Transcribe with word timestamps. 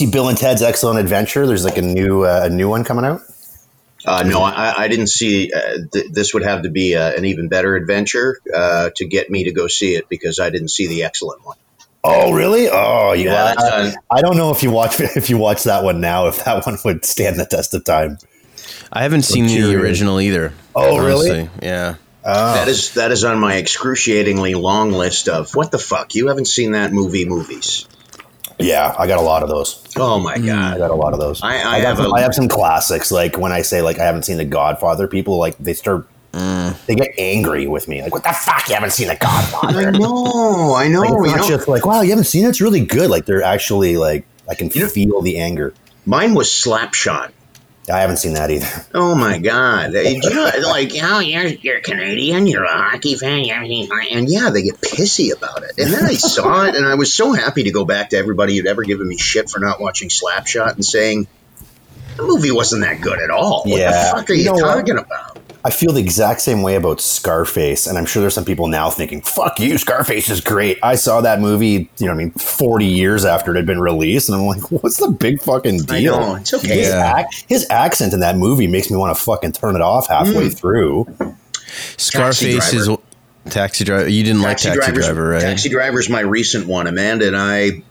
you 0.00 0.06
see 0.06 0.10
Bill 0.10 0.28
and 0.28 0.36
Ted's 0.36 0.62
Excellent 0.62 0.98
Adventure? 0.98 1.46
There's 1.46 1.64
like 1.64 1.78
a 1.78 1.82
new 1.82 2.24
uh, 2.24 2.42
a 2.44 2.50
new 2.50 2.68
one 2.68 2.84
coming 2.84 3.04
out. 3.04 3.20
Uh, 4.06 4.22
no, 4.22 4.42
I, 4.42 4.84
I 4.84 4.88
didn't 4.88 5.06
see. 5.06 5.50
Uh, 5.52 5.78
th- 5.90 6.10
this 6.10 6.34
would 6.34 6.42
have 6.42 6.62
to 6.62 6.70
be 6.70 6.94
uh, 6.94 7.12
an 7.12 7.24
even 7.24 7.48
better 7.48 7.74
adventure 7.74 8.38
uh, 8.54 8.90
to 8.96 9.06
get 9.06 9.30
me 9.30 9.44
to 9.44 9.52
go 9.52 9.66
see 9.66 9.94
it 9.94 10.08
because 10.08 10.40
I 10.40 10.50
didn't 10.50 10.68
see 10.68 10.88
the 10.88 11.04
excellent 11.04 11.44
one. 11.44 11.56
Oh, 12.02 12.32
really? 12.32 12.68
Oh, 12.70 13.14
you. 13.14 13.30
Yeah, 13.30 13.54
I, 13.56 13.62
uh, 13.62 13.92
I 14.10 14.20
don't 14.20 14.36
know 14.36 14.50
if 14.50 14.62
you 14.62 14.70
watch 14.70 15.00
if 15.00 15.30
you 15.30 15.38
watch 15.38 15.64
that 15.64 15.84
one 15.84 16.00
now 16.00 16.26
if 16.26 16.44
that 16.44 16.66
one 16.66 16.76
would 16.84 17.04
stand 17.04 17.38
the 17.38 17.46
test 17.46 17.72
of 17.72 17.84
time. 17.84 18.18
I 18.92 19.02
haven't 19.02 19.22
seen 19.22 19.46
the 19.46 19.74
original 19.74 20.20
either. 20.20 20.52
Oh, 20.74 20.98
really? 20.98 21.30
honestly. 21.30 21.50
Yeah. 21.62 21.96
That 22.22 22.68
is 22.68 22.94
that 22.94 23.10
is 23.12 23.24
on 23.24 23.38
my 23.38 23.56
excruciatingly 23.56 24.54
long 24.54 24.92
list 24.92 25.28
of 25.28 25.54
what 25.54 25.70
the 25.70 25.78
fuck 25.78 26.14
you 26.14 26.28
haven't 26.28 26.46
seen 26.46 26.72
that 26.72 26.92
movie 26.92 27.26
movies. 27.26 27.86
Yeah, 28.58 28.94
I 28.98 29.06
got 29.06 29.18
a 29.18 29.22
lot 29.22 29.42
of 29.42 29.48
those. 29.48 29.82
Oh 29.96 30.20
my 30.20 30.36
hmm. 30.36 30.46
god, 30.46 30.74
I 30.74 30.78
got 30.78 30.90
a 30.90 30.94
lot 30.94 31.12
of 31.12 31.18
those. 31.18 31.42
I- 31.42 31.56
I 31.56 31.80
got 31.80 31.88
have 31.88 31.96
some, 31.98 32.06
a- 32.06 32.14
I 32.14 32.20
have 32.20 32.34
some 32.34 32.48
classics. 32.48 33.10
Like 33.10 33.36
when 33.38 33.52
I 33.52 33.62
say 33.62 33.82
like 33.82 33.98
I 33.98 34.04
haven't 34.04 34.24
seen 34.24 34.36
The 34.38 34.44
Godfather, 34.44 35.08
people 35.08 35.38
like 35.38 35.56
they 35.58 35.74
start 35.74 36.06
hmm. 36.32 36.70
they 36.86 36.94
get 36.94 37.12
angry 37.18 37.66
with 37.66 37.88
me. 37.88 38.02
Like, 38.02 38.12
what 38.12 38.22
the 38.22 38.32
fuck? 38.32 38.68
You 38.68 38.74
haven't 38.74 38.92
seen 38.92 39.08
The 39.08 39.16
Godfather?" 39.16 39.78
I 39.78 39.84
Godfather? 39.84 39.98
know, 39.98 40.74
I 40.74 40.88
know. 40.88 41.00
Like, 41.00 41.12
it's 41.12 41.36
not 41.36 41.36
know. 41.42 41.48
just 41.48 41.68
like 41.68 41.86
wow, 41.86 42.02
you 42.02 42.10
haven't 42.10 42.24
seen 42.24 42.44
it. 42.44 42.48
It's 42.48 42.60
really 42.60 42.84
good. 42.84 43.10
Like 43.10 43.26
they're 43.26 43.42
actually 43.42 43.96
like 43.96 44.26
I 44.48 44.54
can 44.54 44.70
feel 44.70 45.22
the 45.22 45.38
anger. 45.38 45.74
Mine 46.06 46.34
was 46.34 46.48
Slapshot. 46.48 47.32
I 47.92 48.00
haven't 48.00 48.16
seen 48.16 48.34
that 48.34 48.50
either. 48.50 48.66
Oh 48.94 49.14
my 49.14 49.38
god! 49.38 49.92
Do 49.92 49.98
you 50.08 50.20
know, 50.30 50.50
like, 50.62 50.92
oh, 51.02 51.18
you're 51.20 51.46
you're 51.46 51.80
Canadian, 51.80 52.46
you're 52.46 52.64
a 52.64 52.68
hockey 52.72 53.16
fan, 53.16 53.44
you're, 53.44 53.56
and 53.58 54.28
yeah, 54.28 54.50
they 54.50 54.62
get 54.62 54.80
pissy 54.80 55.36
about 55.36 55.62
it. 55.64 55.72
And 55.78 55.92
then 55.92 56.04
I 56.04 56.14
saw 56.14 56.64
it, 56.66 56.76
and 56.76 56.86
I 56.86 56.94
was 56.94 57.12
so 57.12 57.32
happy 57.32 57.64
to 57.64 57.70
go 57.72 57.84
back 57.84 58.10
to 58.10 58.16
everybody 58.16 58.56
who'd 58.56 58.66
ever 58.66 58.82
given 58.82 59.08
me 59.08 59.18
shit 59.18 59.50
for 59.50 59.58
not 59.58 59.80
watching 59.80 60.08
Slapshot 60.10 60.74
and 60.76 60.84
saying 60.84 61.26
the 62.16 62.22
movie 62.22 62.52
wasn't 62.52 62.82
that 62.82 63.00
good 63.00 63.18
at 63.18 63.30
all. 63.30 63.64
What 63.66 63.78
Yeah. 63.80 63.90
the 64.12 64.16
fuck 64.16 64.30
are 64.30 64.34
You 64.34 64.40
you, 64.40 64.46
know 64.46 64.52
what? 64.54 64.74
talking 64.86 64.98
about? 64.98 65.38
I 65.66 65.70
feel 65.70 65.92
the 65.92 66.00
exact 66.00 66.42
same 66.42 66.60
way 66.60 66.74
about 66.74 67.00
Scarface, 67.00 67.86
and 67.86 67.96
I'm 67.96 68.04
sure 68.04 68.20
there's 68.20 68.34
some 68.34 68.44
people 68.44 68.66
now 68.68 68.90
thinking, 68.90 69.22
"Fuck 69.22 69.58
you, 69.60 69.78
Scarface 69.78 70.28
is 70.28 70.42
great." 70.42 70.78
I 70.82 70.94
saw 70.96 71.22
that 71.22 71.40
movie, 71.40 71.88
you 71.98 72.06
know, 72.06 72.12
I 72.12 72.14
mean, 72.14 72.32
40 72.32 72.84
years 72.84 73.24
after 73.24 73.52
it 73.52 73.56
had 73.56 73.64
been 73.64 73.80
released, 73.80 74.28
and 74.28 74.36
I'm 74.38 74.46
like, 74.46 74.60
"What's 74.70 74.98
the 74.98 75.08
big 75.08 75.40
fucking 75.40 75.80
I 75.90 76.00
deal?" 76.00 76.20
know, 76.20 76.34
it's 76.34 76.52
okay. 76.52 76.68
His, 76.80 76.88
Yeah. 76.88 77.24
ac- 77.26 77.44
his 77.48 77.66
accent 77.70 78.12
in 78.12 78.20
that 78.20 78.36
movie 78.36 78.66
makes 78.66 78.90
me 78.90 78.98
want 78.98 79.16
to 79.16 79.22
fucking 79.24 79.52
turn 79.52 79.74
it 79.74 79.80
off 79.80 80.08
halfway 80.08 80.48
Mm. 80.50 80.58
through. 80.58 81.06
Scarface 81.96 82.72
is 82.72 82.86
Driver. 82.86 83.02
taxi 83.50 83.84
driver. 83.84 84.08
You 84.08 84.22
didn't 84.22 84.42
like 84.42 84.58
taxi 84.58 84.92
driver, 84.92 85.28
right? 85.30 85.40
Taxi 85.40 85.68
Driver's 85.68 86.08
my 86.08 86.20
recent 86.20 86.66
one. 86.66 86.86
Amanda 86.86 87.26
and 87.26 87.36
I, 87.36 87.82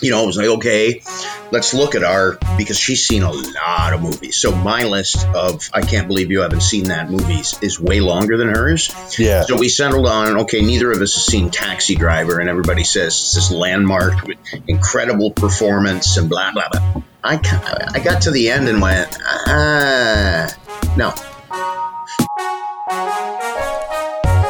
you 0.00 0.10
know, 0.10 0.22
I 0.22 0.26
was 0.26 0.36
like, 0.36 0.46
okay, 0.46 1.02
let's 1.50 1.74
look 1.74 1.94
at 1.94 2.04
our 2.04 2.38
because 2.56 2.78
she's 2.78 3.06
seen 3.06 3.22
a 3.22 3.30
lot 3.30 3.92
of 3.92 4.02
movies. 4.02 4.36
So 4.36 4.54
my 4.54 4.84
list 4.84 5.26
of 5.28 5.68
I 5.72 5.80
can't 5.80 6.08
believe 6.08 6.30
you 6.30 6.40
haven't 6.40 6.62
seen 6.62 6.84
that 6.84 7.10
movies 7.10 7.58
is 7.62 7.80
way 7.80 8.00
longer 8.00 8.36
than 8.36 8.48
hers. 8.48 8.94
Yeah. 9.18 9.42
So 9.42 9.56
we 9.56 9.68
settled 9.68 10.06
on 10.06 10.40
okay, 10.40 10.60
neither 10.60 10.90
of 10.90 11.00
us 11.00 11.14
has 11.14 11.24
seen 11.24 11.50
Taxi 11.50 11.96
Driver, 11.96 12.38
and 12.38 12.48
everybody 12.48 12.84
says 12.84 13.08
it's 13.08 13.34
this 13.34 13.50
landmark 13.50 14.22
with 14.24 14.38
incredible 14.66 15.30
performance 15.30 16.16
and 16.16 16.28
blah 16.28 16.52
blah 16.52 16.68
blah. 16.70 17.02
I 17.24 17.34
I 17.94 17.98
got 18.00 18.22
to 18.22 18.30
the 18.30 18.50
end 18.50 18.68
and 18.68 18.80
went, 18.80 19.16
ah, 19.20 20.48
no. 20.96 21.14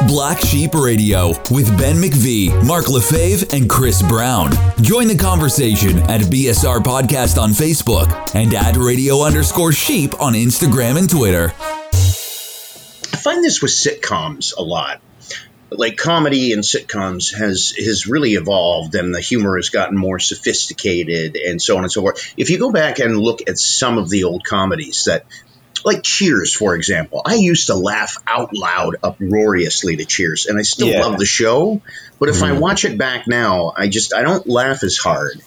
Black 0.09 0.43
Sheep 0.43 0.73
Radio 0.73 1.27
with 1.51 1.67
Ben 1.77 1.97
McVee, 1.97 2.65
Mark 2.65 2.89
Lefebvre, 2.89 3.45
and 3.55 3.69
Chris 3.69 4.01
Brown. 4.01 4.49
Join 4.81 5.07
the 5.07 5.15
conversation 5.15 5.99
at 5.99 6.21
BSR 6.21 6.79
Podcast 6.79 7.39
on 7.39 7.51
Facebook 7.51 8.33
and 8.33 8.51
at 8.55 8.75
radio 8.75 9.21
underscore 9.21 9.71
sheep 9.71 10.19
on 10.19 10.33
Instagram 10.33 10.97
and 10.97 11.07
Twitter. 11.07 11.53
I 11.53 13.17
find 13.17 13.43
this 13.43 13.61
with 13.61 13.69
sitcoms 13.69 14.57
a 14.57 14.63
lot. 14.63 14.99
Like 15.69 15.95
comedy 15.97 16.53
and 16.53 16.63
sitcoms 16.63 17.31
has 17.35 17.75
has 17.77 18.07
really 18.07 18.33
evolved, 18.33 18.95
and 18.95 19.13
the 19.13 19.21
humor 19.21 19.57
has 19.57 19.69
gotten 19.69 19.95
more 19.95 20.17
sophisticated, 20.17 21.35
and 21.35 21.61
so 21.61 21.77
on 21.77 21.83
and 21.83 21.91
so 21.91 22.01
forth. 22.01 22.33
If 22.35 22.49
you 22.49 22.57
go 22.57 22.71
back 22.71 22.97
and 22.97 23.15
look 23.15 23.47
at 23.47 23.59
some 23.59 23.99
of 23.99 24.09
the 24.09 24.23
old 24.23 24.43
comedies 24.43 25.03
that, 25.05 25.27
like 25.85 26.03
Cheers, 26.03 26.53
for 26.53 26.75
example, 26.75 27.21
I 27.25 27.35
used 27.35 27.67
to 27.67 27.75
laugh 27.75 28.17
out 28.27 28.55
loud, 28.55 28.97
uproariously 29.03 29.95
to 29.97 30.05
Cheers, 30.05 30.45
and 30.45 30.57
I 30.59 30.63
still 30.63 30.87
Yeah. 30.87 31.05
love 31.05 31.17
the 31.17 31.25
show. 31.25 31.81
But 32.19 32.29
if 32.29 32.43
I 32.43 32.49
mm-hmm. 32.51 32.59
watch 32.59 32.85
it 32.85 32.97
back 32.97 33.27
now, 33.27 33.73
I 33.75 33.87
just 33.87 34.13
I 34.13 34.21
don't 34.21 34.47
laugh 34.47 34.83
as 34.83 34.97
hard. 34.97 35.41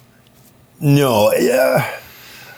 No, 0.81 1.32
yeah. 1.32 1.98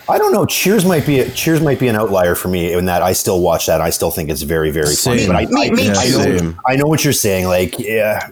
I 0.09 0.19
don't 0.19 0.33
know. 0.33 0.45
Cheers 0.47 0.85
might 0.85 1.07
be 1.07 1.29
Cheers 1.31 1.61
might 1.61 1.79
be 1.81 1.89
an 1.89 1.97
outlier 1.97 2.35
for 2.35 2.49
me 2.49 2.73
in 2.73 2.87
that 2.87 3.03
I 3.03 3.13
still 3.13 3.41
watch 3.41 3.67
that. 3.67 3.81
I 3.81 3.91
still 3.91 4.11
think 4.11 4.29
it's 4.31 4.43
very 4.43 4.71
very 4.71 4.95
funny. 4.95 5.21
Same. 5.21 5.29
But 5.29 5.37
I, 5.37 5.47
Me- 5.47 5.69
I, 5.69 5.71
me 5.71 5.91
I, 5.91 5.95
too. 5.95 6.11
know, 6.19 6.39
Same. 6.39 6.61
I 6.67 6.77
know 6.77 6.87
what 6.87 7.05
you're 7.05 7.13
saying. 7.13 7.47
Like, 7.47 7.79
yeah, 7.79 8.29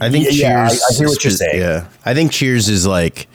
I 0.00 0.10
think 0.10 0.28
Yeah, 0.30 0.64
I- 0.64 0.68
Cheers. 0.68 0.82
I 0.82 0.94
hear 0.94 1.08
what 1.08 1.24
you're 1.24 1.30
saying. 1.32 1.60
Yeah, 1.60 1.88
I 2.04 2.14
think 2.14 2.32
Cheers 2.32 2.68
is 2.68 2.86
like 2.86 3.28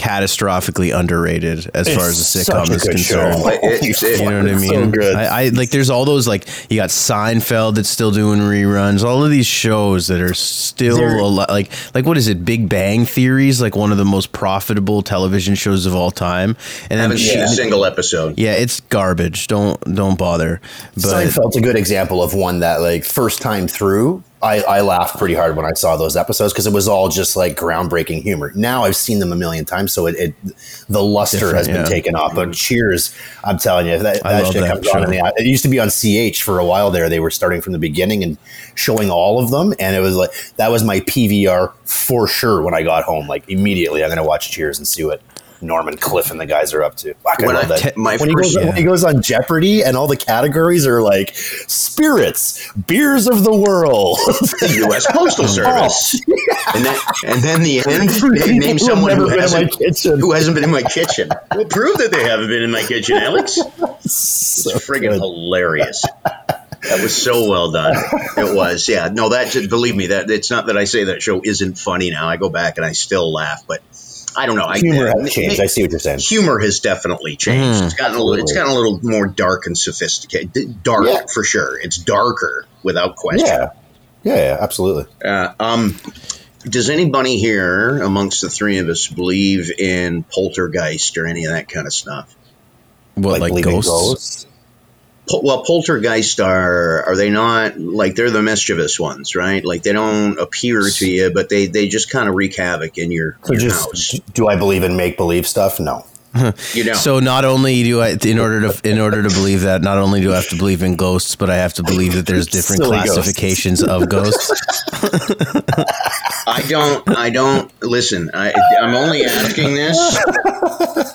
catastrophically 0.00 0.96
underrated 0.98 1.70
as 1.74 1.88
far 1.94 2.08
as 2.08 2.32
the 2.32 2.40
sitcom 2.40 2.70
is 2.70 2.82
concerned. 2.82 3.34
show. 3.38 3.48
It- 3.48 3.60
it- 3.62 4.20
You 4.20 4.30
know 4.30 4.42
what 4.42 4.50
I 4.50 4.54
mean? 4.54 4.68
so 4.68 4.86
good. 4.90 5.14
I, 5.14 5.42
I 5.44 5.48
like. 5.48 5.70
There's 5.70 5.90
all 5.90 6.04
those 6.04 6.26
like 6.26 6.46
you 6.70 6.76
got 6.76 6.88
Seinfeld 6.90 7.74
that's 7.76 7.88
still 7.88 8.10
doing 8.10 8.40
reruns. 8.40 9.04
All 9.04 9.24
of 9.24 9.30
these 9.30 9.46
shows 9.46 10.06
that 10.08 10.20
are 10.20 10.34
still 10.34 10.96
They're- 10.96 11.18
a 11.18 11.26
lot, 11.26 11.50
like 11.50 11.70
like 11.94 12.06
what 12.06 12.16
is 12.16 12.28
it? 12.28 12.44
Big 12.44 12.68
Bang 12.68 13.04
Theories, 13.04 13.60
like 13.60 13.76
one 13.76 13.92
of 13.92 13.98
the 13.98 14.04
most 14.04 14.32
profitable 14.32 15.02
television 15.02 15.54
shows 15.54 15.86
of 15.86 15.94
all 15.94 16.10
time. 16.10 16.56
And 16.88 16.98
then 16.98 17.10
haven't 17.10 17.18
seen 17.18 17.40
a 17.40 17.48
single 17.48 17.84
episode. 17.84 18.38
yeah, 18.38 18.52
it's 18.52 18.80
garbage. 18.80 19.46
Don't 19.46 19.78
don't 19.94 20.18
bother. 20.18 20.60
But 20.94 21.02
Seinfeld's 21.04 21.56
a 21.56 21.60
good 21.60 21.76
example 21.76 22.22
of 22.22 22.34
one 22.34 22.60
that, 22.60 22.80
like, 22.80 23.04
first 23.04 23.40
time 23.42 23.66
through, 23.68 24.22
I, 24.42 24.62
I 24.62 24.80
laughed 24.80 25.18
pretty 25.18 25.34
hard 25.34 25.54
when 25.54 25.66
I 25.66 25.72
saw 25.72 25.96
those 25.96 26.16
episodes 26.16 26.52
because 26.52 26.66
it 26.66 26.72
was 26.72 26.88
all 26.88 27.10
just 27.10 27.36
like 27.36 27.56
groundbreaking 27.56 28.22
humor. 28.22 28.52
Now 28.54 28.84
I've 28.84 28.96
seen 28.96 29.18
them 29.18 29.32
a 29.32 29.36
million 29.36 29.66
times, 29.66 29.92
so 29.92 30.06
it, 30.06 30.14
it 30.16 30.34
the 30.88 31.02
luster 31.02 31.38
Different, 31.38 31.56
has 31.58 31.66
been 31.66 31.76
yeah. 31.76 31.84
taken 31.84 32.14
off. 32.14 32.34
But 32.34 32.54
Cheers, 32.54 33.14
I'm 33.44 33.58
telling 33.58 33.86
you, 33.86 33.98
that, 33.98 34.22
that 34.22 34.46
shit 34.46 34.62
that 34.62 34.72
comes 34.72 34.88
on. 34.88 34.92
show. 34.92 35.02
In 35.02 35.10
the, 35.10 35.32
it 35.36 35.46
used 35.46 35.62
to 35.64 35.68
be 35.68 35.78
on 35.78 35.90
CH 35.90 36.42
for 36.42 36.58
a 36.58 36.64
while 36.64 36.90
there. 36.90 37.10
They 37.10 37.20
were 37.20 37.30
starting 37.30 37.60
from 37.60 37.74
the 37.74 37.78
beginning 37.78 38.22
and 38.24 38.38
showing 38.76 39.10
all 39.10 39.42
of 39.42 39.50
them, 39.50 39.74
and 39.78 39.94
it 39.94 40.00
was 40.00 40.16
like 40.16 40.30
that 40.56 40.70
was 40.70 40.82
my 40.84 41.00
PVR 41.00 41.74
for 41.84 42.26
sure 42.26 42.62
when 42.62 42.72
I 42.72 42.82
got 42.82 43.04
home. 43.04 43.26
Like 43.26 43.46
immediately, 43.50 44.02
I'm 44.02 44.08
going 44.08 44.16
to 44.16 44.24
watch 44.24 44.50
Cheers 44.50 44.78
and 44.78 44.88
see 44.88 45.04
what. 45.04 45.20
Norman 45.62 45.96
Cliff 45.96 46.30
and 46.30 46.40
the 46.40 46.46
guys 46.46 46.72
are 46.74 46.82
up 46.82 46.96
to. 46.96 47.14
Fuck, 47.14 47.38
When 47.40 47.56
te- 47.78 47.90
when, 47.96 48.18
he 48.18 48.34
goes, 48.34 48.56
when 48.56 48.76
he 48.76 48.82
goes 48.82 49.04
on 49.04 49.22
Jeopardy 49.22 49.82
and 49.84 49.96
all 49.96 50.06
the 50.06 50.16
categories 50.16 50.86
are 50.86 51.02
like 51.02 51.32
spirits, 51.34 52.72
beers 52.72 53.28
of 53.28 53.44
the 53.44 53.54
world. 53.54 54.18
The 54.26 54.82
U.S. 54.88 55.06
Postal 55.10 55.46
Service. 55.48 56.20
Oh, 56.28 56.72
and 56.74 56.84
then, 56.84 56.96
and 57.26 57.42
then 57.42 57.62
the 57.62 57.78
end, 57.86 58.60
name 58.60 58.78
someone 58.78 59.16
who 59.16 59.24
been 59.28 59.32
in 59.34 59.36
my 59.38 59.42
hasn't, 59.42 59.72
kitchen. 59.72 60.20
who 60.20 60.32
hasn't 60.32 60.54
been 60.54 60.64
in 60.64 60.70
my 60.70 60.82
kitchen. 60.82 61.28
Well, 61.54 61.64
prove 61.66 61.98
that 61.98 62.10
they 62.12 62.24
haven't 62.24 62.48
been 62.48 62.62
in 62.62 62.70
my 62.70 62.82
kitchen, 62.82 63.16
Alex. 63.16 63.58
It's 64.02 64.66
friggin' 64.86 65.10
good. 65.10 65.20
hilarious. 65.20 66.04
That 66.24 67.00
was 67.02 67.14
so 67.14 67.48
well 67.48 67.70
done. 67.70 67.94
It 68.36 68.54
was, 68.56 68.88
yeah. 68.88 69.08
No, 69.12 69.28
that 69.30 69.50
just 69.52 69.68
believe 69.70 69.94
me. 69.94 70.08
That 70.08 70.30
it's 70.30 70.50
not 70.50 70.66
that 70.66 70.76
I 70.76 70.84
say 70.84 71.04
that 71.04 71.22
show 71.22 71.40
isn't 71.44 71.78
funny 71.78 72.10
now. 72.10 72.26
I 72.28 72.36
go 72.36 72.48
back 72.48 72.76
and 72.78 72.84
I 72.86 72.92
still 72.92 73.32
laugh, 73.32 73.62
but 73.66 73.80
I 74.36 74.46
don't 74.46 74.56
know. 74.56 74.64
I, 74.64 74.78
Humor 74.78 75.08
uh, 75.08 75.20
has 75.20 75.32
changed. 75.32 75.60
I 75.60 75.66
see 75.66 75.82
what 75.82 75.90
you're 75.90 76.00
saying. 76.00 76.20
Humor 76.20 76.58
has 76.60 76.80
definitely 76.80 77.36
changed. 77.36 77.82
Mm, 77.82 77.86
it's 77.86 77.94
gotten 77.94 78.16
a 78.16 78.22
little. 78.22 78.42
It's 78.42 78.52
gotten 78.52 78.72
a 78.72 78.74
little 78.74 79.00
more 79.02 79.26
dark 79.26 79.66
and 79.66 79.76
sophisticated. 79.76 80.82
Dark 80.82 81.06
Yeah. 81.06 81.22
for 81.32 81.44
sure. 81.44 81.78
It's 81.78 81.98
darker 81.98 82.66
without 82.82 83.16
question. 83.16 83.46
Yeah. 83.46 83.70
yeah, 84.22 84.36
yeah, 84.36 84.56
absolutely. 84.60 85.12
Uh, 85.24 85.52
um, 85.58 85.96
does 86.64 86.90
anybody 86.90 87.38
here 87.38 88.02
amongst 88.02 88.42
the 88.42 88.50
three 88.50 88.78
of 88.78 88.88
us 88.88 89.08
believe 89.08 89.70
in 89.78 90.22
poltergeist 90.24 91.16
or 91.18 91.26
any 91.26 91.44
of 91.46 91.52
that 91.52 91.68
kind 91.68 91.86
of 91.86 91.92
stuff? 91.92 92.36
what 93.14 93.40
like, 93.40 93.50
believing 93.50 93.80
ghosts? 93.80 94.44
Pol- 94.44 94.49
well, 95.42 95.62
poltergeist 95.64 96.40
are 96.40 97.04
are 97.04 97.16
they 97.16 97.30
not 97.30 97.78
like 97.78 98.14
they're 98.14 98.30
the 98.30 98.42
mischievous 98.42 98.98
ones, 98.98 99.34
right? 99.34 99.64
Like 99.64 99.82
they 99.82 99.92
don't 99.92 100.38
appear 100.38 100.82
to 100.82 101.08
you, 101.08 101.30
but 101.32 101.48
they 101.48 101.66
they 101.66 101.88
just 101.88 102.10
kind 102.10 102.28
of 102.28 102.34
wreak 102.34 102.56
havoc 102.56 102.98
in 102.98 103.10
your, 103.10 103.38
So 103.44 103.52
your 103.52 103.60
just 103.62 103.84
house. 103.86 104.20
do 104.34 104.48
I 104.48 104.56
believe 104.56 104.82
in 104.82 104.96
make 104.96 105.16
believe 105.16 105.46
stuff? 105.46 105.78
No. 105.80 106.04
You 106.74 106.84
know, 106.84 106.92
So 106.94 107.18
not 107.18 107.44
only 107.44 107.82
do 107.82 108.00
I, 108.00 108.16
in 108.24 108.38
order 108.38 108.60
to, 108.72 108.88
in 108.88 108.98
order 109.00 109.22
to 109.22 109.28
believe 109.28 109.62
that, 109.62 109.82
not 109.82 109.98
only 109.98 110.20
do 110.20 110.32
I 110.32 110.36
have 110.36 110.48
to 110.50 110.56
believe 110.56 110.82
in 110.82 110.94
ghosts, 110.96 111.34
but 111.34 111.50
I 111.50 111.56
have 111.56 111.74
to 111.74 111.82
believe 111.82 112.14
that 112.14 112.26
there's 112.26 112.46
different 112.46 112.82
Silly 112.82 112.98
ghosts. 112.98 113.14
classifications 113.14 113.82
of 113.82 114.08
ghosts. 114.08 114.50
I 116.46 116.62
don't. 116.68 117.08
I 117.18 117.30
don't 117.30 117.70
listen. 117.82 118.30
I 118.32 118.52
I'm 118.80 118.94
only 118.94 119.24
asking 119.24 119.74
this. 119.74 119.98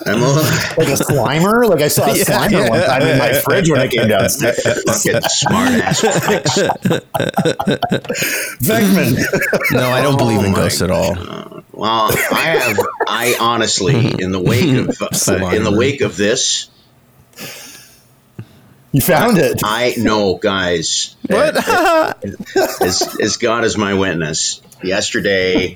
I'm 0.05 0.21
only, 0.21 0.43
Like 0.77 0.89
a 0.89 0.97
slimer? 1.01 1.67
Like 1.69 1.81
I 1.81 1.87
saw 1.87 2.05
a 2.05 2.13
slimer 2.13 2.69
one 2.69 2.81
time 2.83 3.01
in 3.03 3.17
my 3.17 3.33
fridge 3.33 3.69
when 3.69 3.79
I 3.79 3.87
came 3.87 4.07
downstairs. 4.09 4.61
fucking 4.63 5.21
smart 5.21 5.69
ass. 5.81 6.01
Venkman. 8.61 9.15
No, 9.71 9.89
I 9.89 10.01
don't 10.01 10.17
believe 10.17 10.39
in 10.39 10.45
Oh 10.47 10.49
my 10.51 10.55
ghosts 10.55 10.81
at 10.81 10.91
all. 10.91 11.15
Oh, 11.17 11.63
Well, 11.75 12.09
I 12.31 12.57
have. 12.59 12.79
I 13.07 13.35
honestly, 13.39 13.95
in 14.19 14.31
the 14.31 14.39
wake 14.39 14.75
of 14.77 15.01
uh, 15.01 15.47
in 15.47 15.63
the 15.63 15.75
wake 15.75 16.01
of 16.01 16.15
this, 16.15 16.69
You 18.91 19.01
found 19.01 19.37
it. 19.37 19.61
I 19.63 19.95
know, 19.97 20.37
guys. 20.37 21.15
What? 21.27 21.55
as, 22.81 23.17
as 23.21 23.37
God 23.37 23.65
is 23.65 23.77
my 23.77 23.93
witness. 23.93 24.61
Yesterday, 24.83 25.73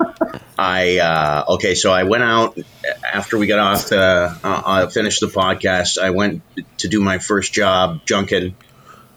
I 0.58 1.00
uh, 1.00 1.54
okay, 1.56 1.76
so 1.76 1.92
I 1.92 2.04
went 2.04 2.24
out 2.24 2.58
after 3.04 3.38
we 3.38 3.48
got 3.48 3.60
off 3.60 3.90
the 3.90 4.00
uh, 4.00 4.38
uh, 4.44 4.88
finished 4.88 5.22
the 5.22 5.28
podcast. 5.28 5.98
I 5.98 6.12
went 6.12 6.44
to 6.80 6.88
do 6.88 7.02
my 7.02 7.18
first 7.18 7.52
job 7.52 8.06
junking, 8.06 8.54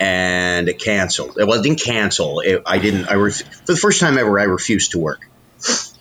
and 0.00 0.69
it 0.69 0.78
canceled. 0.78 1.37
Well, 1.37 1.52
it 1.52 1.62
didn't 1.62 1.81
cancel. 1.81 2.40
It, 2.40 2.62
I 2.67 2.78
didn't. 2.78 3.06
I 3.06 3.14
ref- 3.14 3.43
for 3.43 3.73
the 3.73 3.76
first 3.76 4.00
time 4.00 4.19
ever, 4.19 4.40
I 4.40 4.44
refused 4.44 4.93
to 4.93 4.99
work 4.99 5.28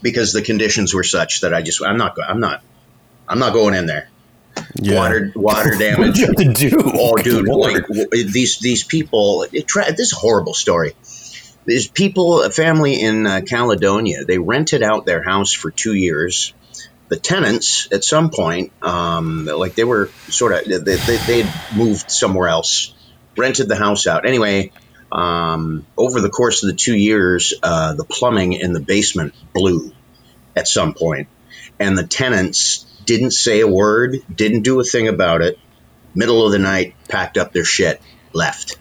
because 0.02 0.34
the 0.34 0.42
conditions 0.42 0.94
were 0.94 1.04
such 1.04 1.42
that 1.42 1.54
I 1.54 1.62
just 1.62 1.84
I'm 1.84 1.98
not 1.98 2.18
I'm 2.28 2.40
not 2.40 2.64
I'm 3.28 3.40
not 3.40 3.54
going 3.54 3.74
in 3.74 3.86
there. 3.86 4.10
Yeah. 4.76 4.96
Water 4.96 5.32
water 5.36 5.70
What 5.72 5.80
damage. 5.80 6.16
did 6.16 6.18
you 6.18 6.26
have 6.28 6.36
to 6.36 6.54
do? 6.54 6.92
Oh, 6.94 7.16
dude! 7.16 7.48
Like 7.48 7.86
these 8.12 8.60
these 8.60 8.84
people. 8.84 9.46
It 9.52 9.68
tra- 9.68 9.92
this 9.92 10.08
is 10.08 10.14
a 10.14 10.18
horrible 10.18 10.54
story. 10.54 10.94
There's 11.66 11.88
people, 11.88 12.42
a 12.42 12.50
family 12.50 13.00
in 13.00 13.28
uh, 13.28 13.42
Caledonia. 13.48 14.26
They 14.26 14.40
rented 14.40 14.82
out 14.82 15.06
their 15.06 15.22
house 15.22 15.54
for 15.54 15.70
two 15.70 15.94
years. 15.94 16.54
The 17.10 17.18
tenants, 17.18 17.88
at 17.92 18.04
some 18.04 18.32
point, 18.32 18.72
um, 18.82 19.46
like 19.46 19.76
they 19.76 19.84
were 19.84 20.10
sort 20.30 20.54
of, 20.54 20.66
they, 20.66 20.96
they, 20.96 21.18
they 21.18 21.42
had 21.44 21.78
moved 21.78 22.10
somewhere 22.10 22.48
else, 22.48 22.96
rented 23.38 23.68
the 23.68 23.76
house 23.76 24.08
out. 24.08 24.26
Anyway, 24.26 24.72
um, 25.12 25.86
over 25.98 26.22
the 26.22 26.30
course 26.30 26.64
of 26.64 26.70
the 26.70 26.76
two 26.76 26.96
years, 26.96 27.54
uh, 27.62 27.94
the 27.94 28.06
plumbing 28.06 28.54
in 28.54 28.74
the 28.74 28.80
basement 28.80 29.34
blew 29.54 29.92
at 30.56 30.68
some 30.68 30.94
point, 30.94 31.28
and 31.80 31.98
the 31.98 32.08
tenants 32.08 32.86
didn't 33.06 33.32
say 33.32 33.62
a 33.62 33.68
word, 33.68 34.18
didn't 34.34 34.62
do 34.62 34.80
a 34.80 34.84
thing 34.84 35.08
about 35.08 35.42
it 35.42 35.58
middle 36.16 36.46
of 36.46 36.52
the 36.52 36.60
night, 36.60 36.96
packed 37.10 37.38
up 37.38 37.54
their 37.54 37.66
shit, 37.66 38.02
left. 38.34 38.78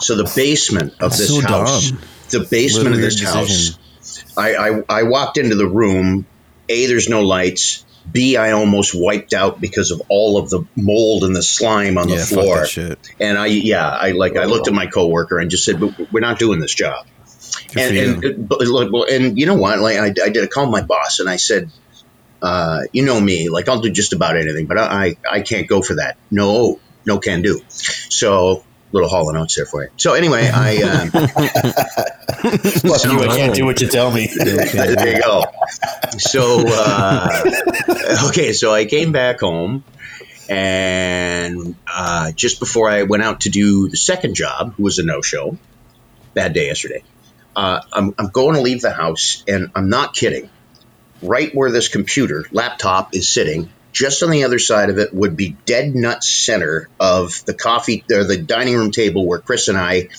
So 0.00 0.16
the 0.16 0.30
basement 0.36 0.92
of 0.94 1.10
That's 1.10 1.18
this 1.18 1.28
so 1.28 1.40
house, 1.40 1.90
dumb. 1.90 2.00
the 2.30 2.46
basement 2.50 2.94
of 2.94 3.00
this 3.00 3.18
decision. 3.18 3.78
house, 3.80 4.34
I, 4.36 4.54
I 4.54 4.82
I 4.88 5.02
walked 5.04 5.38
into 5.38 5.56
the 5.56 5.66
room. 5.66 6.26
A, 6.68 6.86
there's 6.86 7.08
no 7.08 7.22
lights. 7.22 7.85
B, 8.10 8.36
I 8.36 8.52
almost 8.52 8.94
wiped 8.94 9.32
out 9.32 9.60
because 9.60 9.90
of 9.90 10.02
all 10.08 10.38
of 10.38 10.50
the 10.50 10.64
mold 10.76 11.24
and 11.24 11.34
the 11.34 11.42
slime 11.42 11.98
on 11.98 12.08
Yeah, 12.08 12.16
the 12.16 12.20
fuck 12.22 12.28
floor. 12.28 12.56
that 12.60 12.68
shit. 12.68 12.98
And 13.20 13.36
I, 13.36 13.46
yeah, 13.46 13.88
I 13.88 14.12
like 14.12 14.36
I 14.36 14.44
looked 14.44 14.68
at 14.68 14.74
my 14.74 14.86
coworker 14.86 15.38
and 15.38 15.50
just 15.50 15.64
said, 15.64 15.80
"But 15.80 16.12
"We're 16.12 16.20
not 16.20 16.38
doing 16.38 16.60
this 16.60 16.74
job." 16.74 17.06
And, 17.76 18.24
and, 18.24 18.50
like, 18.50 18.92
well, 18.92 19.06
and 19.10 19.38
you 19.38 19.46
know 19.46 19.56
what? 19.56 19.78
Like 19.80 19.98
I, 19.98 20.06
I 20.06 20.28
did 20.30 20.44
I 20.44 20.46
called 20.46 20.70
my 20.70 20.82
boss 20.82 21.20
and 21.20 21.28
I 21.28 21.36
said, 21.36 21.70
uh, 22.40 22.82
you 22.92 23.04
know 23.04 23.20
me, 23.20 23.48
like 23.48 23.68
I'll 23.68 23.80
do 23.80 23.90
just 23.90 24.12
about 24.12 24.36
anything, 24.36 24.66
but 24.66 24.78
I, 24.78 25.06
I 25.06 25.16
I 25.30 25.40
can't 25.40 25.66
go 25.66 25.82
for 25.82 25.96
that. 25.96 26.16
No, 26.30 26.78
no 27.04 27.18
can 27.18 27.42
do. 27.42 27.60
So 27.68 28.64
little 28.92 29.08
Hall 29.08 29.28
and 29.28 29.38
Oates 29.38 29.56
there 29.56 29.66
for 29.66 29.84
you. 29.84 29.90
So 29.96 30.14
anyway, 30.14 30.50
I 30.52 30.82
um, 30.82 31.10
Fuck 31.10 33.04
you, 33.04 33.20
I 33.20 33.36
can't 33.36 33.54
do 33.54 33.64
what 33.64 33.80
you 33.80 33.88
tell 33.88 34.10
me. 34.10 34.28
there 34.36 35.16
you 35.16 35.22
go. 35.22 35.44
So 36.18 36.64
uh, 36.66 37.42
okay, 38.28 38.52
so 38.52 38.72
I 38.72 38.84
came 38.84 39.12
back 39.12 39.40
home. 39.40 39.84
And 40.48 41.74
uh, 41.92 42.30
just 42.32 42.60
before 42.60 42.88
I 42.88 43.02
went 43.02 43.24
out 43.24 43.40
to 43.40 43.50
do 43.50 43.88
the 43.88 43.96
second 43.96 44.34
job, 44.34 44.74
who 44.74 44.84
was 44.84 45.00
a 45.00 45.04
no-show, 45.04 45.58
bad 46.34 46.52
day 46.52 46.66
yesterday. 46.66 47.02
Uh, 47.56 47.80
I'm, 47.92 48.14
I'm 48.18 48.28
going 48.28 48.54
to 48.54 48.60
leave 48.60 48.80
the 48.80 48.92
house, 48.92 49.42
and 49.48 49.72
I'm 49.74 49.88
not 49.88 50.14
kidding. 50.14 50.48
Right 51.22 51.52
where 51.54 51.72
this 51.72 51.88
computer 51.88 52.44
laptop 52.52 53.16
is 53.16 53.26
sitting, 53.26 53.72
just 53.96 54.22
on 54.22 54.28
the 54.28 54.44
other 54.44 54.58
side 54.58 54.90
of 54.90 54.98
it 54.98 55.14
would 55.14 55.38
be 55.38 55.56
dead 55.64 55.94
nut 55.94 56.22
center 56.22 56.90
of 57.00 57.42
the 57.46 57.54
coffee 57.54 58.04
or 58.12 58.24
the 58.24 58.36
dining 58.36 58.76
room 58.76 58.90
table 58.90 59.26
where 59.26 59.38
Chris 59.38 59.68
and 59.68 59.78
I, 59.78 60.10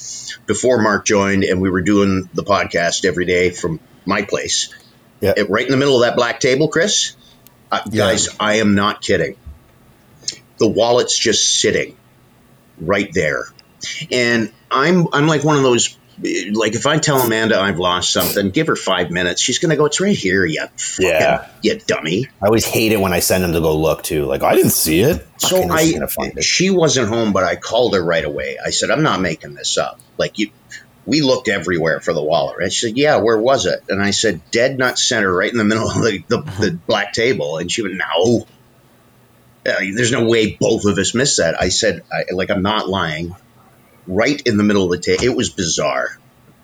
before 0.47 0.81
Mark 0.81 1.05
joined, 1.05 1.43
and 1.43 1.61
we 1.61 1.69
were 1.69 1.83
doing 1.83 2.27
the 2.33 2.41
podcast 2.43 3.05
every 3.05 3.25
day 3.25 3.51
from 3.51 3.79
my 4.03 4.23
place. 4.23 4.73
Yeah. 5.19 5.33
It- 5.37 5.51
right 5.51 5.63
in 5.63 5.69
the 5.69 5.77
middle 5.77 5.95
of 5.97 6.01
that 6.07 6.15
black 6.15 6.39
table, 6.39 6.69
Chris. 6.69 7.15
Uh, 7.71 7.81
Yeah. 7.91 8.07
Guys, 8.07 8.29
I 8.39 8.55
am 8.55 8.73
not 8.73 8.99
kidding. 9.03 9.35
The 10.57 10.67
wallet's 10.67 11.15
just 11.15 11.59
sitting 11.61 11.95
right 12.81 13.13
there, 13.13 13.45
and 14.11 14.51
I'm 14.71 15.07
I'm 15.13 15.27
like 15.27 15.43
one 15.43 15.57
of 15.57 15.61
those. 15.63 15.95
Like 16.19 16.73
if 16.73 16.87
I 16.87 16.97
tell 16.97 17.21
Amanda 17.21 17.59
I've 17.59 17.77
lost 17.77 18.11
something, 18.11 18.49
give 18.49 18.67
her 18.67 18.75
five 18.75 19.11
minutes. 19.11 19.39
She's 19.41 19.59
gonna 19.59 19.75
go. 19.75 19.85
It's 19.85 19.99
right 20.01 20.15
here, 20.17 20.45
you 20.45 20.65
fucking, 20.75 21.05
Yeah. 21.05 21.47
you 21.61 21.79
dummy. 21.85 22.27
I 22.41 22.47
always 22.47 22.65
hate 22.65 22.91
it 22.91 22.99
when 22.99 23.13
I 23.13 23.19
send 23.19 23.43
them 23.43 23.53
to 23.53 23.59
go 23.59 23.77
look 23.77 24.01
too. 24.01 24.25
Like 24.25 24.41
I 24.41 24.55
didn't 24.55 24.71
see 24.71 25.01
it. 25.01 25.25
So 25.37 25.57
Fucking, 25.61 25.69
this 25.69 25.91
gonna 25.93 26.05
I, 26.05 26.07
find 26.09 26.37
it. 26.37 26.43
she 26.43 26.71
wasn't 26.71 27.09
home, 27.09 27.33
but 27.33 27.43
I 27.43 27.55
called 27.55 27.93
her 27.93 28.03
right 28.03 28.25
away. 28.25 28.57
I 28.63 28.71
said, 28.71 28.89
I'm 28.89 29.03
not 29.03 29.21
making 29.21 29.53
this 29.53 29.77
up. 29.77 29.99
Like 30.17 30.39
you, 30.39 30.49
we 31.05 31.21
looked 31.21 31.47
everywhere 31.49 31.99
for 32.01 32.13
the 32.13 32.23
wallet. 32.23 32.57
And 32.63 32.73
she 32.73 32.87
said, 32.87 32.97
Yeah, 32.97 33.17
where 33.17 33.37
was 33.39 33.67
it? 33.67 33.83
And 33.87 34.01
I 34.01 34.09
said, 34.09 34.41
Dead 34.49 34.77
nut 34.79 34.97
center, 34.97 35.31
right 35.31 35.51
in 35.51 35.57
the 35.59 35.63
middle 35.65 35.87
of 35.89 36.01
the, 36.01 36.23
the, 36.27 36.37
the 36.41 36.71
black 36.87 37.13
table. 37.13 37.57
And 37.59 37.71
she 37.71 37.83
went, 37.83 37.95
No. 37.95 38.47
Uh, 39.65 39.73
there's 39.93 40.11
no 40.13 40.27
way 40.27 40.57
both 40.59 40.85
of 40.85 40.97
us 40.97 41.13
missed 41.13 41.37
that. 41.37 41.61
I 41.61 41.69
said, 41.69 42.03
I, 42.11 42.31
like, 42.33 42.49
I'm 42.49 42.61
not 42.61 42.87
lying. 42.89 43.35
Right 44.07 44.41
in 44.45 44.57
the 44.57 44.63
middle 44.63 44.85
of 44.85 44.91
the 44.91 44.99
table. 44.99 45.23
It 45.23 45.35
was 45.35 45.49
bizarre. 45.49 46.17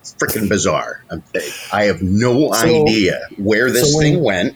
Freaking 0.03 0.49
bizarre. 0.49 1.03
I'm- 1.09 1.23
have 1.71 2.01
no 2.01 2.51
So- 2.53 2.83
idea 2.83 3.27
where 3.37 3.71
this 3.71 3.93
so 3.93 3.99
thing 3.99 4.21
went. 4.21 4.55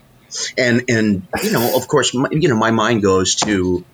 And, 0.57 0.83
and 0.89 1.27
you 1.41 1.51
know, 1.51 1.75
of 1.75 1.87
course, 1.87 2.13
my, 2.13 2.27
you 2.31 2.49
know, 2.49 2.57
my 2.57 2.71
mind 2.71 3.01
goes 3.01 3.35
to, 3.35 3.85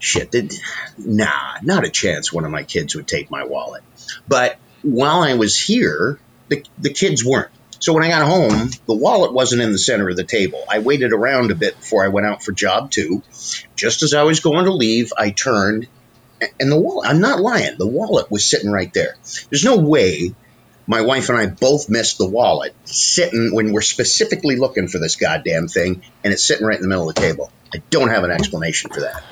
shit, 0.00 0.32
did, 0.32 0.52
nah, 0.98 1.54
not 1.62 1.84
a 1.84 1.90
chance 1.90 2.32
one 2.32 2.44
of 2.44 2.50
my 2.50 2.64
kids 2.64 2.96
would 2.96 3.06
take 3.06 3.30
my 3.30 3.44
wallet. 3.44 3.82
But 4.26 4.58
while 4.82 5.20
I 5.22 5.34
was 5.34 5.56
here, 5.56 6.18
the, 6.48 6.64
the 6.78 6.90
kids 6.90 7.24
weren't. 7.24 7.50
So 7.80 7.92
when 7.92 8.02
I 8.02 8.08
got 8.08 8.26
home, 8.26 8.70
the 8.86 8.94
wallet 8.94 9.32
wasn't 9.32 9.62
in 9.62 9.70
the 9.70 9.78
center 9.78 10.08
of 10.08 10.16
the 10.16 10.24
table. 10.24 10.64
I 10.68 10.80
waited 10.80 11.12
around 11.12 11.52
a 11.52 11.54
bit 11.54 11.78
before 11.78 12.04
I 12.04 12.08
went 12.08 12.26
out 12.26 12.42
for 12.42 12.50
job 12.50 12.90
two. 12.90 13.22
Just 13.76 14.02
as 14.02 14.14
I 14.14 14.24
was 14.24 14.40
going 14.40 14.64
to 14.64 14.72
leave, 14.72 15.12
I 15.16 15.30
turned 15.30 15.86
and 16.60 16.70
the 16.70 16.78
wallet, 16.80 17.08
I'm 17.10 17.20
not 17.20 17.40
lying, 17.40 17.76
the 17.78 17.86
wallet 17.86 18.30
was 18.30 18.44
sitting 18.44 18.70
right 18.70 18.92
there. 18.94 19.16
There's 19.50 19.64
no 19.64 19.76
way 19.78 20.34
my 20.86 21.02
wife 21.02 21.28
and 21.28 21.36
I 21.38 21.46
both 21.46 21.90
missed 21.90 22.16
the 22.18 22.26
wallet 22.28 22.74
sitting 22.84 23.54
when 23.54 23.72
we're 23.72 23.82
specifically 23.82 24.56
looking 24.56 24.88
for 24.88 24.98
this 24.98 25.16
goddamn 25.16 25.68
thing 25.68 26.02
and 26.24 26.32
it's 26.32 26.42
sitting 26.42 26.66
right 26.66 26.76
in 26.76 26.82
the 26.82 26.88
middle 26.88 27.08
of 27.08 27.14
the 27.14 27.20
table. 27.20 27.50
I 27.74 27.82
don't 27.90 28.08
have 28.08 28.24
an 28.24 28.30
explanation 28.30 28.90
for 28.90 29.00
that. 29.00 29.22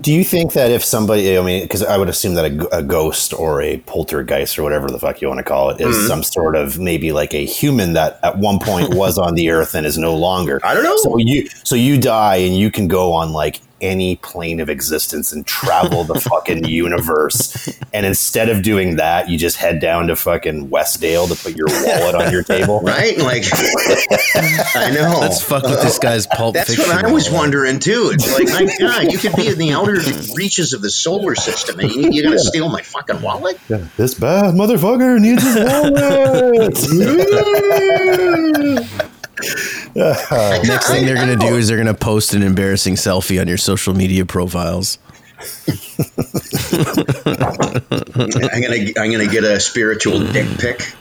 Do 0.00 0.12
you 0.12 0.22
think 0.22 0.52
that 0.52 0.70
if 0.70 0.84
somebody, 0.84 1.36
I 1.36 1.42
mean, 1.42 1.62
because 1.62 1.82
I 1.82 1.96
would 1.98 2.08
assume 2.08 2.34
that 2.34 2.44
a, 2.52 2.76
a 2.78 2.82
ghost 2.84 3.34
or 3.34 3.60
a 3.60 3.78
poltergeist 3.78 4.56
or 4.56 4.62
whatever 4.62 4.88
the 4.88 5.00
fuck 5.00 5.20
you 5.20 5.26
want 5.26 5.38
to 5.38 5.44
call 5.44 5.70
it 5.70 5.80
is 5.80 5.96
Mhm. 5.96 6.06
some 6.06 6.22
sort 6.22 6.54
of 6.54 6.78
maybe 6.78 7.10
like 7.10 7.34
a 7.34 7.44
human 7.44 7.94
that 7.94 8.20
at 8.22 8.38
one 8.38 8.60
point 8.60 8.94
was 8.94 9.18
on 9.18 9.34
the 9.34 9.50
earth 9.50 9.74
and 9.74 9.84
is 9.84 9.98
no 9.98 10.14
longer. 10.14 10.60
I 10.62 10.74
don't 10.74 10.84
know. 10.84 10.96
So 10.98 11.18
you, 11.18 11.48
so 11.64 11.74
you 11.74 11.98
die 11.98 12.36
and 12.36 12.56
you 12.56 12.70
can 12.70 12.86
go 12.86 13.12
on 13.14 13.32
like 13.32 13.60
any 13.80 14.16
plane 14.16 14.60
of 14.60 14.68
existence 14.68 15.32
and 15.32 15.46
travel 15.46 16.04
the 16.04 16.20
fucking 16.20 16.64
universe. 16.64 17.78
And 17.92 18.06
instead 18.06 18.48
of 18.48 18.62
doing 18.62 18.96
that, 18.96 19.28
you 19.28 19.38
just 19.38 19.56
head 19.56 19.80
down 19.80 20.06
to 20.08 20.16
fucking 20.16 20.68
Westdale 20.68 21.28
to 21.28 21.34
put 21.42 21.56
your 21.56 21.66
wallet 21.68 22.14
on 22.14 22.32
your 22.32 22.42
table. 22.42 22.80
Right? 22.90 23.18
Like, 23.18 23.44
I 24.74 24.90
know. 24.90 25.18
Let's 25.20 25.42
fuck 25.42 25.62
with 25.62 25.80
this 25.82 25.98
guy's 25.98 26.26
pulp 26.26 26.54
That's 26.54 26.74
fiction. 26.74 26.88
what 26.94 27.04
I 27.04 27.12
was 27.12 27.30
wondering 27.30 27.78
too. 27.78 28.10
It's 28.12 28.32
like, 28.32 28.48
my 28.48 28.72
God, 28.78 29.12
you 29.12 29.18
could 29.18 29.36
be 29.36 29.46
in 29.48 29.58
the 29.58 29.72
outer 29.72 30.00
reaches 30.34 30.72
of 30.72 30.82
the 30.82 30.90
solar 30.90 31.34
system, 31.34 31.78
and 31.78 31.90
you, 31.92 32.10
you're 32.10 32.24
gonna 32.24 32.38
steal 32.38 32.68
my 32.68 32.82
fucking 32.82 33.22
wallet? 33.22 33.60
This 33.96 34.14
bad 34.14 34.54
motherfucker 34.54 35.20
needs 35.20 35.42
his 35.42 35.56
wallet. 35.56 36.76
Next 39.96 40.88
thing 40.88 41.06
they're 41.06 41.14
gonna 41.16 41.36
do 41.36 41.56
is 41.56 41.68
they're 41.68 41.76
gonna 41.78 41.94
post 41.94 42.34
an 42.34 42.42
embarrassing 42.42 42.94
selfie 42.94 43.40
on 43.40 43.48
your 43.48 43.58
social 43.58 43.94
media 43.94 44.24
profiles. 44.24 44.98
I'm 48.52 48.62
gonna, 48.62 48.92
I'm 48.98 49.10
gonna 49.10 49.26
get 49.26 49.44
a 49.44 49.58
spiritual 49.58 50.20
dick 50.20 50.46
pic. 50.58 50.94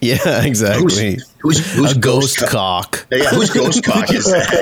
Yeah, 0.00 0.44
exactly. 0.44 1.18
who's, 1.40 1.74
who's 1.74 1.96
a 1.96 1.98
ghost 1.98 2.38
co- 2.38 2.46
cock. 2.46 3.06
Yeah, 3.10 3.30
whose 3.30 3.50
ghost 3.50 3.82
cock 3.82 4.12
is 4.12 4.24
that? 4.30 4.56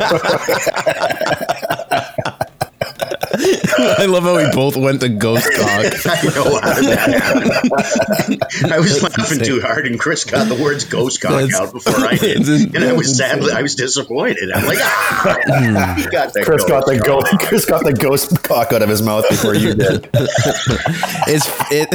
I 3.99 4.07
love 4.07 4.25
how 4.25 4.37
we 4.37 4.51
both 4.53 4.77
went 4.77 5.01
to 5.01 5.09
ghost 5.09 5.49
cock. 5.55 5.67
I 6.07 6.23
know 6.35 6.59
how 6.61 6.75
did 6.75 6.85
that 6.87 8.39
happen. 8.59 8.73
I 8.73 8.79
was 8.79 9.03
laughing 9.03 9.25
insane. 9.39 9.45
too 9.45 9.61
hard, 9.61 9.87
and 9.87 9.99
Chris 9.99 10.25
got 10.25 10.49
the 10.49 10.61
words 10.63 10.85
"ghost 10.85 11.21
cock" 11.21 11.33
That's- 11.33 11.55
out 11.55 11.73
before 11.73 11.95
I 12.07 12.17
did, 12.17 12.43
that's- 12.43 12.65
and 12.75 12.85
I 12.85 12.93
was 12.93 13.17
that's 13.17 13.31
sadly, 13.31 13.53
I 13.53 13.63
was 13.63 13.75
disappointed. 13.75 14.51
I'm 14.55 14.67
like, 14.67 14.79
ah, 14.81 15.95
he 15.97 16.07
got 16.09 16.33
that. 16.35 16.45
Chris 16.45 16.65
got 16.65 16.87
the 16.87 16.95
ghost 16.99 17.05
ghost. 17.05 17.31
cock. 17.31 17.41
Chris 17.41 17.65
got 17.67 17.85
the 17.85 17.93
ghost 17.93 18.43
cock 18.43 18.73
out 18.73 18.83
of 18.83 18.89
his 18.89 19.03
mouth 19.03 19.29
before 19.29 19.55
you 19.55 19.75
did. 19.75 20.09
It's 21.27 21.47
it. 21.71 21.91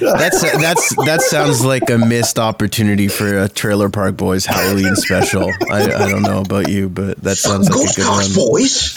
That's 0.00 0.40
that's 0.60 0.96
that 1.06 1.20
sounds 1.22 1.64
like 1.64 1.88
a 1.90 1.98
missed 1.98 2.38
opportunity 2.38 3.08
for 3.08 3.38
a 3.44 3.48
Trailer 3.48 3.88
Park 3.88 4.16
Boys 4.16 4.46
Halloween 4.46 4.94
special. 4.96 5.50
I, 5.70 5.82
I 5.84 6.08
don't 6.08 6.22
know 6.22 6.40
about 6.40 6.68
you, 6.68 6.88
but 6.88 7.20
that 7.22 7.36
sounds 7.36 7.68
like 7.68 7.90
a 7.90 7.94
good 7.94 8.04
cock's 8.04 8.36
one. 8.36 8.48
voice, 8.48 8.94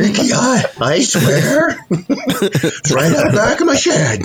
Ricky. 0.00 0.32
I, 0.32 0.64
I 0.80 1.00
swear, 1.00 1.84
it's 1.90 2.92
right 2.92 3.12
out 3.14 3.30
the 3.30 3.36
back 3.36 3.60
of 3.60 3.66
my 3.66 3.76
shed. 3.76 4.24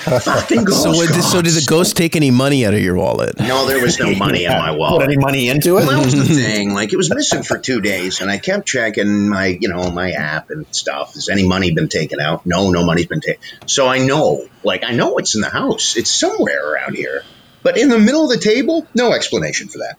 Fucking 0.00 0.64
ghost 0.64 0.82
So, 0.82 0.90
what, 0.92 1.08
so 1.08 1.42
did 1.42 1.52
the 1.52 1.64
ghost 1.66 1.94
take 1.94 2.16
any 2.16 2.30
money 2.30 2.64
out 2.64 2.72
of 2.72 2.80
your 2.80 2.96
wallet? 2.96 3.38
No, 3.38 3.66
there 3.66 3.82
was 3.82 3.98
no 3.98 4.14
money 4.14 4.44
in 4.44 4.52
my 4.52 4.70
wallet. 4.70 4.78
Put 4.78 4.78
wallet. 4.78 5.02
any 5.04 5.16
money 5.18 5.48
into 5.48 5.76
it? 5.76 5.86
Well, 5.86 5.90
that 5.90 6.04
was 6.04 6.14
the 6.14 6.34
thing. 6.34 6.72
Like, 6.72 6.94
it 6.94 6.96
was 6.96 7.14
missing 7.14 7.42
for 7.42 7.58
two 7.58 7.82
days, 7.82 8.22
and 8.22 8.30
I 8.30 8.38
kept 8.38 8.66
checking 8.66 9.28
my, 9.28 9.58
you 9.60 9.68
know, 9.68 9.90
my 9.90 10.12
app 10.12 10.48
and 10.50 10.64
stuff. 10.74 11.14
Has 11.14 11.28
any 11.28 11.46
money 11.46 11.72
been 11.72 11.88
taken 11.88 12.18
out? 12.18 12.46
No, 12.46 12.70
no 12.70 12.84
money's 12.84 13.06
been 13.06 13.20
taken. 13.20 13.42
So 13.66 13.86
I 13.86 13.98
know, 13.98 14.46
like, 14.64 14.84
I 14.84 14.92
know 14.92 15.18
it's 15.18 15.34
in 15.34 15.42
the 15.42 15.50
house. 15.50 15.96
It's 15.96 16.10
somewhere 16.10 16.72
around 16.72 16.96
here. 16.96 17.22
But 17.62 17.76
in 17.76 17.90
the 17.90 17.98
middle 17.98 18.24
of 18.24 18.30
the 18.30 18.38
table, 18.42 18.86
no 18.94 19.12
explanation 19.12 19.68
for 19.68 19.78
that. 19.78 19.98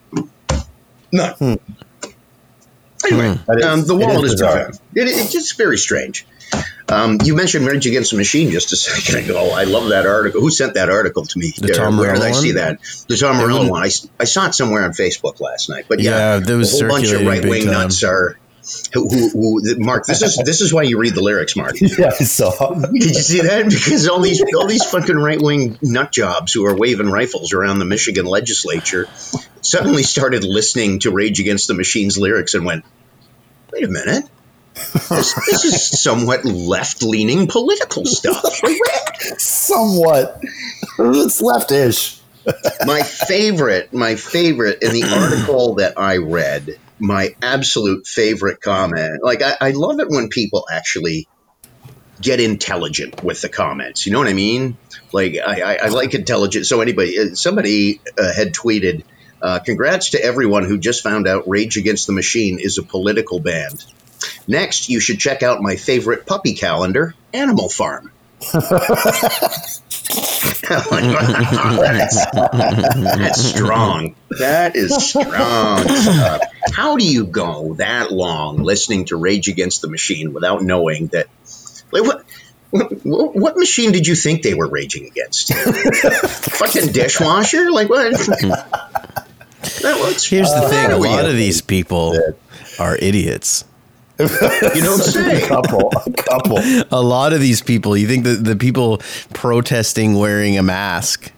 None. 1.11 1.35
Hmm. 1.35 1.53
Anyway, 3.05 3.39
That 3.47 3.59
is- 3.59 3.65
um, 3.65 3.85
the 3.85 3.95
it 3.95 3.99
is 4.01 4.05
wallet 4.07 4.25
is 4.25 4.31
bizarre. 4.33 4.63
found. 4.65 4.75
It, 4.95 5.07
it's 5.07 5.31
just 5.31 5.57
very 5.57 5.77
strange. 5.77 6.25
Um, 6.89 7.19
you 7.23 7.35
mentioned 7.35 7.65
Rage 7.65 7.87
Against 7.87 8.11
the 8.11 8.17
Machine 8.17 8.51
just 8.51 8.73
a 8.73 8.75
second 8.77 9.23
ago. 9.23 9.51
I 9.51 9.63
love 9.63 9.89
that 9.89 10.05
article. 10.05 10.41
Who 10.41 10.51
sent 10.51 10.73
that 10.73 10.89
article 10.89 11.23
to 11.25 11.39
me? 11.39 11.53
The 11.57 11.69
Tom 11.69 11.97
Where 11.97 12.13
did 12.13 12.21
I 12.23 12.31
see 12.33 12.51
that? 12.53 12.79
The 13.07 13.15
Tom 13.15 13.37
Morello 13.37 13.53
wouldn't- 13.53 13.71
one. 13.71 13.83
I, 13.83 13.87
s- 13.87 14.07
I 14.19 14.25
saw 14.25 14.47
it 14.47 14.53
somewhere 14.55 14.83
on 14.83 14.91
Facebook 14.91 15.39
last 15.39 15.69
night. 15.69 15.85
But 15.87 15.99
yeah, 16.01 16.11
Yeah, 16.35 16.39
that 16.39 16.57
was 16.57 16.73
a 16.81 16.85
whole 16.85 16.93
bunch 16.95 17.11
of 17.11 17.25
right 17.25 17.43
wing 17.45 17.65
nuts 17.67 18.03
are. 18.03 18.37
Who, 18.93 19.09
who, 19.09 19.29
who, 19.29 19.75
Mark, 19.79 20.05
this 20.05 20.21
is 20.21 20.37
this 20.45 20.61
is 20.61 20.71
why 20.71 20.83
you 20.83 20.99
read 20.99 21.15
the 21.15 21.21
lyrics, 21.23 21.55
Mark. 21.55 21.75
Did 21.75 21.97
Yeah, 21.97 22.07
I 22.19 22.23
saw. 22.23 22.73
Did 22.93 22.93
you 23.05 23.13
see 23.15 23.41
that? 23.41 23.65
Because 23.67 24.07
all 24.07 24.21
these 24.21 24.43
all 24.55 24.67
these 24.67 24.83
fucking 24.85 25.15
right 25.15 25.41
wing 25.41 25.79
nut 25.81 26.11
jobs 26.11 26.53
who 26.53 26.65
are 26.67 26.75
waving 26.75 27.09
rifles 27.09 27.53
around 27.53 27.79
the 27.79 27.85
Michigan 27.85 28.25
legislature 28.27 29.07
suddenly 29.61 30.03
started 30.03 30.43
listening 30.43 30.99
to 30.99 31.11
Rage 31.11 31.39
Against 31.39 31.67
the 31.67 31.73
Machine's 31.73 32.17
lyrics 32.17 32.53
and 32.53 32.65
went, 32.65 32.85
"Wait 33.71 33.83
a 33.83 33.87
minute." 33.87 34.25
This, 34.73 35.33
this 35.33 35.65
is 35.65 36.01
somewhat 36.01 36.45
left 36.45 37.03
leaning 37.03 37.47
political 37.47 38.05
stuff. 38.05 38.41
Somewhat. 39.37 40.39
It's 40.97 41.41
leftish. 41.41 42.19
my 42.85 43.03
favorite, 43.03 43.93
my 43.93 44.15
favorite 44.15 44.81
in 44.81 44.93
the 44.93 45.03
article 45.03 45.75
that 45.75 45.99
I 45.99 46.17
read, 46.17 46.79
my 46.99 47.35
absolute 47.41 48.07
favorite 48.07 48.61
comment. 48.61 49.21
Like 49.23 49.41
I, 49.41 49.55
I 49.59 49.71
love 49.71 49.99
it 49.99 50.09
when 50.09 50.29
people 50.29 50.65
actually 50.71 51.27
get 52.21 52.39
intelligent 52.39 53.23
with 53.23 53.41
the 53.41 53.49
comments. 53.49 54.05
You 54.05 54.13
know 54.13 54.19
what 54.19 54.27
I 54.27 54.33
mean? 54.33 54.77
Like 55.11 55.35
I, 55.45 55.61
I, 55.61 55.75
I 55.83 55.87
like 55.87 56.13
intelligent. 56.13 56.65
So 56.65 56.81
anybody, 56.81 57.19
uh, 57.19 57.35
somebody 57.35 57.99
uh, 58.17 58.33
had 58.33 58.53
tweeted, 58.53 59.03
uh, 59.41 59.59
"Congrats 59.59 60.11
to 60.11 60.23
everyone 60.23 60.65
who 60.65 60.77
just 60.77 61.03
found 61.03 61.27
out 61.27 61.47
Rage 61.47 61.77
Against 61.77 62.07
the 62.07 62.13
Machine 62.13 62.59
is 62.59 62.77
a 62.77 62.83
political 62.83 63.39
band." 63.39 63.83
Next, 64.47 64.89
you 64.89 64.99
should 64.99 65.19
check 65.19 65.43
out 65.43 65.61
my 65.61 65.75
favorite 65.75 66.25
puppy 66.25 66.53
calendar, 66.53 67.15
Animal 67.33 67.69
Farm. 67.69 68.11
that's, 71.79 72.25
that's 72.33 73.41
strong. 73.41 74.15
That 74.39 74.75
is 74.75 74.95
strong. 75.09 75.85
How 76.73 76.97
do 76.97 77.05
you 77.05 77.25
go 77.25 77.75
that 77.75 78.11
long 78.11 78.57
listening 78.63 79.05
to 79.05 79.15
Rage 79.15 79.47
Against 79.47 79.81
the 79.81 79.89
Machine 79.89 80.33
without 80.33 80.61
knowing 80.63 81.07
that? 81.07 81.27
Like 81.91 82.03
what? 82.03 82.25
What, 82.71 83.35
what 83.35 83.57
machine 83.57 83.91
did 83.91 84.07
you 84.07 84.15
think 84.15 84.43
they 84.43 84.53
were 84.53 84.69
raging 84.69 85.05
against? 85.05 85.53
Fucking 86.57 86.93
dishwasher? 86.93 87.69
Like 87.69 87.89
what? 87.89 88.13
That- 89.81 89.97
what's- 89.99 90.25
Here's 90.25 90.51
the 90.53 90.67
thing: 90.69 90.91
a 90.91 90.97
lot 90.97 91.25
of 91.25 91.35
these 91.35 91.61
people 91.61 92.17
are 92.79 92.95
idiots. 92.97 93.65
You 94.19 94.27
don't 94.81 95.15
a 95.15 95.47
couple. 95.47 95.91
A 96.05 96.11
couple. 96.11 96.59
A 96.91 97.01
lot 97.01 97.33
of 97.33 97.39
these 97.39 97.61
people. 97.63 97.97
You 97.97 98.07
think 98.07 98.23
that 98.25 98.43
the 98.43 98.55
people 98.55 98.99
protesting 99.33 100.13
wearing 100.13 100.59
a 100.59 100.63
mask, 100.63 101.31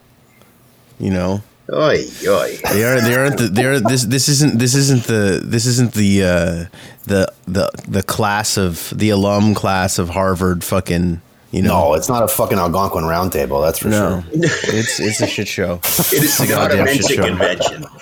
you 1.00 1.10
know, 1.10 1.42
Oy, 1.72 2.04
oy. 2.28 2.58
They 2.72 2.84
are. 2.84 3.00
They 3.00 3.14
aren't. 3.14 3.38
The, 3.38 3.48
they 3.50 3.64
are. 3.64 3.80
This. 3.80 4.04
This 4.04 4.28
isn't. 4.28 4.58
This 4.58 4.74
isn't 4.74 5.04
the. 5.04 5.40
This 5.42 5.64
isn't 5.64 5.94
the. 5.94 6.22
Uh, 6.22 6.64
the 7.06 7.32
the 7.46 7.70
the 7.88 8.02
class 8.02 8.58
of 8.58 8.92
the 8.94 9.08
alum 9.08 9.54
class 9.54 9.98
of 9.98 10.10
Harvard. 10.10 10.62
Fucking. 10.62 11.22
You 11.54 11.62
know. 11.62 11.88
No, 11.90 11.94
it's 11.94 12.08
not 12.08 12.22
a 12.24 12.28
fucking 12.28 12.58
Algonquin 12.58 13.04
roundtable. 13.04 13.64
That's 13.64 13.78
for 13.78 13.88
No. 13.88 14.22
sure. 14.22 14.24
it's 14.34 14.98
it's 15.00 15.20
a 15.20 15.26
shit 15.26 15.46
show. 15.48 15.80
It 15.84 16.12
is 16.24 16.40
a 16.40 16.46
not 16.48 16.72
a 16.72 16.76
goddamn 16.76 16.86
shit 16.96 17.02
minting 17.02 17.16
show. 17.16 17.28
convention. 17.28 17.84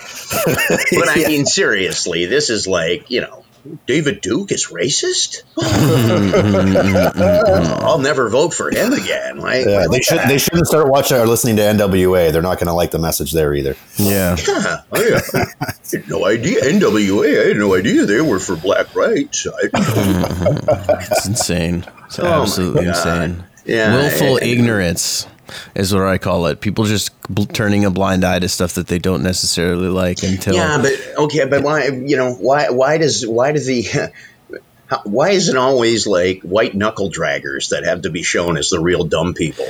But 0.99 1.09
I 1.09 1.15
mean, 1.27 1.45
seriously, 1.45 2.25
this 2.25 2.49
is 2.49 2.65
like, 2.67 3.11
you 3.11 3.21
know, 3.21 3.45
David 3.85 4.19
Duke 4.21 4.51
is 4.51 4.67
racist? 4.67 5.43
Mm, 5.53 6.31
mm, 6.31 7.11
mm, 7.13 7.79
I'll 7.83 7.99
never 7.99 8.29
vote 8.29 8.53
for 8.53 8.69
him 8.71 8.91
again. 8.93 9.37
Like, 9.37 9.65
Yeah, 9.65 9.85
they 9.89 10.01
should. 10.01 10.17
heck? 10.19 10.27
They 10.27 10.37
shouldn't 10.37 10.67
start 10.67 10.87
watching 10.89 11.17
or 11.17 11.25
listening 11.27 11.55
to 11.57 11.61
NWA. 11.63 12.31
They're 12.31 12.41
not 12.41 12.57
going 12.57 12.67
to 12.67 12.73
like 12.73 12.91
the 12.91 12.99
message 12.99 13.31
there 13.31 13.53
either. 13.53 13.75
Yeah. 13.97 14.35
Yeah, 14.47 14.81
I, 14.91 15.21
I 15.33 15.45
had 15.91 16.09
no 16.09 16.25
idea. 16.25 16.61
NWA, 16.61 17.43
I 17.43 17.47
had 17.49 17.57
no 17.57 17.75
idea 17.75 18.05
they 18.05 18.21
were 18.21 18.39
for 18.39 18.55
black 18.55 18.93
rights. 18.95 19.45
I, 19.47 19.69
It's 21.11 21.27
insane. 21.27 21.85
It's 22.17 22.19
Oh 22.19 22.41
absolutely 22.41 22.85
insane. 22.87 23.43
Yeah, 23.65 23.95
Willful 23.95 24.37
ignorance 24.41 25.25
is 25.75 25.93
what 25.93 26.03
I 26.03 26.17
call 26.17 26.47
it. 26.47 26.59
People 26.61 26.83
just 26.85 27.11
bl- 27.29 27.43
turning 27.45 27.85
a 27.85 27.91
blind 27.91 28.23
eye 28.25 28.39
to 28.39 28.49
stuff 28.49 28.73
that 28.73 28.87
they 28.87 28.99
don't 28.99 29.23
necessarily 29.23 29.87
like 29.87 30.21
until. 30.23 30.53
yeah, 30.55 30.79
but 30.81 30.93
okay, 31.23 31.45
but 31.45 31.63
why? 31.63 31.87
You 31.87 32.17
know, 32.17 32.33
why? 32.33 32.69
Why 32.69 32.97
does? 32.97 33.25
Why 33.25 33.51
does 33.51 33.65
the? 33.65 34.11
Why 35.05 35.29
is 35.31 35.49
it 35.49 35.55
always 35.57 36.05
like 36.05 36.41
white 36.43 36.75
knuckle 36.75 37.09
draggers 37.09 37.69
that 37.69 37.83
have 37.83 38.03
to 38.03 38.11
be 38.11 38.21
shown 38.21 38.57
as 38.57 38.69
the 38.69 38.79
real 38.79 39.05
dumb 39.05 39.33
people? 39.33 39.65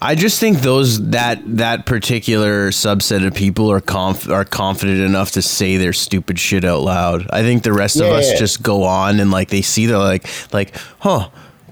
I 0.00 0.14
just 0.14 0.38
think 0.38 0.58
those 0.58 1.10
that 1.10 1.40
that 1.56 1.84
particular 1.84 2.68
subset 2.70 3.26
of 3.26 3.34
people 3.34 3.72
are 3.72 3.80
conf- 3.80 4.28
are 4.30 4.44
confident 4.44 5.00
enough 5.00 5.32
to 5.32 5.42
say 5.42 5.78
their 5.78 5.92
stupid 5.92 6.38
shit 6.38 6.64
out 6.64 6.82
loud. 6.82 7.26
I 7.30 7.42
think 7.42 7.64
the 7.64 7.72
rest 7.72 7.96
of 7.96 8.06
us 8.06 8.30
Yeah. 8.30 8.38
just 8.38 8.62
go 8.62 8.84
on 8.84 9.18
and 9.18 9.32
like 9.32 9.48
they 9.48 9.62
see 9.62 9.86
they're 9.86 9.98
like 9.98 10.28
like 10.52 10.76
huh. 11.00 11.28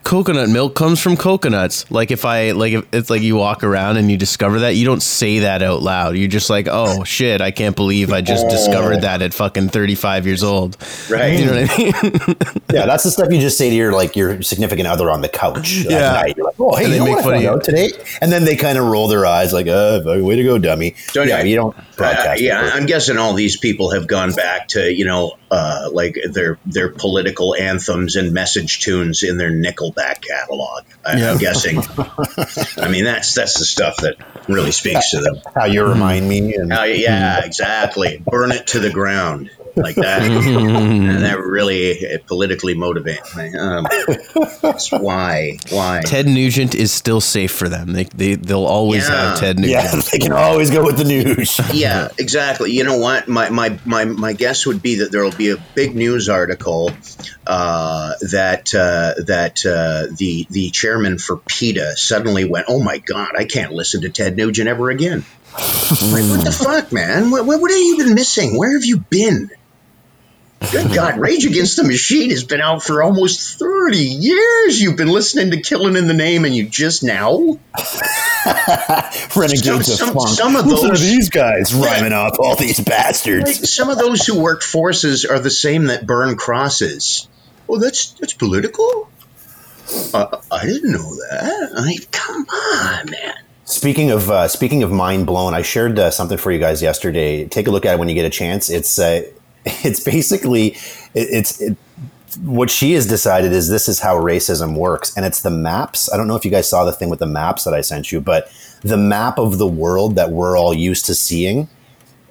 Coconut 0.06 0.48
milk 0.48 0.76
comes 0.76 1.00
from 1.00 1.16
coconuts. 1.16 1.90
Like 1.90 2.12
if 2.12 2.24
I 2.24 2.52
like 2.52 2.72
if 2.74 2.86
it's 2.94 3.10
like 3.10 3.22
you 3.22 3.34
walk 3.34 3.64
around 3.64 3.96
and 3.96 4.08
you 4.08 4.16
discover 4.16 4.60
that 4.60 4.76
you 4.76 4.86
don't 4.86 5.02
say 5.02 5.40
that 5.40 5.62
out 5.64 5.82
loud. 5.82 6.16
You're 6.16 6.28
just 6.28 6.48
like, 6.48 6.68
oh 6.70 7.02
shit, 7.02 7.40
I 7.40 7.50
can't 7.50 7.74
believe 7.74 8.12
I 8.12 8.20
just 8.20 8.48
discovered 8.48 9.00
that 9.00 9.20
at 9.20 9.34
fucking 9.34 9.70
35 9.70 10.24
years 10.26 10.44
old. 10.44 10.76
Right. 11.10 11.40
You 11.40 11.46
know 11.46 11.60
what 11.60 11.70
I 11.70 11.76
mean? 11.78 12.36
Yeah, 12.72 12.84
that's 12.84 13.04
the 13.04 13.10
stuff 13.10 13.28
you 13.32 13.40
just 13.40 13.56
say 13.56 13.70
to 13.70 13.74
your 13.76 13.92
like 13.92 14.16
your 14.16 14.42
significant 14.42 14.86
other 14.86 15.10
on 15.10 15.22
the 15.22 15.28
couch. 15.28 15.84
at 15.86 15.90
Yeah. 15.90 16.12
night. 16.12 16.36
You're 16.36 16.46
like, 16.46 16.56
oh, 16.60 16.76
hey, 16.76 16.84
And 16.84 16.92
they 16.92 16.96
you 16.98 17.04
know 17.04 17.06
make 17.06 17.16
what 17.16 17.20
I 17.20 17.22
fun 17.24 17.34
of 17.36 17.42
found 17.64 17.78
you. 17.78 17.88
today? 17.90 18.04
And 18.20 18.30
then 18.30 18.44
they 18.44 18.54
kind 18.56 18.76
of 18.78 18.84
roll 18.86 19.08
their 19.08 19.24
eyes 19.24 19.52
like, 19.52 19.66
uh, 19.66 20.02
way 20.04 20.36
to 20.36 20.42
go, 20.44 20.58
dummy. 20.58 20.94
Don't 21.14 21.26
yeah, 21.28 21.42
you- 21.42 21.50
you 21.50 21.56
don't 21.56 21.76
Uh, 21.98 22.34
yeah, 22.36 22.66
it. 22.66 22.74
I'm 22.74 22.86
guessing 22.86 23.16
all 23.18 23.32
these 23.34 23.56
people 23.56 23.90
have 23.92 24.06
gone 24.06 24.32
back 24.34 24.68
to 24.68 24.92
you 24.92 25.04
know, 25.06 25.38
uh, 25.50 25.88
like 25.92 26.16
their 26.30 26.58
their 26.66 26.90
political 26.90 27.54
anthems 27.54 28.16
and 28.16 28.32
message 28.32 28.80
tunes 28.80 29.22
in 29.22 29.38
their 29.38 29.50
Nickelback 29.96 30.20
catalog. 30.22 30.84
I, 31.04 31.16
Yeah. 31.18 31.32
I'm 31.32 31.38
guessing. 31.38 31.78
I 32.82 32.88
mean, 32.88 33.04
that's 33.04 33.34
that's 33.34 33.58
the 33.58 33.64
stuff 33.64 33.96
that 33.98 34.16
really 34.48 34.72
speaks 34.72 35.10
to 35.10 35.20
them. 35.20 35.40
how 35.54 35.64
you 35.66 35.84
remind 35.84 36.28
me. 36.28 36.54
And 36.54 36.72
Uh, 36.72 36.82
yeah, 36.82 37.44
exactly. 37.44 38.22
Burn 38.24 38.52
it 38.52 38.68
to 38.68 38.78
the 38.80 38.90
ground 38.90 39.50
like 39.78 39.96
that, 39.96 40.22
and 40.22 41.22
that 41.22 41.38
really 41.38 42.18
politically 42.26 42.74
motivates. 42.74 43.36
Um, 43.58 43.86
that's 44.62 44.90
why 44.90 45.58
why. 45.68 46.00
Ted 46.02 46.24
Nugent 46.26 46.74
is 46.74 46.92
still 46.92 47.20
safe 47.20 47.52
for 47.52 47.68
them. 47.68 47.92
They 47.92 48.04
they 48.04 48.36
they'll 48.36 48.64
always 48.64 49.06
Yeah. 49.06 49.30
have 49.32 49.38
Ted 49.40 49.58
Nugent. 49.58 49.72
yeah, 49.94 50.00
they 50.12 50.18
can 50.18 50.32
always 50.32 50.70
go 50.70 50.82
with 50.82 50.96
the 50.96 51.04
news. 51.04 51.60
Yeah, 51.74 52.08
exactly. 52.18 52.72
You 52.72 52.84
know 52.84 52.96
what? 52.96 53.28
My, 53.28 53.50
my, 53.50 53.78
my, 53.84 54.06
my 54.06 54.32
guess 54.32 54.64
would 54.64 54.80
be 54.80 54.96
that 54.96 55.12
there 55.12 55.22
will 55.22 55.36
be 55.36 55.50
a 55.50 55.56
big 55.74 55.94
news 55.94 56.30
article 56.30 56.90
uh, 57.46 58.14
that 58.30 58.74
uh, 58.74 59.12
that 59.26 59.64
uh, 59.66 59.85
Uh, 59.86 60.06
the 60.16 60.46
the 60.50 60.70
chairman 60.70 61.16
for 61.16 61.36
PETA 61.36 61.96
suddenly 61.96 62.44
went, 62.44 62.66
"Oh 62.68 62.82
my 62.82 62.98
God, 62.98 63.32
I 63.38 63.44
can't 63.44 63.72
listen 63.72 64.02
to 64.02 64.08
Ted 64.08 64.36
Nugent 64.36 64.68
ever 64.68 64.90
again." 64.90 65.24
like, 65.54 66.24
what 66.24 66.44
the 66.44 66.54
hmm. 66.56 66.64
fuck, 66.64 66.92
man? 66.92 67.30
What, 67.30 67.46
what, 67.46 67.60
what 67.60 67.70
have 67.70 67.80
you 67.80 67.98
been 67.98 68.14
missing? 68.14 68.58
Where 68.58 68.72
have 68.72 68.84
you 68.84 68.98
been? 68.98 69.50
Good 70.72 70.92
God, 70.92 71.18
Rage 71.20 71.46
Against 71.46 71.76
the 71.76 71.84
Machine 71.84 72.30
has 72.30 72.42
been 72.42 72.60
out 72.60 72.82
for 72.82 73.00
almost 73.02 73.58
30 73.58 73.98
years. 73.98 74.80
You've 74.80 74.96
been 74.96 75.08
listening 75.08 75.52
to 75.52 75.60
Killing 75.60 75.96
in 75.96 76.08
the 76.08 76.14
Name 76.14 76.44
and 76.44 76.54
you 76.54 76.68
just 76.68 77.04
now? 77.04 77.38
Renegades 79.36 79.98
Some- 79.98 80.08
of 80.08 80.14
funk. 80.14 80.28
some 80.30 80.56
of 80.56 80.66
Listen 80.66 80.88
those- 80.88 81.00
to 81.00 81.06
these 81.06 81.30
guys 81.30 81.72
rhyming 81.72 82.12
off 82.12 82.38
all 82.40 82.56
these 82.56 82.80
bastards. 82.80 83.60
Like, 83.60 83.68
some 83.68 83.88
of 83.88 83.98
those 83.98 84.26
who 84.26 84.40
work 84.40 84.62
forces 84.62 85.24
are 85.24 85.38
the 85.38 85.50
same 85.50 85.86
that 85.86 86.06
burn 86.06 86.36
crosses. 86.36 87.28
Oh, 87.68 87.78
that's 87.78 88.10
that's 88.12 88.32
political? 88.32 89.08
Uh, 90.14 90.40
I 90.50 90.64
didn't 90.64 90.92
know 90.92 91.14
that. 91.30 91.72
I 91.76 91.86
mean, 91.86 92.00
come 92.10 92.42
on, 92.42 93.10
man. 93.10 93.34
Speaking 93.64 94.10
of 94.10 94.30
uh, 94.30 94.48
speaking 94.48 94.82
of 94.82 94.92
mind 94.92 95.26
blown, 95.26 95.54
I 95.54 95.62
shared 95.62 95.98
uh, 95.98 96.10
something 96.10 96.38
for 96.38 96.52
you 96.52 96.58
guys 96.58 96.82
yesterday. 96.82 97.46
Take 97.46 97.66
a 97.66 97.70
look 97.70 97.84
at 97.84 97.94
it 97.94 97.98
when 97.98 98.08
you 98.08 98.14
get 98.14 98.24
a 98.24 98.30
chance. 98.30 98.70
It's 98.70 98.98
uh, 98.98 99.22
it's 99.64 100.00
basically 100.00 100.68
it, 100.68 100.76
it's 101.14 101.60
it, 101.60 101.76
what 102.42 102.70
she 102.70 102.92
has 102.92 103.06
decided 103.06 103.52
is 103.52 103.68
this 103.68 103.88
is 103.88 104.00
how 104.00 104.16
racism 104.16 104.76
works, 104.76 105.16
and 105.16 105.26
it's 105.26 105.42
the 105.42 105.50
maps. 105.50 106.12
I 106.12 106.16
don't 106.16 106.28
know 106.28 106.36
if 106.36 106.44
you 106.44 106.50
guys 106.50 106.68
saw 106.68 106.84
the 106.84 106.92
thing 106.92 107.10
with 107.10 107.18
the 107.18 107.26
maps 107.26 107.64
that 107.64 107.74
I 107.74 107.80
sent 107.80 108.12
you, 108.12 108.20
but 108.20 108.50
the 108.82 108.96
map 108.96 109.38
of 109.38 109.58
the 109.58 109.66
world 109.66 110.14
that 110.16 110.30
we're 110.30 110.56
all 110.56 110.74
used 110.74 111.06
to 111.06 111.14
seeing 111.14 111.68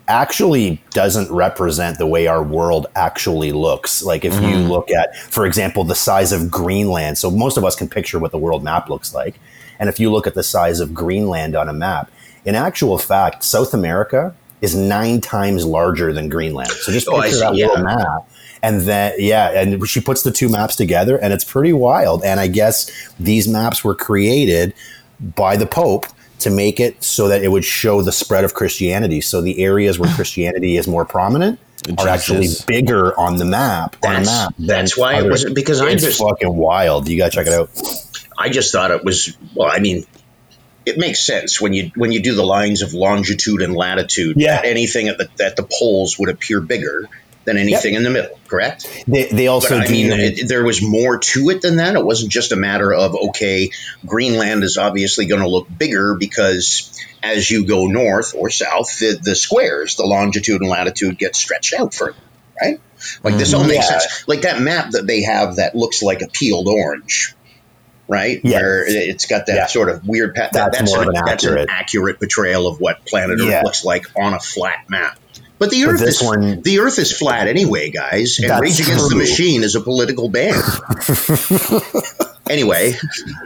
actually 0.07 0.81
doesn't 0.91 1.31
represent 1.31 1.97
the 1.97 2.07
way 2.07 2.27
our 2.27 2.43
world 2.43 2.88
actually 2.95 3.51
looks. 3.51 4.03
Like 4.03 4.24
if 4.24 4.33
you 4.35 4.39
mm-hmm. 4.39 4.69
look 4.69 4.91
at, 4.91 5.15
for 5.17 5.45
example, 5.45 5.83
the 5.83 5.95
size 5.95 6.31
of 6.31 6.51
Greenland. 6.51 7.17
So 7.17 7.31
most 7.31 7.57
of 7.57 7.63
us 7.63 7.75
can 7.75 7.89
picture 7.89 8.19
what 8.19 8.31
the 8.31 8.38
world 8.38 8.63
map 8.63 8.89
looks 8.89 9.13
like. 9.13 9.39
And 9.79 9.89
if 9.89 10.00
you 10.00 10.12
look 10.12 10.27
at 10.27 10.35
the 10.35 10.43
size 10.43 10.79
of 10.79 10.93
Greenland 10.93 11.55
on 11.55 11.67
a 11.67 11.74
map, 11.74 12.12
in 12.45 12.55
actual 12.55 12.97
fact, 12.97 13.43
South 13.43 13.74
America 13.74 14.35
is 14.62 14.75
nine 14.75 15.21
times 15.21 15.65
larger 15.65 16.13
than 16.13 16.29
Greenland. 16.29 16.71
So 16.71 16.91
just 16.91 17.07
Oh, 17.07 17.21
picture 17.21 17.35
see, 17.35 17.39
that 17.41 17.55
yeah. 17.55 17.67
little 17.67 17.83
map. 17.83 18.29
And 18.63 18.81
then, 18.81 19.13
yeah, 19.19 19.51
and 19.51 19.88
she 19.88 20.01
puts 20.01 20.24
the 20.24 20.31
two 20.31 20.50
maps 20.50 20.75
together, 20.75 21.17
and 21.17 21.33
it's 21.33 21.43
pretty 21.43 21.74
wild. 21.74 22.24
And 22.24 22.39
I 22.39 22.47
guess 22.47 22.89
these 23.19 23.47
maps 23.47 23.83
were 23.83 23.93
created 23.93 24.74
by 25.19 25.55
the 25.55 25.67
Pope 25.67 26.07
to 26.39 26.50
make 26.50 26.80
it 26.80 27.04
so 27.04 27.27
that 27.30 27.44
it 27.44 27.50
would 27.50 27.65
show 27.65 28.01
the 28.01 28.12
spread 28.12 28.44
of 28.44 28.54
Christianity. 28.54 29.22
So 29.22 29.42
the 29.42 29.63
areas 29.63 29.98
where 30.00 30.12
Christianity 30.15 30.77
is 30.77 30.88
more 30.88 31.06
prominent 31.06 31.60
are 31.98 32.08
actually 32.08 32.48
bigger 32.68 33.18
on 33.20 33.38
the 33.38 33.46
map. 33.46 33.96
on 34.04 34.10
a 34.10 34.13
That's- 34.20 34.25
map 34.27 34.56
than 34.58 34.68
that's 34.68 34.98
why 34.98 35.20
it 35.20 35.30
wasn't- 35.30 35.56
because 35.56 35.82
I 35.82 35.89
it's 35.89 36.04
just- 36.04 36.20
fucking 36.20 36.56
wild. 36.56 37.08
You 37.08 37.18
gotta 37.18 37.32
check 37.32 37.48
it 37.48 37.54
out. 37.54 37.70
I 38.38 38.50
just 38.50 38.72
thought 38.72 38.92
it 38.92 39.04
was 39.04 39.38
well. 39.56 39.70
I 39.72 39.80
mean, 39.80 40.06
it 40.86 40.98
makes 40.98 41.25
sense 41.25 41.60
when 41.62 41.74
you 41.74 41.92
when 41.96 42.12
you 42.12 42.22
do 42.22 42.36
the 42.36 42.44
lines 42.46 42.82
of 42.82 42.94
longitude 42.94 43.62
and 43.62 43.74
latitude. 43.75 44.36
Yeah. 44.39 44.62
anything 44.63 45.08
at 45.08 45.18
the 45.18 45.30
at 45.44 45.56
the 45.56 45.63
poles 45.63 46.20
would 46.20 46.30
appear 46.30 46.60
bigger 46.62 47.08
than 47.46 47.58
anything 47.58 47.94
in 47.94 48.04
the 48.04 48.10
middle. 48.10 48.38
Correct. 48.48 49.04
They, 49.08 49.25
they 49.25 49.48
also 49.48 49.78
But 49.78 49.88
I 49.88 49.92
mean, 49.92 50.12
it, 50.12 50.48
there 50.48 50.64
was 50.64 50.82
more 50.82 51.20
to 51.20 51.50
it 51.50 51.62
than 51.62 51.78
that. 51.78 51.96
It 51.96 52.04
wasn't 52.04 52.32
just 52.32 52.52
a 52.52 52.56
matter 52.56 52.94
of 52.94 53.16
okay, 53.16 53.72
Greenland 54.06 54.64
is 54.64 54.78
obviously 54.78 55.25
going 55.25 55.42
to 55.42 55.50
look 55.50 55.68
bigger 55.75 56.16
because 56.16 56.92
as 57.24 57.50
you 57.50 57.66
go 57.66 57.88
north 57.88 58.34
or 58.36 58.50
south, 58.50 59.00
the, 59.00 59.20
the 59.22 59.36
squares, 59.36 59.96
the 59.96 60.06
longitude 60.06 60.62
and 60.62 60.70
latitude 60.70 61.18
get 61.18 61.36
stretched 61.36 61.74
out 61.74 61.94
further, 61.94 62.18
right? 62.62 62.80
Like 63.24 63.36
this 63.38 63.54
all 63.54 63.62
mm-hmm. 63.62 63.70
makes 63.70 63.90
Yeah. 63.90 64.00
sense. 64.00 64.28
Like 64.28 64.42
that 64.42 64.62
map 64.62 64.92
that 64.92 65.08
they 65.08 65.24
have 65.24 65.58
that 65.58 65.75
looks 65.75 66.02
like 66.02 66.22
a 66.22 66.28
peeled 66.28 66.68
orange. 66.68 67.36
Right, 68.08 68.40
Yes. 68.44 68.62
where 68.62 68.86
it's 68.88 69.25
got 69.25 69.48
that 69.48 69.56
Yeah. 69.56 69.66
sort 69.66 69.90
of 69.90 70.08
weird 70.08 70.36
pattern. 70.36 70.52
That's 70.54 70.78
that's, 70.78 70.92
more 70.94 71.02
an, 71.02 71.10
of 71.10 71.16
an 71.16 71.25
that's 71.25 71.44
an 71.44 71.50
accurate- 71.54 71.70
accurate 71.72 72.20
portrayal 72.20 72.68
of 72.68 72.80
what 72.80 73.04
planet 73.04 73.40
Earth 73.40 73.48
Yeah. 73.50 73.64
looks 73.64 73.84
like 73.84 74.06
on 74.16 74.36
a 74.36 74.40
flat 74.40 74.86
map. 74.90 75.18
But 75.57 75.69
the 75.69 75.85
But 75.85 75.93
Earth 75.93 76.00
this 76.01 76.21
is 76.21 76.27
one- 76.27 76.62
the 76.62 76.79
Earth 76.79 77.00
is 77.00 77.12
flat 77.17 77.47
anyway, 77.47 77.89
guys. 77.89 78.39
And 78.39 78.59
Rage 78.59 78.81
Against 78.81 79.09
the. 79.09 79.15
Machine 79.15 79.63
is 79.63 79.75
a 79.75 79.81
political 79.81 80.27
band. 80.27 80.62
anyway, 82.50 82.93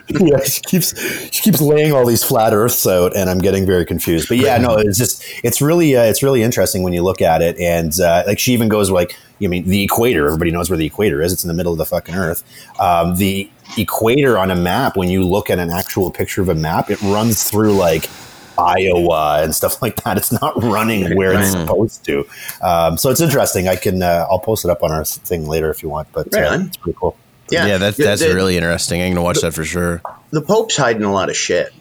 yeah, 0.10 0.40
she 0.44 0.62
keeps 0.62 1.00
she 1.32 1.42
keeps 1.44 1.62
laying 1.62 1.94
all 1.94 2.06
these 2.06 2.24
flat 2.24 2.54
Earths 2.54 2.86
out, 2.88 3.16
and 3.16 3.30
I'm 3.30 3.40
getting 3.40 3.66
very 3.66 3.86
confused. 3.86 4.28
But 4.28 4.38
yeah, 4.38 4.58
no, 4.58 4.78
it's 4.78 4.98
just 4.98 5.24
it's 5.44 5.62
really 5.62 5.96
uh, 5.96 6.04
it's 6.04 6.24
really 6.24 6.42
interesting 6.44 6.84
when 6.84 6.94
you 6.94 7.04
look 7.04 7.22
at 7.22 7.42
it, 7.42 7.58
and 7.60 7.98
uh, 8.00 8.24
like 8.26 8.40
she 8.40 8.54
even 8.54 8.70
goes 8.70 8.90
like, 8.90 9.16
I 9.44 9.48
mean, 9.48 9.68
the 9.68 9.84
equator. 9.84 10.26
Everybody 10.26 10.52
knows 10.52 10.70
where 10.70 10.78
the 10.78 10.86
equator 10.88 11.22
is. 11.22 11.32
It's 11.32 11.44
in 11.44 11.48
the 11.48 11.54
middle 11.54 11.72
of 11.74 11.78
the 11.78 11.86
fucking 11.86 12.16
Earth. 12.16 12.44
Um, 12.80 13.16
the 13.18 13.50
equator 13.78 14.38
on 14.38 14.50
a 14.52 14.56
map, 14.56 14.98
when 14.98 15.10
you 15.10 15.24
look 15.24 15.50
at 15.50 15.60
an 15.60 15.70
actual 15.70 16.10
picture 16.12 16.42
of 16.42 16.50
a 16.50 16.56
map, 16.56 16.90
it 16.90 17.00
runs 17.02 17.44
through 17.50 17.74
like. 17.74 18.10
Iowa 18.60 19.42
and 19.44 19.56
stuff 19.56 19.82
like 19.82 20.04
that. 20.04 20.18
It's 20.18 20.32
not 20.32 20.62
running 20.64 21.16
where 21.16 21.34
it's 21.40 21.52
supposed 21.52 22.06
to. 22.06 22.26
Um, 22.62 22.98
so 22.98 23.10
it's 23.10 23.22
interesting. 23.22 23.68
I 23.68 23.76
can 23.76 24.02
uh, 24.04 24.26
I'll 24.30 24.40
post 24.40 24.66
it 24.66 24.72
up 24.72 24.84
on 24.84 24.92
our 24.92 25.06
thing 25.06 25.48
later 25.48 25.70
if 25.70 25.82
you 25.84 25.90
want. 25.90 26.10
But 26.12 26.28
Right 26.34 26.44
uh, 26.46 26.60
it's 26.66 26.78
pretty 26.78 26.98
cool. 27.00 27.18
yeah, 27.50 27.66
Yeah, 27.66 27.78
that's 27.78 27.98
that's 27.98 28.22
the, 28.22 28.34
really 28.36 28.56
interesting. 28.58 29.02
I'm 29.02 29.12
gonna 29.14 29.24
watch 29.24 29.42
that 29.42 29.54
for 29.54 29.64
sure. 29.66 30.02
the 30.32 30.42
Pope's 30.42 30.76
hiding 30.78 31.04
a 31.04 31.12
lot 31.12 31.30
of 31.30 31.36
shit. 31.36 31.74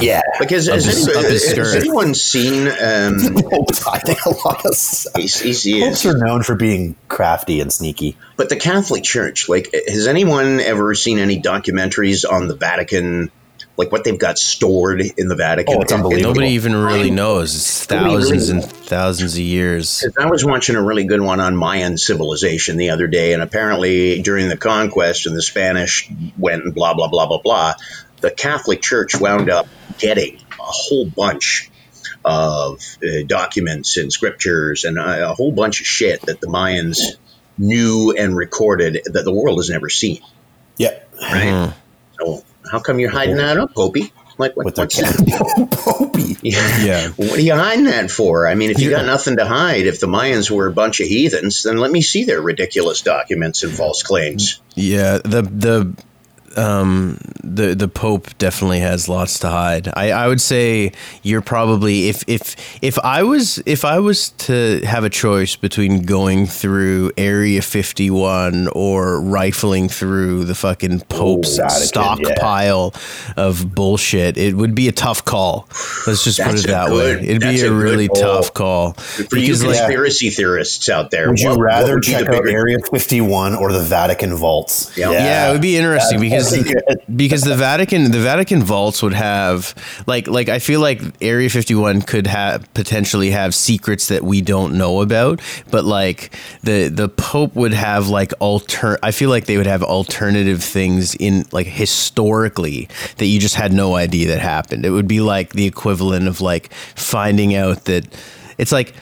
Yeah, 0.00 0.20
Because 0.38 0.68
has, 0.68 0.84
his- 0.84 1.08
anybody, 1.08 1.32
has 1.32 1.74
anyone 1.74 2.14
seen? 2.14 2.68
Um, 2.68 3.42
Popes 3.50 3.80
hiding 3.82 4.16
a 4.24 4.28
lot 4.30 4.64
of 4.64 4.74
stuff. 4.76 5.12
he's, 5.20 5.40
he's, 5.40 5.62
he 5.64 5.80
Popes 5.80 6.04
is. 6.04 6.14
are 6.14 6.18
known 6.18 6.44
for 6.44 6.54
being 6.54 6.94
crafty 7.08 7.60
and 7.60 7.72
sneaky. 7.72 8.16
But 8.36 8.48
the 8.48 8.54
Catholic 8.54 9.02
Church, 9.02 9.48
like, 9.48 9.74
has 9.88 10.06
anyone 10.06 10.60
ever 10.60 10.94
seen 10.94 11.18
any 11.18 11.40
documentaries 11.42 12.24
on 12.30 12.46
the 12.46 12.54
Vatican? 12.54 13.32
Like 13.76 13.90
what 13.90 14.04
they've 14.04 14.18
got 14.18 14.38
stored 14.38 15.00
in 15.00 15.28
the 15.28 15.34
Vatican? 15.34 15.76
Oh, 15.76 15.80
it's 15.80 15.92
unbelievable. 15.92 16.34
Nobody 16.34 16.52
even 16.52 16.76
really 16.76 17.10
knows. 17.10 17.54
It's 17.54 17.88
Nobody 17.90 18.16
really 18.16 18.20
thousands 18.20 18.48
and 18.50 18.60
knows. 18.60 18.70
thousands 18.70 19.34
of 19.34 19.40
years. 19.40 20.04
I 20.18 20.26
was 20.26 20.44
watching 20.44 20.76
a 20.76 20.82
really 20.82 21.04
good 21.04 21.20
one 21.22 21.40
on 21.40 21.56
Mayan 21.56 21.96
civilization 21.96 22.76
the 22.76 22.90
other 22.90 23.06
day, 23.06 23.32
and 23.32 23.42
apparently 23.42 24.20
during 24.20 24.48
the 24.48 24.58
conquest 24.58 25.26
and 25.26 25.34
the 25.34 25.42
Spanish 25.42 26.10
went 26.36 26.64
and 26.64 26.74
blah 26.74 26.94
blah 26.94 27.08
blah 27.08 27.26
blah 27.26 27.40
blah, 27.40 27.74
the 28.20 28.30
Catholic 28.30 28.82
Church 28.82 29.18
wound 29.18 29.48
up 29.48 29.66
getting 29.98 30.36
a 30.36 30.64
whole 30.64 31.06
bunch 31.06 31.70
of 32.24 32.80
uh, 33.02 33.22
documents 33.26 33.96
and 33.96 34.12
scriptures 34.12 34.84
and 34.84 34.98
a, 34.98 35.30
a 35.30 35.34
whole 35.34 35.50
bunch 35.50 35.80
of 35.80 35.86
shit 35.86 36.20
that 36.22 36.40
the 36.40 36.46
Mayans 36.46 37.16
knew 37.58 38.14
and 38.16 38.36
recorded 38.36 39.00
that 39.06 39.24
the 39.24 39.32
world 39.32 39.58
has 39.58 39.70
never 39.70 39.88
seen. 39.88 40.20
Yeah. 40.76 40.98
Right. 41.20 41.72
So 42.20 42.44
how 42.70 42.80
come 42.80 42.98
you're 43.00 43.10
hiding 43.10 43.36
that 43.36 43.58
up, 43.58 43.74
Popey? 43.74 44.12
Like 44.38 44.56
what, 44.56 44.66
what's 44.66 44.96
that? 44.96 45.14
Popey. 45.70 46.38
Yeah. 46.42 47.08
What 47.10 47.38
are 47.38 47.42
you 47.42 47.54
hiding 47.54 47.84
that 47.84 48.10
for? 48.10 48.46
I 48.46 48.54
mean, 48.54 48.70
if 48.70 48.80
you 48.80 48.90
got 48.90 49.06
nothing 49.06 49.36
to 49.36 49.44
hide, 49.44 49.86
if 49.86 50.00
the 50.00 50.06
Mayans 50.06 50.50
were 50.50 50.66
a 50.66 50.72
bunch 50.72 51.00
of 51.00 51.06
heathens, 51.06 51.62
then 51.62 51.76
let 51.76 51.90
me 51.90 52.02
see 52.02 52.24
their 52.24 52.40
ridiculous 52.40 53.02
documents 53.02 53.62
and 53.62 53.72
false 53.72 54.02
claims. 54.02 54.60
Yeah, 54.74 55.18
the 55.18 55.42
the 55.42 55.96
um 56.58 57.18
the 57.44 57.74
the 57.74 57.88
Pope 57.88 58.28
definitely 58.38 58.80
has 58.80 59.08
lots 59.08 59.38
to 59.40 59.48
hide. 59.48 59.88
I, 59.94 60.10
I 60.12 60.28
would 60.28 60.40
say 60.40 60.92
you're 61.22 61.42
probably 61.42 62.08
if 62.08 62.24
if 62.28 62.56
if 62.82 62.98
I 63.00 63.22
was 63.22 63.62
if 63.66 63.84
I 63.84 63.98
was 63.98 64.30
to 64.46 64.80
have 64.84 65.04
a 65.04 65.10
choice 65.10 65.56
between 65.56 66.02
going 66.02 66.46
through 66.46 67.12
Area 67.16 67.60
51 67.62 68.68
or 68.72 69.20
rifling 69.20 69.88
through 69.88 70.44
the 70.44 70.54
fucking 70.54 71.00
Pope's 71.08 71.56
Vatican, 71.56 71.80
yeah. 71.80 71.86
stockpile 71.86 72.94
of 73.36 73.74
bullshit, 73.74 74.36
it 74.36 74.54
would 74.54 74.74
be 74.74 74.88
a 74.88 74.92
tough 74.92 75.24
call. 75.24 75.68
Let's 76.06 76.24
just 76.24 76.40
put 76.40 76.54
it 76.58 76.66
that 76.68 76.88
good- 76.88 77.20
way. 77.22 77.28
It'd 77.28 77.42
be 77.42 77.60
a, 77.60 77.70
a 77.70 77.74
really 77.74 78.08
call. 78.08 78.20
tough 78.22 78.54
call. 78.54 78.92
For 78.92 79.36
you 79.36 79.46
Because, 79.46 79.64
like, 79.64 79.76
conspiracy 79.76 80.30
theorists 80.30 80.88
out 80.88 81.10
there, 81.10 81.28
Would 81.30 81.38
you 81.40 81.48
what- 81.50 81.58
what 81.58 81.64
rather 81.64 81.94
would 81.94 82.02
check 82.04 82.22
out 82.28 82.44
bigger- 82.44 82.48
Area 82.58 82.78
51 82.90 83.54
or 83.54 83.72
the 83.72 83.80
Vatican 83.80 84.34
vaults? 84.36 84.90
Yeah. 84.96 85.10
yeah, 85.10 85.48
it 85.48 85.52
would 85.52 85.60
be 85.62 85.76
interesting 85.76 86.20
because 86.20 86.41
Good. 86.50 87.02
because 87.16 87.42
the 87.42 87.54
Vatican 87.54 88.10
the 88.10 88.20
Vatican 88.20 88.62
vaults 88.62 89.02
would 89.02 89.12
have 89.12 89.74
like 90.06 90.26
like 90.26 90.48
I 90.48 90.58
feel 90.58 90.80
like 90.80 91.00
Area 91.20 91.48
51 91.48 92.02
could 92.02 92.26
have 92.26 92.72
potentially 92.74 93.30
have 93.30 93.54
secrets 93.54 94.08
that 94.08 94.24
we 94.24 94.40
don't 94.40 94.76
know 94.76 95.02
about 95.02 95.40
but 95.70 95.84
like 95.84 96.34
the 96.62 96.88
the 96.88 97.08
Pope 97.08 97.54
would 97.54 97.72
have 97.72 98.08
like 98.08 98.32
alter 98.40 98.98
I 99.02 99.10
feel 99.10 99.30
like 99.30 99.46
they 99.46 99.56
would 99.56 99.66
have 99.66 99.82
alternative 99.82 100.62
things 100.62 101.14
in 101.14 101.44
like 101.52 101.66
historically 101.66 102.88
that 103.18 103.26
you 103.26 103.38
just 103.40 103.54
had 103.54 103.72
no 103.72 103.94
idea 103.94 104.28
that 104.28 104.40
happened 104.40 104.84
it 104.84 104.90
would 104.90 105.08
be 105.08 105.20
like 105.20 105.52
the 105.52 105.66
equivalent 105.66 106.28
of 106.28 106.40
like 106.40 106.72
finding 106.72 107.54
out 107.54 107.84
that 107.84 108.06
it's 108.58 108.72
like 108.72 108.94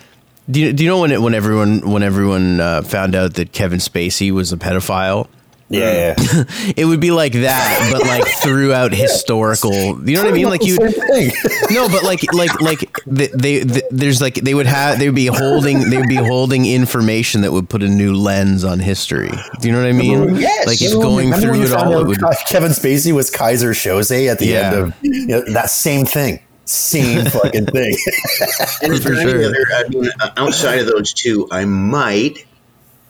do 0.51 0.61
you, 0.61 0.73
do 0.73 0.83
you 0.83 0.91
know 0.91 1.01
when 1.01 1.13
it, 1.13 1.21
when 1.23 1.35
everyone 1.35 1.89
when 1.89 2.03
everyone 2.03 2.61
uh, 2.61 2.83
found 2.83 3.15
out 3.15 3.35
that 3.35 3.53
Kevin 3.53 3.79
Spacey 3.79 4.33
was 4.33 4.53
a 4.53 4.57
pedophile 4.57 5.29
Yeah, 5.73 6.15
yeah. 6.19 6.45
it 6.77 6.85
would 6.85 6.99
be 7.01 7.13
like 7.13 7.33
that, 7.33 7.89
but 7.93 8.03
like 8.05 8.27
throughout 8.43 8.93
historical. 8.93 9.73
You 9.73 10.17
know 10.17 10.25
what 10.25 10.33
I 10.33 10.37
mean? 10.37 10.49
Like 10.49 10.65
you, 10.65 10.77
Same 10.77 11.33
no, 11.71 11.89
but 11.89 12.03
like 12.03 12.21
like 12.33 12.61
like 12.61 12.93
they, 13.07 13.29
they, 13.29 13.61
th 13.65 13.85
there's 13.93 14.21
like 14.21 14.35
they 14.35 14.53
would 14.53 14.67
have 14.67 14.99
they 14.99 15.07
would 15.07 15.15
be 15.15 15.27
holding 15.27 15.89
they 15.89 15.97
would 15.99 16.09
be 16.09 16.17
holding 16.17 16.67
information 16.67 17.43
that 17.43 17.53
would 17.53 17.69
put 17.69 17.85
a 17.85 17.89
new 17.89 18.15
lens 18.15 18.65
on 18.65 18.81
history. 18.81 19.31
Do 19.61 19.69
you 19.69 19.73
know 19.73 19.81
what 19.81 19.89
I 19.89 19.93
mean? 19.93 20.35
Yes. 20.37 20.67
Like 20.67 20.83
if 20.83 20.93
going 20.93 21.33
through 21.33 21.63
it 21.63 21.73
all, 21.73 21.95
out 21.95 22.03
it 22.03 22.07
would. 22.09 22.21
Kevin 22.49 22.73
Spacey 22.73 23.13
was 23.13 23.31
Keyser 23.31 23.71
Söze 23.71 24.29
at 24.29 24.41
the 24.41 24.47
Yeah. 24.47 24.73
end 24.73 24.77
of 24.77 24.95
you 25.03 25.27
know, 25.29 25.43
that 25.53 25.71
same 25.71 26.05
thing. 26.05 26.41
Same 26.65 27.25
fucking 27.27 27.67
thing. 27.67 27.97
And 28.83 28.93
is 28.93 29.03
For 29.03 29.11
there 29.11 29.21
any 29.23 29.31
sure. 29.31 29.45
other- 29.45 29.67
I 29.77 29.89
mean, 29.89 30.11
outside 30.37 30.79
of 30.81 30.87
those 30.87 31.13
two, 31.13 31.47
I 31.51 31.65
might 31.65 32.45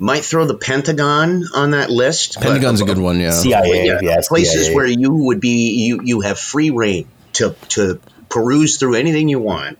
Might 0.01 0.25
throw 0.25 0.47
the 0.47 0.57
Pentagon 0.57 1.45
on 1.55 1.73
that 1.73 1.91
list. 1.91 2.35
but- 2.35 2.45
Pentagon's 2.45 2.81
a 2.81 2.85
good 2.87 2.99
one, 2.99 3.21
yeah. 3.21 3.33
CIA, 3.33 3.85
yeah, 3.87 3.99
yes, 4.01 4.29
places 4.29 4.67
CIA. 4.67 4.75
where 4.75 4.87
you 4.87 5.13
would 5.13 5.41
be 5.41 5.85
you 5.85 6.01
you 6.03 6.21
have 6.23 6.39
free 6.39 6.71
reign 6.71 7.07
to 7.35 7.55
to 7.69 8.01
peruse 8.31 8.79
through 8.79 8.95
anything 8.95 9.29
you 9.29 9.39
want. 9.39 9.79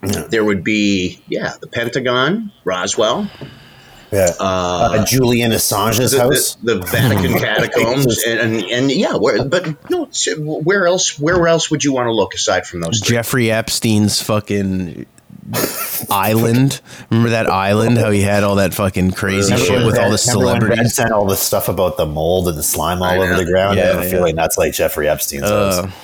There 0.00 0.44
would 0.44 0.62
be 0.62 1.20
yeah 1.28 1.54
the 1.60 1.66
Pentagon, 1.66 2.52
Roswell, 2.64 3.28
yeah. 4.12 4.30
uh, 4.38 5.04
Julian 5.04 5.50
Assange's 5.50 6.12
the, 6.12 6.20
house. 6.20 6.54
the, 6.62 6.76
the 6.76 6.86
Vatican 6.86 7.32
catacombs, 7.38 8.22
and, 8.22 8.38
and 8.38 8.64
and 8.64 8.90
yeah, 8.92 9.16
where, 9.16 9.44
but 9.44 9.90
no, 9.90 10.08
where 10.38 10.86
else 10.86 11.18
where 11.18 11.48
else 11.48 11.68
would 11.70 11.82
you 11.82 11.92
want 11.92 12.06
to 12.06 12.12
look 12.12 12.34
aside 12.34 12.64
from 12.66 12.80
those? 12.80 13.00
Three? 13.00 13.16
Jeffrey 13.16 13.50
Epstein's 13.50 14.22
fucking 14.22 15.06
island. 16.10 16.80
Remember 17.10 17.30
that 17.30 17.46
island? 17.48 17.98
How 17.98 18.10
he 18.10 18.22
had 18.22 18.42
all 18.44 18.56
that 18.56 18.74
fucking 18.74 19.12
crazy 19.12 19.52
Remember 19.52 19.64
shit 19.64 19.76
when 19.78 19.86
with 19.86 19.98
all 19.98 20.10
the 20.10 20.24
remember 20.28 20.44
when 20.46 20.58
Ben 20.58 20.68
celebrities. 20.88 20.94
sent 20.94 21.12
all 21.12 21.26
the 21.26 21.36
stuff 21.36 21.68
about 21.68 21.96
the 21.96 22.06
mold 22.06 22.48
and 22.48 22.56
the 22.58 22.62
slime 22.62 23.02
all 23.02 23.20
over 23.20 23.36
the 23.36 23.44
ground. 23.44 23.76
Yeah, 23.76 23.84
I 23.84 23.86
have 23.86 23.94
Yeah, 23.96 24.00
a 24.00 24.04
yeah. 24.04 24.10
feeling 24.10 24.36
that's 24.36 24.58
like 24.58 24.72
Jeffrey 24.74 25.08
Epstein's 25.08 25.44
Uh, 25.44 25.82
house. 25.86 25.94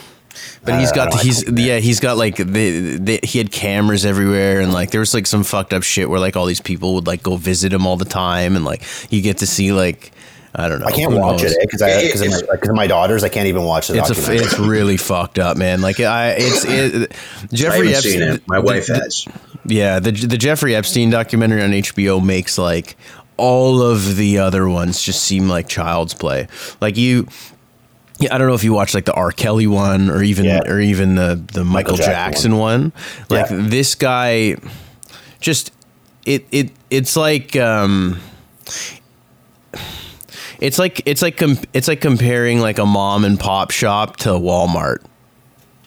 But 0.65 0.81
he's 0.81 0.93
got 0.93 1.13
the, 1.13 1.19
he's 1.19 1.47
like 1.47 1.59
yeah 1.59 1.79
he's 1.79 2.01
got 2.01 2.17
like 2.17 2.37
the, 2.37 2.97
the 2.99 3.21
he 3.23 3.39
had 3.39 3.53
cameras 3.53 4.05
everywhere 4.07 4.61
and 4.61 4.73
like 4.73 4.91
there 4.91 4.99
was 5.01 5.13
like 5.15 5.27
some 5.27 5.45
fucked 5.45 5.73
up 5.75 5.83
shit 5.83 6.09
where 6.09 6.19
like 6.19 6.37
all 6.37 6.47
these 6.47 6.61
people 6.61 6.95
would 6.95 7.07
like 7.07 7.23
go 7.23 7.37
visit 7.37 7.73
him 7.73 7.87
all 7.87 7.97
the 7.97 8.05
time 8.07 8.57
and 8.57 8.65
like 8.65 8.83
you 9.11 9.21
get 9.21 9.39
to 9.39 9.47
see 9.47 9.73
like 9.73 10.11
I 10.57 10.69
don't 10.69 10.79
know 10.81 10.87
I 10.87 10.93
can't 10.93 11.13
who 11.13 11.19
watch 11.19 11.43
knows? 11.43 11.53
it 11.53 11.59
because 11.63 11.83
I 11.83 12.01
because 12.03 12.21
of, 12.21 12.27
it's- 12.29 12.43
my- 12.49 12.69
of 12.71 12.77
my 12.77 12.87
daughters. 12.87 13.25
I 13.25 13.29
can't 13.29 13.49
even 13.49 13.65
watch 13.65 13.89
the 13.89 13.99
It's 13.99 14.11
a 14.11 14.15
documentary. 14.15 14.47
it's 14.47 14.59
really 14.59 14.97
fucked 14.97 15.39
up, 15.39 15.57
man. 15.57 15.81
Like 15.81 15.99
I 16.01 16.31
it's 16.39 16.65
it, 16.65 17.13
Jeffrey 17.53 17.89
haven't 17.89 18.03
seen 18.03 18.23
Epstein. 18.23 18.37
it. 18.37 18.43
My 18.49 18.59
wife 18.61 18.87
the- 18.87 18.95
has. 18.95 19.27
Yeah, 19.67 19.99
the 19.99 20.13
the 20.13 20.37
Jeffrey 20.39 20.75
Epstein 20.77 21.11
documentary 21.11 21.63
on 21.63 21.71
HBO 21.71 22.25
makes 22.25 22.57
like 22.59 22.97
all 23.37 23.83
of 23.83 24.15
the 24.17 24.39
other 24.39 24.69
ones 24.69 25.03
just 25.03 25.23
seem 25.23 25.49
like 25.49 25.69
child's 25.69 26.15
play. 26.15 26.47
Like 26.81 26.97
you 26.97 27.27
yeah, 28.21 28.33
I 28.33 28.39
don't 28.39 28.47
know 28.47 28.55
if 28.55 28.63
you 28.63 28.73
watched 28.73 28.95
like 28.95 29.07
the 29.07 29.15
R. 29.15 29.33
Kelly 29.33 29.67
one 29.67 30.09
or 30.09 30.23
even 30.23 30.45
Yeah. 30.45 30.61
or 30.67 30.79
even 30.81 31.17
the 31.17 31.43
the 31.53 31.65
Michael, 31.65 31.97
Jackson 31.97 32.13
Jackson, 32.53 32.59
one. 32.59 32.93
Like 33.29 33.51
Yeah. 33.51 33.57
this 33.63 33.97
guy 33.97 34.55
just 35.41 35.73
it 36.25 36.47
it 36.53 36.71
it's 36.91 37.17
like 37.17 37.57
um 37.57 38.21
it's 40.65 40.79
like 40.79 41.03
it's 41.05 41.21
like 41.21 41.37
com- 41.37 41.59
it's 41.75 41.89
like 41.89 42.01
comparing 42.01 42.59
like 42.59 42.79
a 42.79 42.87
mom 42.87 43.27
and 43.27 43.39
pop 43.39 43.71
shop 43.71 44.17
to 44.17 44.31
Walmart. 44.31 45.05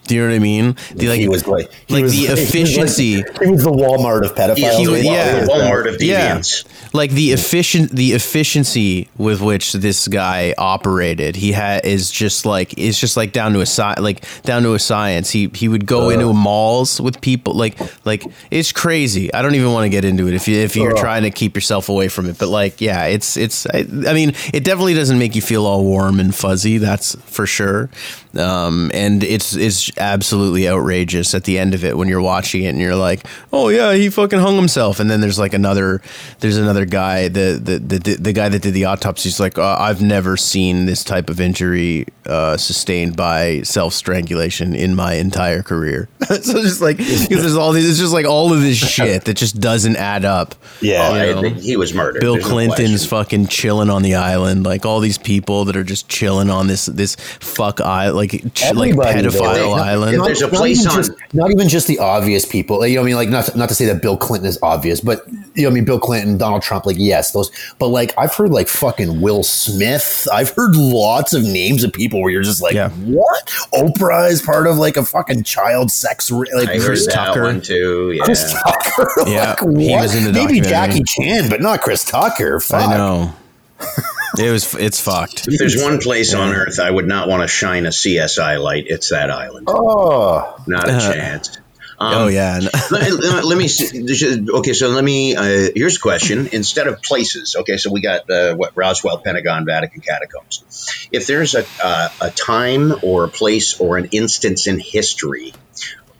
Do 0.08 0.14
you 0.16 0.22
know 0.22 0.28
what 0.28 0.34
I 0.36 0.38
mean? 0.40 0.76
The, 0.94 1.14
he 1.16 1.28
was 1.28 1.46
like 1.46 1.70
he 1.86 1.94
like 1.94 2.02
was 2.04 2.12
the 2.12 2.18
he 2.26 2.28
was 2.30 2.38
like- 2.40 2.48
efficiency. 2.48 3.12
He 3.40 3.50
was 3.50 3.62
the 3.62 3.70
Walmart 3.70 4.24
of 4.24 4.34
pedophiles. 4.34 4.58
Yeah, 4.58 4.76
he 4.76 4.86
the 4.86 4.92
was- 4.92 5.04
yeah. 5.04 5.40
the 5.40 5.46
Walmart 5.46 5.94
of 5.94 6.02
Yeah. 6.02 6.36
deviants. 6.38 6.64
like 6.94 7.10
the 7.12 7.32
efficient 7.32 7.90
the 7.92 8.12
efficiency 8.14 9.08
with 9.18 9.40
which 9.40 9.72
this 9.74 10.08
guy 10.08 10.54
operated 10.58 11.36
he 11.36 11.52
had 11.52 11.84
is 11.84 12.10
just 12.10 12.46
like 12.46 12.72
it's 12.78 12.98
just 12.98 13.16
like 13.16 13.32
down 13.32 13.52
to 13.52 13.58
a 13.60 13.66
sci- 13.66 14.00
like 14.00 14.24
down 14.42 14.62
to 14.62 14.72
a 14.74 14.78
science 14.78 15.30
he 15.30 15.48
he 15.54 15.68
would 15.68 15.84
go 15.86 16.06
uh. 16.06 16.10
into 16.10 16.32
malls 16.32 17.00
with 17.00 17.20
people 17.20 17.52
like 17.54 17.78
like 18.06 18.24
it's 18.50 18.72
crazy 18.72 19.32
i 19.34 19.42
don't 19.42 19.54
even 19.54 19.70
want 19.72 19.84
to 19.84 19.90
get 19.90 20.04
into 20.04 20.26
it 20.28 20.34
if 20.34 20.48
you 20.48 20.56
if 20.56 20.74
you're 20.76 20.92
Ugh. 20.94 20.98
trying 20.98 21.22
to 21.24 21.30
keep 21.30 21.54
yourself 21.54 21.88
away 21.90 22.08
from 22.08 22.26
it 22.26 22.38
but 22.38 22.48
like 22.48 22.80
yeah 22.80 23.04
it's 23.04 23.36
it's 23.36 23.66
I, 23.66 23.80
I 23.80 24.12
mean 24.14 24.32
it 24.54 24.64
definitely 24.64 24.94
doesn't 24.94 25.18
make 25.18 25.34
you 25.36 25.42
feel 25.42 25.66
all 25.66 25.84
warm 25.84 26.18
and 26.20 26.34
fuzzy 26.34 26.78
that's 26.78 27.14
for 27.26 27.46
sure 27.46 27.90
um 28.36 28.90
and 28.92 29.24
it's 29.24 29.54
it's 29.56 29.90
absolutely 29.96 30.68
outrageous 30.68 31.34
at 31.34 31.44
the 31.44 31.58
end 31.58 31.72
of 31.74 31.82
it 31.84 31.96
when 31.96 32.08
you're 32.08 32.20
watching 32.20 32.62
it 32.64 32.68
and 32.68 32.78
you're 32.78 32.94
like 32.94 33.24
oh 33.52 33.68
yeah 33.68 33.94
he 33.94 34.10
fucking 34.10 34.38
hung 34.38 34.56
himself 34.56 35.00
and 35.00 35.10
then 35.10 35.20
there's 35.20 35.38
like 35.38 35.54
another 35.54 36.02
there's 36.40 36.58
another 36.58 36.84
guy 36.84 37.28
the 37.28 37.58
the 37.62 37.78
the, 37.78 38.14
the 38.16 38.32
guy 38.32 38.48
that 38.48 38.60
did 38.62 38.74
the 38.74 38.82
autopsy's 38.82 39.40
like 39.40 39.56
uh, 39.58 39.76
I've 39.78 40.02
never 40.02 40.36
seen 40.36 40.84
this 40.86 41.02
type 41.04 41.30
of 41.30 41.40
injury 41.40 42.06
uh, 42.26 42.56
sustained 42.58 43.16
by 43.16 43.62
self 43.62 43.94
strangulation 43.94 44.74
in 44.74 44.94
my 44.94 45.14
entire 45.14 45.62
career 45.62 46.08
so 46.28 46.60
just 46.60 46.82
like 46.82 46.98
because 46.98 47.28
there's 47.28 47.56
all 47.56 47.72
these 47.72 47.88
it's 47.88 47.98
just 47.98 48.12
like 48.12 48.26
all 48.26 48.52
of 48.52 48.60
this 48.60 48.76
shit 48.76 49.24
that 49.24 49.34
just 49.38 49.58
doesn't 49.60 49.96
add 49.96 50.24
up 50.26 50.54
Yeah. 50.82 51.08
I- 51.08 51.48
he 51.48 51.76
was 51.76 51.94
murdered. 51.94 52.20
Bill 52.20 52.34
There's 52.34 52.46
Clinton's 52.46 53.06
question. 53.06 53.08
fucking 53.08 53.46
chilling 53.48 53.90
on 53.90 54.02
the 54.02 54.14
island, 54.16 54.64
like 54.64 54.84
all 54.84 55.00
these 55.00 55.18
people 55.18 55.64
that 55.66 55.76
are 55.76 55.84
just 55.84 56.08
chilling 56.08 56.50
on 56.50 56.66
this 56.66 56.86
this 56.86 57.14
fuck 57.40 57.80
island, 57.80 58.16
like 58.18 58.30
ch- 58.54 58.72
like 58.74 58.94
pedophile 58.94 59.54
there. 59.54 59.66
Not- 59.66 59.78
island. 59.80 60.16
If 60.16 60.24
there's 60.24 60.42
a 60.42 60.46
not 60.48 60.54
place 60.56 60.80
even 60.80 60.90
on- 60.90 60.96
just, 60.96 61.12
not 61.32 61.50
even 61.50 61.68
just 61.68 61.86
the 61.86 61.98
obvious 61.98 62.44
people. 62.44 62.86
You 62.86 62.96
know, 62.96 63.00
what 63.00 63.06
I 63.06 63.08
mean, 63.08 63.16
like 63.16 63.28
not 63.30 63.46
to, 63.46 63.56
not 63.58 63.68
to 63.70 63.74
say 63.74 63.86
that 63.86 64.02
Bill 64.02 64.16
Clinton 64.16 64.48
is 64.48 64.58
obvious, 64.62 65.00
but 65.00 65.22
you 65.54 65.62
know, 65.62 65.68
what 65.68 65.72
I 65.72 65.74
mean, 65.74 65.84
Bill 65.86 65.98
Clinton, 65.98 66.36
Donald 66.36 66.62
Trump, 66.62 66.84
like 66.84 66.96
yes, 66.98 67.32
those. 67.32 67.50
But 67.78 67.88
like 67.88 68.12
I've 68.18 68.34
heard 68.34 68.50
like 68.50 68.68
fucking 68.68 69.20
Will 69.22 69.42
Smith. 69.42 70.28
I've 70.32 70.50
heard 70.50 70.76
lots 70.76 71.32
of 71.32 71.42
names 71.42 71.82
of 71.84 71.92
people 71.92 72.20
where 72.20 72.30
you're 72.30 72.42
just 72.42 72.60
like, 72.62 72.74
Yeah. 72.74 72.90
what? 72.90 73.46
Oprah 73.72 74.30
is 74.30 74.42
part 74.42 74.66
of 74.66 74.76
like 74.76 74.96
a 74.96 75.04
fucking 75.04 75.44
child 75.44 75.90
sex. 75.90 76.30
Ra- 76.30 76.40
like 76.54 76.68
I 76.68 76.74
heard 76.74 76.82
Chris 76.84 77.06
that 77.06 77.14
Tucker. 77.14 77.42
one 77.44 77.60
too. 77.60 78.12
Yeah. 78.12 78.24
Chris 78.24 78.52
Tucker. 78.52 79.08
Yeah, 79.28 79.56
like, 79.60 79.78
he 79.78 79.90
what? 79.90 80.02
was 80.02 80.14
in 80.14 80.24
the 80.24 80.32
Maybe. 80.32 80.60
Jackie 80.60 81.02
Chan, 81.04 81.48
but 81.50 81.60
not 81.60 81.80
Chris 81.80 82.04
Tucker. 82.04 82.60
Fuck. 82.60 82.88
I 82.88 82.96
know. 82.96 83.34
It 84.38 84.50
was 84.50 84.74
it's 84.74 85.00
fucked. 85.00 85.48
If 85.48 85.58
there's 85.58 85.80
one 85.82 85.98
place 86.00 86.34
on 86.34 86.52
Earth 86.54 86.80
I 86.80 86.90
would 86.90 87.06
not 87.06 87.28
want 87.28 87.42
to 87.42 87.48
shine 87.48 87.86
a 87.86 87.90
CSI 87.90 88.60
light, 88.62 88.84
it's 88.88 89.10
that 89.10 89.30
island. 89.30 89.68
Oh, 89.70 90.56
Not 90.66 90.88
a 90.88 90.92
chance. 90.98 91.56
Um, 92.00 92.14
oh 92.14 92.26
yeah, 92.28 92.60
let, 92.92 93.10
let- 93.10 93.44
let 93.44 93.58
me 93.58 93.66
see- 93.66 94.46
okay 94.48 94.72
so 94.72 94.88
let 94.90 95.02
me 95.02 95.34
uh, 95.34 95.70
here's 95.74 95.96
a 95.96 96.00
question 96.00 96.48
instead 96.52 96.86
of 96.86 97.02
places 97.02 97.56
okay 97.58 97.76
so 97.76 97.90
we 97.90 98.00
got 98.00 98.30
uh, 98.30 98.54
what 98.54 98.76
roswell 98.76 99.18
pentagon 99.18 99.66
vatican 99.66 100.00
catacombs 100.00 101.08
if 101.10 101.26
there's 101.26 101.56
a, 101.56 101.64
uh, 101.82 102.08
a 102.20 102.30
time 102.30 102.92
or 103.02 103.24
a 103.24 103.28
place 103.28 103.80
or 103.80 103.96
an 103.96 104.10
instance 104.12 104.68
in 104.68 104.78
history 104.78 105.52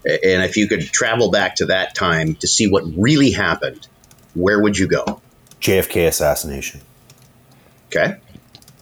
and 0.05 0.43
if 0.43 0.57
you 0.57 0.67
could 0.67 0.81
travel 0.83 1.31
back 1.31 1.55
to 1.55 1.67
that 1.67 1.95
time 1.95 2.35
to 2.35 2.49
see 2.49 2.67
what 2.69 2.83
really 2.97 3.31
happened 3.31 3.87
where 4.35 4.61
would 4.61 4.77
you 4.77 4.89
go 4.89 5.21
JFK 5.61 6.09
assassination. 6.09 6.81
Okay 7.89 8.17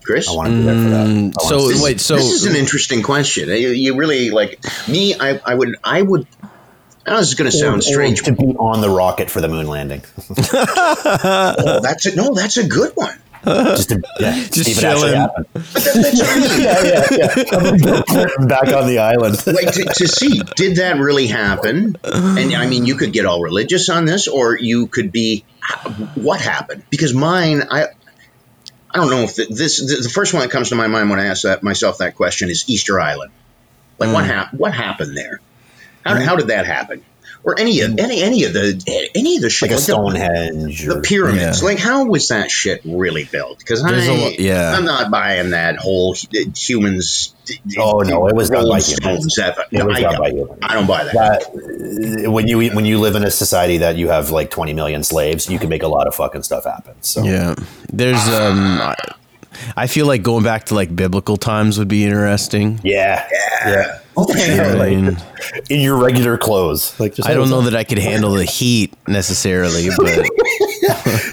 chris 0.05 0.29
I 0.29 0.33
want 0.35 0.51
to 0.51 0.57
be 0.57 0.63
there 0.63 0.75
for 0.85 0.91
that. 0.91 1.07
Mm, 1.09 1.33
I 1.41 1.49
so 1.49 1.69
this, 1.69 1.83
wait, 1.83 2.01
so 2.01 2.15
this 2.15 2.33
is 2.33 2.45
an 2.47 2.55
interesting 2.55 3.03
question. 3.03 3.51
Eh, 3.51 3.57
you, 3.57 3.69
you 3.71 3.97
really 3.97 4.31
like 4.31 4.61
me. 4.87 5.15
I, 5.19 5.41
I 5.45 5.55
would. 5.57 5.75
I 5.83 6.01
would. 6.01 6.29
I 7.05 7.11
know 7.11 7.19
this 7.19 7.29
is 7.29 7.35
going 7.35 7.51
to 7.51 7.57
sound 7.57 7.75
Or- 7.75 7.79
or 7.79 7.83
strange. 7.83 8.23
to 8.23 8.33
be 8.33 8.55
on 8.57 8.81
the 8.83 8.89
rocket 8.91 9.31
for 9.31 9.41
the 9.41 9.49
moon 9.49 9.67
landing. 9.67 10.03
Oh, 10.49 11.81
that's 11.83 12.07
a 12.07 12.15
no. 12.15 12.35
That's 12.35 12.57
a 12.57 12.67
good 12.69 12.93
one. 12.95 13.19
just 13.45 13.89
to 13.91 14.03
yeah, 14.21 14.35
Just 14.51 14.65
see 14.65 14.71
if 14.73 14.79
it 14.79 14.85
actually 14.85 15.11
chilling. 15.13 15.29
But 15.35 15.53
that, 15.55 15.95
that's 15.95 16.37
really 16.37 16.63
yeah, 16.65 16.85
yeah, 16.85 18.05
yeah. 18.13 18.27
I'm 18.39 18.47
back 18.49 18.69
on 18.73 18.87
the 18.87 18.99
island. 19.01 19.45
like 19.47 19.73
to, 19.75 19.85
to 19.85 20.07
see 20.09 20.41
did 20.57 20.77
that 20.77 20.99
really 20.99 21.27
happen? 21.27 21.97
And 22.05 22.55
I 22.55 22.67
mean, 22.69 22.87
you 22.87 22.95
could 22.97 23.13
get 23.13 23.27
all 23.27 23.41
religious 23.43 23.89
on 23.89 24.05
this, 24.05 24.29
or 24.29 24.57
you 24.57 24.87
could 24.87 25.11
be 25.13 25.45
what 26.15 26.41
happened? 26.41 26.85
Because 26.91 27.13
mine, 27.13 27.65
I. 27.71 27.87
I 28.97 28.99
don't 28.99 29.11
know 29.11 29.25
if 29.25 29.35
the, 29.35 29.47
this 29.51 29.79
the, 29.79 30.09
first 30.09 30.33
one 30.33 30.41
that 30.41 30.51
comes 30.51 30.71
to 30.71 30.75
my 30.75 30.87
mind 30.87 31.11
when 31.11 31.21
I 31.21 31.27
ask 31.27 31.43
that 31.43 31.63
myself 31.63 31.99
that 31.99 32.17
question 32.17 32.49
is 32.49 32.65
Easter 32.67 32.99
Island. 32.99 33.31
Like 33.99 34.11
what 34.11 34.25
mm. 34.25 34.29
hap- 34.29 34.55
what 34.55 34.73
happened 34.73 35.15
there? 35.15 35.39
How, 36.03 36.15
mm. 36.15 36.25
how 36.25 36.37
did 36.37 36.47
that 36.47 36.65
happen? 36.65 37.05
Or 37.49 37.57
any 37.61 37.81
of 37.83 37.97
any 38.01 38.23
any 38.23 38.43
of 38.43 38.53
the 38.55 39.11
any 39.15 39.37
of 39.37 39.43
the 39.43 39.51
shit 39.51 39.71
like 39.71 39.79
a 39.79 39.81
like 39.81 39.87
the- 39.87 39.93
Stonehenge. 39.93 40.85
the 40.85 40.97
Or, 40.97 41.01
pyramids. 41.01 41.61
Yeah. 41.63 41.69
Like, 41.69 41.79
how 41.79 42.05
was 42.05 42.27
that 42.29 42.51
shit 42.51 42.81
really 42.85 43.23
built? 43.23 43.61
Because 43.61 43.85
I, 43.85 43.91
lo- 43.93 44.31
yeah. 44.37 44.73
I'm 44.77 44.85
not 44.85 45.13
buying 45.13 45.51
that 45.51 45.77
whole 45.77 46.15
uh, 46.15 46.39
humans. 46.57 47.33
Uh, 47.49 47.55
oh, 47.83 48.01
no, 48.01 48.27
it 48.27 48.35
was 48.35 48.51
done 48.51 48.65
rolling 48.65 48.71
by 48.73 48.81
humans. 48.81 49.33
stones. 49.33 49.35
That, 49.37 49.59
It 49.71 49.87
was 49.87 49.97
I, 49.97 50.01
don't, 50.01 50.19
by 50.19 50.31
humans. 50.31 50.59
I 50.61 50.75
don't 50.75 50.87
buy 50.89 51.05
that. 51.05 51.15
that 51.15 52.27
uh, 52.27 52.33
when 52.33 52.49
you 52.49 52.59
when 52.75 52.85
you 52.85 52.99
live 52.99 53.15
in 53.15 53.23
a 53.23 53.31
society 53.31 53.79
that 53.79 53.95
you 53.95 54.09
have 54.09 54.31
like 54.31 54.51
20 54.51 54.73
million 54.73 55.05
slaves, 55.05 55.49
you 55.49 55.61
can 55.61 55.69
make 55.69 55.85
a 55.85 55.89
lot 55.89 56.09
of 56.09 56.17
fucking 56.17 56.43
stuff 56.43 56.65
happen. 56.65 56.95
So 57.03 57.23
yeah, 57.23 57.55
there's 57.93 58.27
um, 58.27 58.81
I, 58.81 58.97
I 59.77 59.87
feel 59.87 60.07
like 60.07 60.25
going 60.25 60.43
back 60.43 60.65
to 60.67 60.75
like 60.75 60.97
biblical 60.97 61.37
times 61.37 61.79
would 61.79 61.87
be 61.87 62.03
interesting. 62.05 62.81
yeah, 62.83 63.29
yeah. 63.65 64.01
I 64.17 64.91
mean, 64.91 65.17
in 65.69 65.81
your 65.81 65.97
regular 65.97 66.39
clothes, 66.39 66.99
like 66.99 67.15
just 67.15 67.29
I 67.29 67.35
don't 67.35 67.51
know 67.51 67.63
that 67.63 67.75
I 67.75 67.85
could 67.85 67.99
handle 67.99 68.33
the 68.33 68.45
heat 68.45 68.95
necessarily, 69.07 69.89
but 69.97 70.27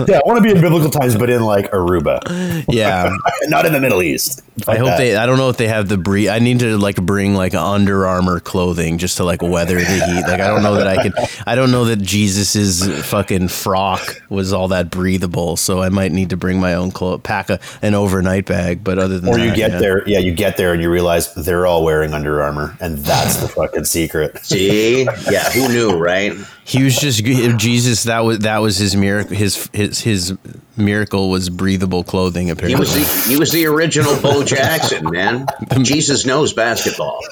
Yeah, 0.08 0.18
I 0.18 0.22
want 0.26 0.38
to 0.38 0.42
be 0.42 0.52
in 0.52 0.62
biblical 0.62 0.90
times, 0.90 1.16
but 1.16 1.30
in 1.30 1.44
like 1.44 1.72
Aruba, 1.72 2.66
yeah. 2.68 3.12
not 3.44 3.66
in 3.66 3.74
the 3.74 3.80
Middle 3.80 4.02
East. 4.02 4.42
I 4.68 4.78
hope 4.78 4.88
that. 4.88 4.98
they. 4.98 5.16
I 5.16 5.26
don't 5.26 5.38
know 5.38 5.50
if 5.50 5.58
they 5.58 5.68
have 5.68 5.90
the 5.90 5.98
bre 5.98 6.30
I 6.30 6.40
need 6.40 6.60
to 6.60 6.78
like 6.78 6.98
bring 6.98 7.34
like 7.34 7.54
Under 7.54 8.06
Armour 8.06 8.40
clothing 8.40 8.98
just 8.98 9.18
to 9.18 9.24
like 9.24 9.42
weather 9.42 9.78
the 9.78 9.86
heat. 9.86 10.22
Like 10.22 10.40
I 10.40 10.48
don't 10.48 10.64
know 10.64 10.76
that 10.76 10.88
I 10.88 11.02
could. 11.02 11.14
I 11.46 11.56
don't 11.56 11.72
know 11.72 11.86
that 11.86 11.98
Jesus's 12.02 13.08
fucking 13.08 13.48
frock 13.48 14.22
was 14.30 14.54
all 14.54 14.68
that 14.70 14.90
breathable. 14.92 15.58
So 15.58 15.82
I 15.82 15.90
might 15.90 16.12
need 16.12 16.30
to 16.32 16.38
bring 16.38 16.60
my 16.60 16.76
own 16.76 16.92
clothes, 16.92 17.22
pack 17.24 17.50
a, 17.50 17.60
an 17.82 17.96
overnight 17.96 18.46
bag. 18.46 18.84
But 18.84 19.00
other 19.00 19.20
than 19.20 19.30
Or 19.30 19.38
that, 19.38 19.46
you 19.46 19.56
get 19.56 19.72
yeah. 19.72 19.80
there, 19.80 20.08
yeah, 20.08 20.20
you 20.20 20.34
get 20.34 20.58
there 20.58 20.74
and 20.74 20.82
you 20.82 20.90
realize 20.90 21.34
they're 21.34 21.66
all 21.66 21.84
wearing 21.84 22.14
Under 22.14 22.42
Armour, 22.44 22.73
and 22.80 22.98
that's 23.00 23.38
the 23.38 23.48
fucking 23.48 23.86
secret. 23.86 24.38
See, 24.46 25.04
yeah, 25.30 25.50
who 25.52 25.68
knew, 25.70 25.98
right? 25.98 26.34
He 26.66 26.84
was 26.84 26.98
just 26.98 27.24
Jesus. 27.24 28.04
That 28.04 28.20
was 28.20 28.40
that 28.40 28.58
was 28.60 28.78
his 28.78 28.96
miracle. 28.96 29.36
His 29.36 29.70
his 29.74 30.00
his 30.00 30.38
miracle 30.78 31.30
was 31.30 31.50
breathable 31.50 32.04
clothing. 32.04 32.50
Apparently, 32.50 32.86
He 32.86 32.92
Apparently, 32.94 33.02
was 33.02 33.24
the 33.24 33.30
he 33.30 33.38
was 33.38 33.52
the 33.52 33.66
original 33.68 34.20
Bo 34.22 34.44
Jackson, 34.46 35.10
man. 35.12 35.46
Jesus 35.84 36.26
knows 36.26 36.54
basketball. 36.54 37.20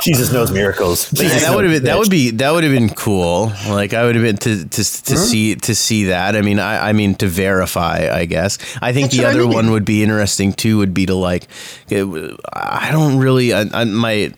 Jesus 0.00 0.32
knows 0.32 0.50
miracles. 0.50 1.12
Yeah, 1.12 1.22
Jesus 1.22 1.42
that 1.42 1.54
would 1.54 1.64
have 1.64 1.72
knows 1.72 1.80
been 1.80 1.84
that 1.86 1.98
would 1.98 2.10
be 2.10 2.30
that 2.32 2.50
would 2.50 2.64
have 2.64 2.72
been 2.72 2.88
cool. 2.90 3.52
Like 3.68 3.94
I 3.94 4.04
would 4.04 4.14
have 4.16 4.24
been 4.24 4.36
to 4.38 4.64
to, 4.64 4.76
to 4.76 5.16
see 5.16 5.54
to 5.56 5.74
see 5.74 6.04
that. 6.04 6.36
I 6.36 6.42
mean, 6.42 6.58
I, 6.58 6.88
I 6.90 6.92
mean 6.92 7.14
to 7.16 7.26
verify. 7.26 8.08
I 8.12 8.24
guess 8.24 8.58
I 8.82 8.92
think 8.92 9.10
That's 9.10 9.16
the 9.16 9.22
what 9.24 9.28
I 9.28 9.30
other 9.30 9.44
mean. 9.46 9.54
one 9.54 9.70
would 9.70 9.84
be 9.84 10.02
interesting 10.02 10.52
too. 10.52 10.78
Would 10.78 10.94
be 10.94 11.06
to 11.06 11.14
like, 11.14 11.46
it, 11.88 12.04
I 12.52 12.90
don't 12.92 13.18
really. 13.18 13.52
I, 13.54 13.62
I, 13.72 13.84
my 13.84 14.32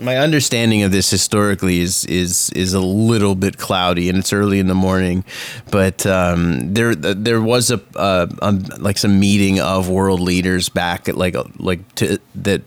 my 0.00 0.16
understanding 0.16 0.82
of 0.82 0.92
this 0.92 1.10
historically 1.10 1.80
is 1.80 2.04
is 2.06 2.50
is 2.50 2.74
a 2.74 2.80
little 2.80 3.34
bit 3.34 3.58
cloudy, 3.58 4.08
and 4.08 4.18
it's 4.18 4.32
early 4.32 4.58
in 4.58 4.68
the 4.68 4.74
morning. 4.74 5.24
But 5.70 6.06
um, 6.06 6.72
there 6.72 6.94
there 6.94 7.40
was 7.40 7.70
a, 7.70 7.80
uh, 7.96 8.26
um 8.40 8.64
like 8.78 8.98
some 8.98 9.18
meeting 9.18 9.60
of 9.60 9.88
world 9.88 10.20
leaders 10.20 10.68
back 10.68 11.08
at 11.08 11.16
like 11.16 11.36
like 11.58 11.94
to, 11.96 12.18
that 12.36 12.62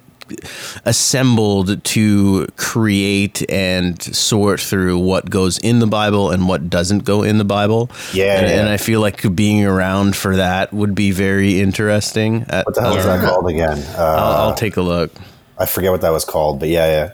assembled 0.86 1.84
to 1.84 2.48
create 2.56 3.50
and 3.52 4.02
sort 4.02 4.62
through 4.62 4.98
what 4.98 5.30
goes 5.30 5.58
in 5.58 5.80
the 5.80 5.88
Bible 5.88 6.32
and 6.32 6.48
what 6.48 6.70
doesn't 6.70 7.04
go 7.04 7.24
in 7.24 7.38
the 7.38 7.46
Bible. 7.46 7.90
Yeah, 8.14 8.40
and, 8.40 8.48
yeah. 8.48 8.60
and 8.62 8.70
I 8.70 8.78
feel 8.78 9.02
like 9.02 9.36
being 9.36 9.66
around 9.66 10.16
for 10.16 10.38
that 10.38 10.74
would 10.74 10.96
be 10.96 11.12
very 11.12 11.60
interesting. 11.60 12.44
Uh, 12.44 12.64
What 12.64 12.76
the 12.76 12.82
hell 12.82 12.96
is 12.96 13.06
that 13.06 13.24
called 13.24 13.50
again? 13.50 13.80
Uh, 13.98 14.02
I'll, 14.02 14.50
I'll 14.50 14.56
take 14.56 14.78
a 14.78 14.82
look. 14.82 15.12
I 15.58 15.66
forget 15.66 15.92
what 15.92 16.02
that 16.02 16.12
was 16.12 16.26
called, 16.26 16.60
but 16.60 16.70
yeah, 16.70 16.88
yeah. 16.88 17.12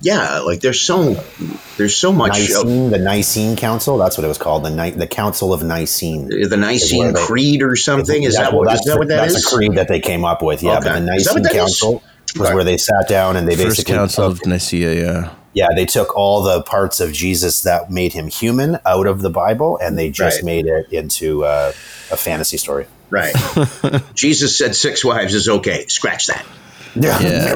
Yeah, 0.00 0.38
like 0.40 0.60
there's 0.60 0.80
so 0.80 1.14
there's 1.76 1.96
so 1.96 2.12
much 2.12 2.38
of 2.38 2.64
Nicene, 2.66 2.90
the 2.90 2.98
Nicene 2.98 3.56
Council. 3.56 3.98
That's 3.98 4.16
what 4.16 4.24
it 4.24 4.28
was 4.28 4.38
called. 4.38 4.64
The 4.64 4.70
Ni- 4.70 4.90
the 4.92 5.08
Council 5.08 5.52
of 5.52 5.62
Nicene. 5.64 6.28
the 6.28 6.56
Nicene 6.56 7.12
they- 7.14 7.20
Creed 7.20 7.62
or 7.62 7.74
something. 7.74 8.22
Is 8.22 8.36
that 8.36 8.52
well, 8.52 8.60
what 8.60 8.68
that's 8.68 8.80
is 8.80 8.86
that 8.86 8.92
the- 8.92 8.98
what 8.98 9.08
that 9.08 9.16
that's 9.22 9.34
is? 9.34 9.44
a 9.52 9.56
creed 9.56 9.74
that 9.74 9.88
they 9.88 9.98
came 10.00 10.24
up 10.24 10.40
with. 10.42 10.62
Yeah, 10.62 10.78
but 10.80 10.86
Okay. 10.92 11.00
the 11.04 11.12
Is 11.14 11.24
that 11.24 11.34
what 11.34 11.42
Nicene 11.42 11.42
that 11.42 11.50
is? 11.52 11.58
Council 11.58 12.02
was 12.36 12.48
Right. 12.48 12.54
where 12.54 12.62
they 12.64 12.76
sat 12.76 13.08
down 13.08 13.36
and 13.36 13.48
they 13.48 13.56
First 13.56 13.68
basically 13.78 13.94
Council 13.94 14.30
took, 14.32 14.42
of 14.42 14.46
Nicaea, 14.46 14.94
yeah. 14.94 15.30
yeah 15.54 15.68
they 15.74 15.86
took 15.86 16.14
all 16.16 16.42
the 16.42 16.62
parts 16.62 17.00
of 17.00 17.12
Jesus 17.12 17.62
that 17.62 17.90
made 17.90 18.12
him 18.12 18.28
human 18.28 18.78
out 18.86 19.06
of 19.08 19.22
the 19.22 19.30
Bible 19.30 19.78
and 19.82 19.98
they 19.98 20.10
just 20.10 20.36
Right. 20.38 20.44
made 20.44 20.66
it 20.66 20.86
into 20.92 21.44
uh, 21.44 21.72
a 22.12 22.16
fantasy 22.16 22.56
story. 22.58 22.86
Right. 23.10 23.34
Jesus 24.14 24.56
said 24.56 24.76
six 24.76 25.04
wives 25.04 25.34
is 25.34 25.48
okay. 25.48 25.86
Scratch 25.88 26.26
that. 26.28 26.44
Yeah, 26.94 27.54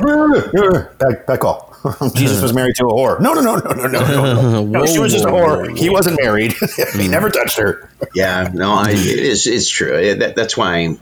back, 0.98 1.26
back 1.26 1.44
off. 1.44 1.68
Jesus 2.14 2.42
was 2.42 2.52
married 2.52 2.76
to 2.76 2.86
a 2.86 2.92
whore. 2.92 3.20
No, 3.20 3.32
no, 3.34 3.40
no, 3.40 3.56
no, 3.56 3.74
no, 3.74 3.86
no, 3.88 4.32
no. 4.32 4.64
no 4.64 4.86
she 4.92 4.98
was 4.98 5.12
just 5.12 5.24
a 5.24 5.28
whore. 5.28 5.76
He 5.76 5.88
wasn't 5.90 6.18
married. 6.22 6.54
he 6.96 7.08
never 7.08 7.30
touched 7.30 7.58
her. 7.58 7.90
Yeah, 8.14 8.50
no, 8.52 8.72
I, 8.74 8.90
it 8.90 8.96
is. 8.96 9.46
It's 9.46 9.68
true. 9.68 9.94
It- 9.94 10.18
That, 10.20 10.36
that's 10.36 10.56
why. 10.56 10.96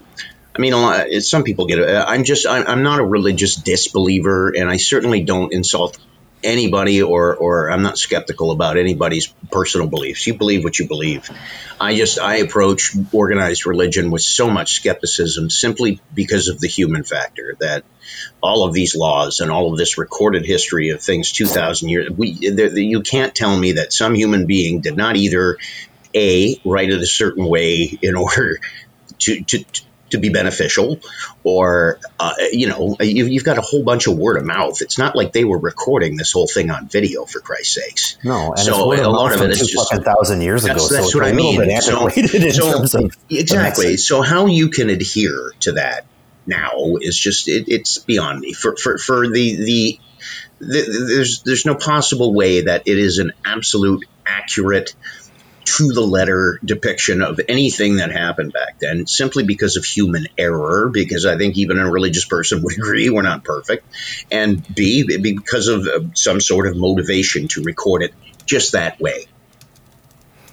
I 0.53 0.59
mean, 0.59 0.73
a 0.73 0.77
lot. 0.77 1.07
It, 1.09 1.21
some 1.21 1.43
people 1.43 1.65
get. 1.67 1.79
it. 1.79 1.87
I'm 1.89 2.23
just. 2.23 2.45
I'm, 2.47 2.65
I'm 2.67 2.83
not 2.83 2.99
a 2.99 3.05
religious 3.05 3.55
disbeliever, 3.55 4.49
and 4.49 4.69
I 4.69 4.77
certainly 4.77 5.23
don't 5.23 5.53
insult 5.53 5.97
anybody, 6.43 7.01
or 7.01 7.35
or 7.35 7.71
I'm 7.71 7.81
not 7.81 7.97
skeptical 7.97 8.51
about 8.51 8.77
anybody's 8.77 9.27
personal 9.51 9.87
beliefs. 9.87 10.25
You 10.27 10.35
believe 10.35 10.63
what 10.63 10.79
you 10.79 10.87
believe. 10.87 11.29
I 11.79 11.95
just 11.95 12.19
I 12.19 12.37
approach 12.37 12.95
organized 13.11 13.65
religion 13.65 14.11
with 14.11 14.21
so 14.21 14.49
much 14.49 14.75
skepticism, 14.75 15.49
simply 15.49 15.99
because 16.13 16.47
of 16.47 16.59
the 16.59 16.67
human 16.67 17.03
factor. 17.03 17.55
That 17.59 17.83
all 18.41 18.63
of 18.63 18.73
these 18.73 18.95
laws 18.95 19.39
and 19.39 19.51
all 19.51 19.71
of 19.71 19.77
this 19.77 19.97
recorded 19.97 20.45
history 20.45 20.89
of 20.89 21.01
things 21.01 21.31
2,000 21.31 21.89
years, 21.89 22.09
we, 22.09 22.49
there, 22.49 22.77
you 22.77 23.01
can't 23.01 23.33
tell 23.33 23.57
me 23.57 23.73
that 23.73 23.93
some 23.93 24.15
human 24.15 24.45
being 24.45 24.81
did 24.81 24.97
not 24.97 25.15
either 25.15 25.57
a 26.13 26.59
write 26.65 26.89
it 26.89 27.01
a 27.01 27.05
certain 27.05 27.45
way 27.45 27.97
in 28.01 28.15
order 28.15 28.59
to 29.19 29.43
to 29.43 29.63
to 30.11 30.19
be 30.19 30.29
beneficial, 30.29 30.99
or 31.43 31.99
uh, 32.19 32.33
you 32.51 32.67
know 32.67 32.95
you, 32.99 33.25
you've 33.25 33.43
got 33.43 33.57
a 33.57 33.61
whole 33.61 33.83
bunch 33.83 34.07
of 34.07 34.17
word 34.17 34.37
of 34.37 34.45
mouth. 34.45 34.81
It's 34.81 34.97
not 34.97 35.15
like 35.15 35.33
they 35.33 35.43
were 35.43 35.57
recording 35.59 36.17
this 36.17 36.31
whole 36.31 36.47
thing 36.47 36.69
on 36.69 36.87
video 36.87 37.25
for 37.25 37.39
Christ's 37.39 37.75
sakes. 37.75 38.17
No, 38.23 38.51
and 38.51 38.59
So, 38.59 38.91
it's 38.91 39.01
a 39.01 39.09
lot 39.09 39.33
of 39.33 39.41
it 39.41 39.51
is 39.51 39.59
just- 39.67 39.89
fucking 39.89 40.03
thousand 40.03 40.41
years 40.41 40.65
ago. 40.65 40.73
That's, 40.75 41.11
so 41.11 41.19
what 41.19 41.27
a 41.27 41.29
I 41.29 41.33
mean. 41.33 41.81
So, 41.81 42.85
so- 42.85 43.09
exactly. 43.29 43.97
So 43.97 44.21
how 44.21 44.45
you 44.45 44.69
can 44.69 44.89
adhere 44.89 45.53
to 45.61 45.73
that 45.73 46.05
now 46.45 46.95
is 46.99 47.17
just 47.17 47.47
it, 47.47 47.65
it's 47.67 47.99
beyond 47.99 48.39
me. 48.39 48.53
For 48.53 48.75
for, 48.75 48.97
for 48.97 49.27
the, 49.27 49.55
the 49.55 49.99
the 50.59 51.05
there's 51.07 51.43
there's 51.43 51.65
no 51.65 51.75
possible 51.75 52.33
way 52.33 52.61
that 52.61 52.83
it 52.87 52.97
is 52.97 53.17
an 53.17 53.31
absolute 53.45 54.05
accurate 54.25 54.93
to 55.63 55.91
the 55.93 56.01
letter 56.01 56.59
depiction 56.65 57.21
of 57.21 57.39
anything 57.47 57.97
that 57.97 58.11
happened 58.11 58.51
back 58.53 58.79
then 58.79 59.05
simply 59.07 59.43
because 59.43 59.77
of 59.77 59.85
human 59.85 60.27
error 60.37 60.89
because 60.91 61.25
i 61.25 61.37
think 61.37 61.57
even 61.57 61.77
a 61.77 61.89
religious 61.89 62.25
person 62.25 62.61
would 62.63 62.73
agree 62.77 63.09
we're 63.09 63.21
not 63.21 63.43
perfect 63.43 63.85
and 64.31 64.63
b 64.75 65.03
because 65.21 65.67
of 65.67 65.85
uh, 65.87 65.99
some 66.15 66.41
sort 66.41 66.67
of 66.67 66.75
motivation 66.75 67.47
to 67.47 67.61
record 67.63 68.01
it 68.03 68.13
just 68.45 68.71
that 68.73 68.99
way 68.99 69.27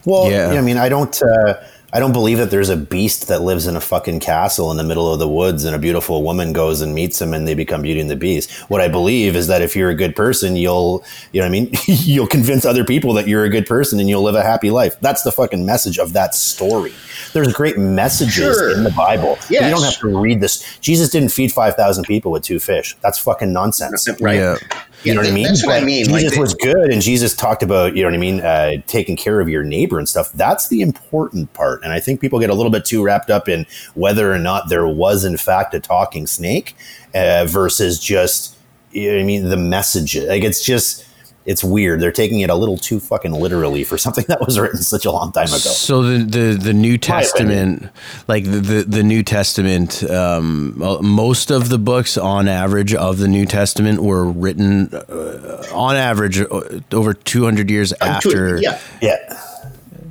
Well, 0.05 0.31
Yeah. 0.31 0.53
yeah. 0.53 0.59
I 0.59 0.62
mean, 0.62 0.77
I 0.79 0.88
don't, 0.88 1.21
uh, 1.23 1.55
I 1.90 2.01
don't 2.01 2.12
believe 2.12 2.37
that 2.37 2.51
there's 2.51 2.68
a 2.68 2.77
beast 2.77 3.29
that 3.29 3.40
lives 3.40 3.66
in 3.66 3.74
a 3.74 3.81
fucking 3.81 4.20
castle 4.20 4.70
in 4.70 4.77
the 4.77 4.85
middle 4.85 5.11
of 5.11 5.18
the 5.18 5.27
woods, 5.29 5.64
and 5.64 5.74
a 5.74 5.79
beautiful 5.79 6.22
woman 6.22 6.53
goes 6.53 6.83
and 6.83 6.94
meets 6.94 7.18
him, 7.20 7.33
and 7.33 7.48
they 7.48 7.55
become 7.55 7.81
Beauty 7.81 7.98
and 7.98 8.11
the 8.11 8.16
Beast. 8.16 8.51
What 8.68 8.83
I 8.83 8.88
believe 8.88 9.35
is 9.35 9.46
that 9.46 9.62
if 9.62 9.74
you're 9.74 9.88
a 9.88 9.94
good 9.94 10.14
person, 10.14 10.55
you'll, 10.55 11.03
you 11.33 11.40
know, 11.40 11.46
what 11.46 11.48
I 11.48 11.51
mean, 11.51 11.72
you'll 11.87 12.27
convince 12.27 12.66
other 12.66 12.85
people 12.85 13.14
that 13.14 13.27
you're 13.27 13.44
a 13.44 13.48
good 13.48 13.64
person, 13.64 13.98
and 14.01 14.07
you'll 14.09 14.22
live 14.22 14.35
a 14.35 14.42
happy 14.42 14.70
life. 14.70 15.01
That's 15.01 15.22
the 15.22 15.33
fucking 15.33 15.64
message 15.64 15.98
of 15.98 16.12
that 16.12 16.35
story. 16.35 16.92
There's 17.33 17.55
great 17.55 17.79
messages 17.79 18.35
Sure. 18.59 18.70
in 18.77 18.85
the 18.85 18.90
Bible. 18.90 19.37
but 19.37 19.51
You 19.51 19.61
don't 19.61 19.83
have 19.83 19.98
to 20.01 20.18
read 20.20 20.40
this. 20.42 20.79
Jesus 20.81 21.09
didn't 21.09 21.31
feed 21.31 21.53
five 21.53 21.74
thousand 21.74 22.05
people 22.05 22.31
with 22.31 22.42
two 22.42 22.59
fish. 22.61 22.96
That's 23.01 23.18
fucking 23.18 23.53
nonsense. 23.53 24.07
right 24.20 24.37
Yeah. 24.37 24.57
You 25.05 25.15
know 25.15 25.21
what 25.21 25.31
I 25.31 25.33
mean? 25.33 25.45
that's 25.45 25.65
what 25.65 25.81
i 25.81 25.85
mean 25.85 26.07
Jesus 26.07 26.33
like 26.33 26.41
was 26.41 26.55
good, 26.55 26.91
and 26.91 27.01
Jesus 27.01 27.35
talked 27.35 27.63
about 27.63 27.95
you 27.97 28.03
know 28.03 28.09
what 28.09 28.15
I 28.15 28.19
mean, 28.19 28.41
uh, 28.41 28.83
taking 28.87 29.17
care 29.17 29.41
of 29.41 29.49
your 29.49 29.63
neighbor 29.63 29.99
and 29.99 30.09
stuff. 30.09 30.33
That's 30.33 30.69
the 30.69 30.81
important 30.81 31.53
part, 31.53 31.83
and 31.85 31.93
I 31.93 32.01
think 32.01 32.21
people 32.21 32.41
get 32.41 32.51
a 32.51 32.55
little 32.55 32.73
bit 32.73 32.85
too 32.85 33.03
wrapped 33.05 33.31
up 33.31 33.49
in 33.49 33.67
whether 33.95 34.33
or 34.33 34.39
not 34.39 34.69
there 34.69 34.87
was 34.87 35.25
in 35.25 35.37
fact 35.37 35.73
a 35.75 35.81
talking 35.81 36.27
snake 36.27 36.77
uh, 37.15 37.47
versus 37.49 38.01
just 38.01 38.57
you 38.91 39.09
know 39.09 39.17
what 39.17 39.21
I 39.21 39.25
mean 39.25 39.49
the 39.49 39.57
message. 39.57 40.17
Like 40.17 40.43
it's 40.43 40.65
just 40.65 41.05
it's 41.49 41.65
weird. 41.65 41.99
They're 41.99 42.13
taking 42.13 42.41
it 42.41 42.51
a 42.51 42.55
little 42.55 42.77
too 42.77 43.01
fucking 43.01 43.33
literally 43.33 43.83
for 43.83 43.97
something 43.97 44.27
that 44.29 44.45
was 44.45 44.59
written 44.61 44.83
such 44.83 45.07
a 45.07 45.11
long 45.11 45.33
time 45.33 45.47
ago. 45.47 45.57
So 45.57 46.03
the 46.03 46.19
the, 46.19 46.59
the 46.63 46.75
New 46.75 46.99
Testament, 46.99 47.89
like 48.29 48.45
the, 48.45 48.61
the 48.61 48.83
the 48.83 49.03
New 49.03 49.23
Testament, 49.23 50.05
um, 50.11 50.81
uh, 50.83 51.01
most 51.01 51.51
of 51.51 51.71
the 51.71 51.79
books 51.79 52.19
on 52.19 52.49
average 52.49 52.95
of 52.95 53.17
the 53.17 53.29
New 53.29 53.47
Testament 53.47 54.03
were 54.03 54.27
written 54.27 54.95
uh, 54.95 55.65
on 55.73 55.97
average 55.97 56.39
uh, 56.39 56.81
over 56.93 57.15
two 57.15 57.45
hundred 57.45 57.71
years 57.71 57.95
after. 57.95 58.59
yeah 58.61 58.79
Yeah, 59.01 59.17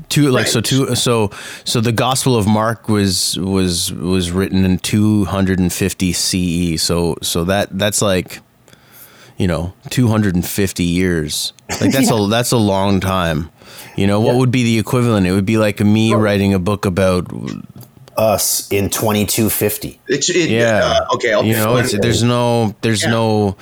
Two 0.09 0.31
like 0.31 0.47
so 0.47 0.61
two 0.61 0.95
so 0.95 1.29
so 1.65 1.81
the 1.81 1.91
Gospel 1.91 2.35
of 2.35 2.47
Mark 2.47 2.89
was 2.89 3.37
was 3.37 3.93
was 3.93 4.31
written 4.31 4.65
in 4.65 4.79
250 4.79 6.13
CE. 6.13 6.81
So 6.81 7.17
so 7.21 7.43
that 7.43 7.77
that's 7.77 8.01
like 8.01 8.39
you 9.37 9.47
know 9.47 9.73
250 9.89 10.83
years. 10.83 11.53
Like 11.81 11.91
that's 11.91 12.11
a 12.17 12.27
that's 12.27 12.51
a 12.51 12.57
long 12.57 12.99
time. 12.99 13.49
You 13.95 14.07
know 14.07 14.19
what 14.21 14.35
would 14.35 14.51
be 14.51 14.63
the 14.63 14.77
equivalent? 14.79 15.25
It 15.27 15.31
would 15.33 15.45
be 15.45 15.57
like 15.57 15.79
me 15.79 16.13
writing 16.13 16.53
a 16.53 16.59
book 16.59 16.85
about 16.85 17.27
us 18.15 18.67
in 18.71 18.89
twenty 18.89 19.25
two 19.25 19.49
fifty. 19.49 19.99
it's 20.07 20.29
it, 20.29 20.49
yeah. 20.49 20.97
uh, 21.09 21.15
okay 21.15 21.33
I'll, 21.33 21.43
you 21.43 21.53
know 21.53 21.77
it's, 21.77 21.91
there's 21.99 22.23
no 22.23 22.75
there's 22.81 23.03
Yeah. 23.03 23.11
no 23.11 23.57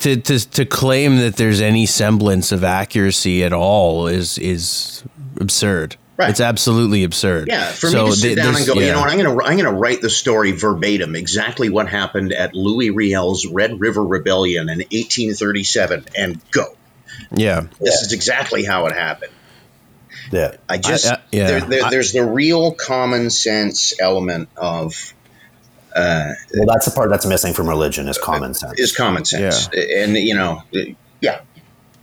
to, 0.00 0.16
to 0.16 0.38
to 0.50 0.64
claim 0.64 1.18
that 1.18 1.36
there's 1.36 1.60
any 1.60 1.86
semblance 1.86 2.50
of 2.50 2.64
accuracy 2.64 3.44
at 3.44 3.52
all 3.52 4.08
is 4.08 4.38
is 4.38 5.04
absurd. 5.40 5.96
Right. 6.16 6.28
It's 6.30 6.40
absolutely 6.40 7.04
absurd. 7.04 7.48
Yeah, 7.48 7.66
for 7.70 7.88
So 7.88 8.04
me 8.04 8.10
to 8.10 8.16
sit 8.16 8.22
th- 8.26 8.36
down 8.36 8.46
and 8.48 8.56
there's- 8.56 8.68
go, 8.68 8.74
you 8.80 8.92
know 8.92 9.00
what, 9.00 9.10
I'm 9.10 9.16
gonna 9.16 9.42
I'm 9.44 9.56
gonna 9.56 9.72
write 9.72 10.02
the 10.02 10.10
story 10.10 10.52
verbatim, 10.52 11.16
exactly 11.16 11.70
what 11.70 11.88
happened 11.88 12.32
at 12.32 12.54
Louis 12.54 12.90
Riel's 12.90 13.46
Red 13.46 13.80
River 13.80 14.04
Rebellion 14.04 14.68
in 14.68 14.78
1837, 14.90 16.04
and 16.16 16.40
go. 16.50 16.76
Yeah. 17.34 17.62
This 17.80 18.02
is 18.02 18.12
exactly 18.12 18.62
how 18.64 18.86
it 18.86 18.92
happened. 18.92 19.32
Yeah, 20.30 20.56
I 20.68 20.78
just 20.78 21.06
I- 21.06 21.18
yeah. 21.32 21.46
there, 21.46 21.60
there, 21.62 21.84
I- 21.84 21.90
there's 21.90 22.12
the 22.12 22.24
real 22.24 22.72
common 22.72 23.30
sense 23.30 23.94
element 24.00 24.48
of 24.56 25.14
uh, 25.94 26.32
well, 26.54 26.66
that's 26.66 26.86
the 26.86 26.90
part 26.92 27.10
that's 27.10 27.26
missing 27.26 27.52
from 27.52 27.68
religion 27.68 28.08
is 28.08 28.16
common 28.18 28.54
sense. 28.54 28.78
is 28.80 28.94
common 28.96 29.24
sense, 29.26 29.68
and 29.74 30.16
you 30.16 30.34
know, 30.34 30.62
yeah. 31.20 31.40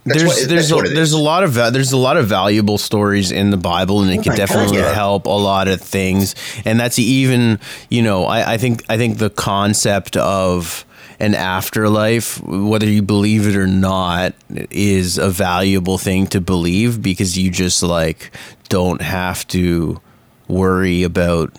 That's 0.04 0.22
there's 0.22 0.28
what- 0.40 0.48
there's 0.48 0.72
a, 0.72 0.94
there's 0.94 1.12
a 1.12 1.18
lot 1.18 1.44
of 1.44 1.54
there's 1.54 1.92
a 1.92 1.96
lot 1.96 2.16
of 2.16 2.26
valuable 2.26 2.78
stories 2.78 3.30
in 3.30 3.50
the 3.50 3.56
Bible, 3.56 4.00
and 4.00 4.10
oh 4.10 4.14
it 4.14 4.22
can 4.22 4.32
my 4.32 4.36
God, 4.36 4.46
definitely 4.48 4.78
yeah. 4.78 4.92
help 4.94 5.26
a 5.26 5.30
lot 5.30 5.68
of 5.68 5.80
things. 5.80 6.34
And 6.64 6.80
that's 6.80 6.98
even 6.98 7.58
you 7.90 8.02
know 8.02 8.24
I, 8.24 8.54
I 8.54 8.58
think 8.58 8.82
I 8.88 8.96
think 8.96 9.18
the 9.18 9.30
concept 9.30 10.16
of 10.16 10.84
an 11.18 11.34
afterlife, 11.34 12.42
whether 12.42 12.86
you 12.86 13.02
believe 13.02 13.46
it 13.46 13.54
or 13.54 13.66
not, 13.66 14.34
is 14.70 15.18
a 15.18 15.28
valuable 15.28 15.98
thing 15.98 16.26
to 16.28 16.40
believe 16.40 17.02
because 17.02 17.36
you 17.36 17.50
just 17.50 17.82
like 17.82 18.30
don't 18.70 19.02
have 19.02 19.46
to 19.48 20.00
worry 20.48 21.02
about 21.02 21.54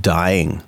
dying. 0.00 0.62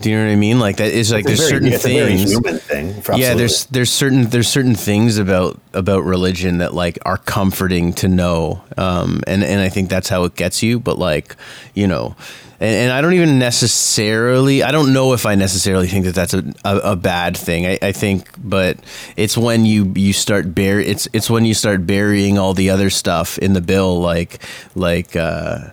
Do 0.00 0.10
you 0.10 0.16
know 0.16 0.24
what 0.26 0.32
I 0.32 0.36
mean? 0.36 0.58
Like 0.58 0.78
that 0.78 0.90
is 0.92 1.12
like 1.12 1.26
It's 1.28 1.38
there's 1.38 1.50
very- 1.50 1.50
certain 1.50 1.72
it's 1.72 1.84
a 1.84 1.88
very 1.88 2.16
things. 2.16 2.62
thing. 3.04 3.18
Yeah, 3.20 3.34
there's 3.34 3.66
there's 3.66 3.90
certain 3.92 4.24
there's 4.24 4.48
certain 4.48 4.74
things 4.74 5.16
about 5.18 5.60
about 5.74 6.00
religion 6.04 6.58
that 6.58 6.74
like 6.74 6.98
are 7.06 7.18
comforting 7.18 7.92
to 7.94 8.08
know, 8.08 8.62
um, 8.76 9.20
and 9.28 9.44
and 9.44 9.60
I 9.60 9.68
think 9.68 9.88
that's 9.90 10.08
how 10.08 10.24
it 10.24 10.34
gets 10.34 10.60
you. 10.62 10.80
But 10.80 10.98
like, 10.98 11.36
you 11.74 11.86
know, 11.86 12.16
and, 12.58 12.74
and 12.74 12.92
I 12.92 13.00
don't 13.00 13.12
even 13.14 13.38
necessarily 13.38 14.64
I 14.64 14.72
don't 14.72 14.92
know 14.92 15.12
if 15.12 15.24
I 15.24 15.36
necessarily 15.36 15.86
think 15.86 16.04
that 16.06 16.16
that's 16.16 16.34
a, 16.34 16.52
a, 16.64 16.76
a 16.78 16.96
bad 16.96 17.36
thing. 17.36 17.66
I, 17.66 17.78
I 17.80 17.92
think, 17.92 18.28
but 18.38 18.78
it's 19.16 19.36
when 19.38 19.64
you 19.66 19.92
you 19.94 20.12
start 20.12 20.52
bury 20.52 20.84
it's 20.86 21.06
it's 21.12 21.30
when 21.30 21.44
you 21.44 21.54
start 21.54 21.86
burying 21.86 22.38
all 22.38 22.54
the 22.54 22.70
other 22.70 22.90
stuff 22.90 23.38
in 23.38 23.52
the 23.52 23.60
bill, 23.60 24.00
like 24.00 24.42
like. 24.74 25.14
uh 25.14 25.70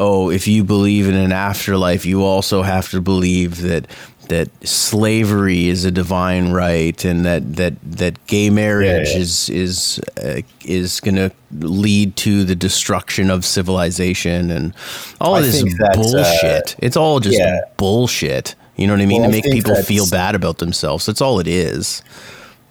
oh, 0.00 0.30
if 0.30 0.48
you 0.48 0.64
believe 0.64 1.08
in 1.08 1.14
an 1.14 1.30
afterlife, 1.30 2.06
you 2.06 2.24
also 2.24 2.62
have 2.62 2.90
to 2.90 3.00
believe 3.00 3.60
that 3.60 3.86
that 4.28 4.48
slavery 4.66 5.68
is 5.68 5.84
a 5.84 5.90
divine 5.90 6.52
right, 6.52 7.04
and 7.04 7.24
that 7.26 7.56
that 7.56 7.74
that 7.82 8.26
gay 8.26 8.48
marriage 8.48 9.08
Yeah, 9.08 9.14
yeah. 9.14 9.22
is 9.22 9.48
is 9.50 10.00
uh, 10.24 10.40
is 10.64 11.00
going 11.00 11.16
to 11.16 11.30
lead 11.52 12.16
to 12.16 12.44
the 12.44 12.54
destruction 12.56 13.30
of 13.30 13.44
civilization, 13.44 14.50
and 14.50 14.72
all 15.20 15.34
I 15.34 15.40
of 15.40 15.44
this 15.46 15.62
uh, 15.62 15.94
bullshit. 15.94 16.76
it's 16.78 16.96
all 16.96 17.20
just 17.20 17.38
yeah. 17.38 17.60
bullshit. 17.76 18.54
You 18.76 18.86
know 18.86 18.94
what 18.94 19.02
I 19.02 19.06
mean? 19.06 19.20
Well, 19.22 19.30
to 19.30 19.36
make 19.36 19.52
people 19.52 19.74
feel 19.82 20.08
bad 20.08 20.34
about 20.34 20.58
themselves. 20.58 21.04
That's 21.04 21.20
all 21.20 21.38
it 21.38 21.46
is. 21.46 22.02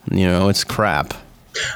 You 0.10 0.26
know, 0.28 0.50
it's 0.50 0.64
crap. 0.64 1.14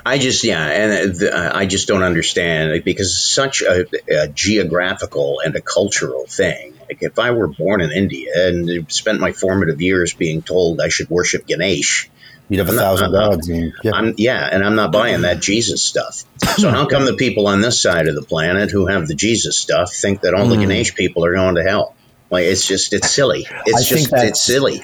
I 0.05 0.17
just 0.17 0.43
yeah, 0.43 0.65
and 0.65 1.23
uh, 1.23 1.51
I 1.53 1.65
just 1.65 1.87
don't 1.87 2.03
understand 2.03 2.71
like, 2.71 2.83
because 2.83 3.07
it's 3.07 3.33
such 3.33 3.61
a, 3.61 3.85
a 4.09 4.27
geographical 4.27 5.41
and 5.43 5.55
a 5.55 5.61
cultural 5.61 6.25
thing. 6.27 6.73
Like 6.87 7.01
if 7.01 7.17
I 7.19 7.31
were 7.31 7.47
born 7.47 7.81
in 7.81 7.91
India 7.91 8.31
and 8.47 8.91
spent 8.91 9.19
my 9.19 9.31
formative 9.31 9.81
years 9.81 10.13
being 10.13 10.41
told 10.41 10.79
I 10.81 10.89
should 10.89 11.09
worship 11.09 11.47
Ganesh, 11.47 12.09
You'd 12.49 12.59
have 12.59 12.69
a 12.69 12.71
I'm 12.73 12.77
thousand 12.77 13.11
gods. 13.11 13.49
Yeah. 13.49 14.11
Yeah, 14.17 14.49
and 14.51 14.63
I'm 14.63 14.75
not 14.75 14.91
buying 14.91 15.21
that 15.21 15.39
Jesus 15.39 15.81
stuff. 15.81 16.23
So 16.57 16.69
how 16.69 16.85
come 16.85 17.05
the 17.05 17.15
people 17.15 17.47
on 17.47 17.61
this 17.61 17.81
side 17.81 18.07
of 18.07 18.15
the 18.15 18.21
planet 18.21 18.69
who 18.69 18.87
have 18.87 19.07
the 19.07 19.15
Jesus 19.15 19.57
stuff 19.57 19.93
think 19.93 20.21
that 20.21 20.33
all 20.33 20.47
the 20.47 20.57
Ganesh 20.57 20.93
people 20.93 21.25
are 21.25 21.33
going 21.33 21.55
to 21.55 21.63
hell? 21.63 21.95
Like 22.29 22.45
it's 22.45 22.67
just 22.67 22.93
it's 22.93 23.09
silly. 23.09 23.47
It's 23.65 23.91
I 23.91 23.95
just 23.95 24.13
it's 24.13 24.41
silly. 24.41 24.83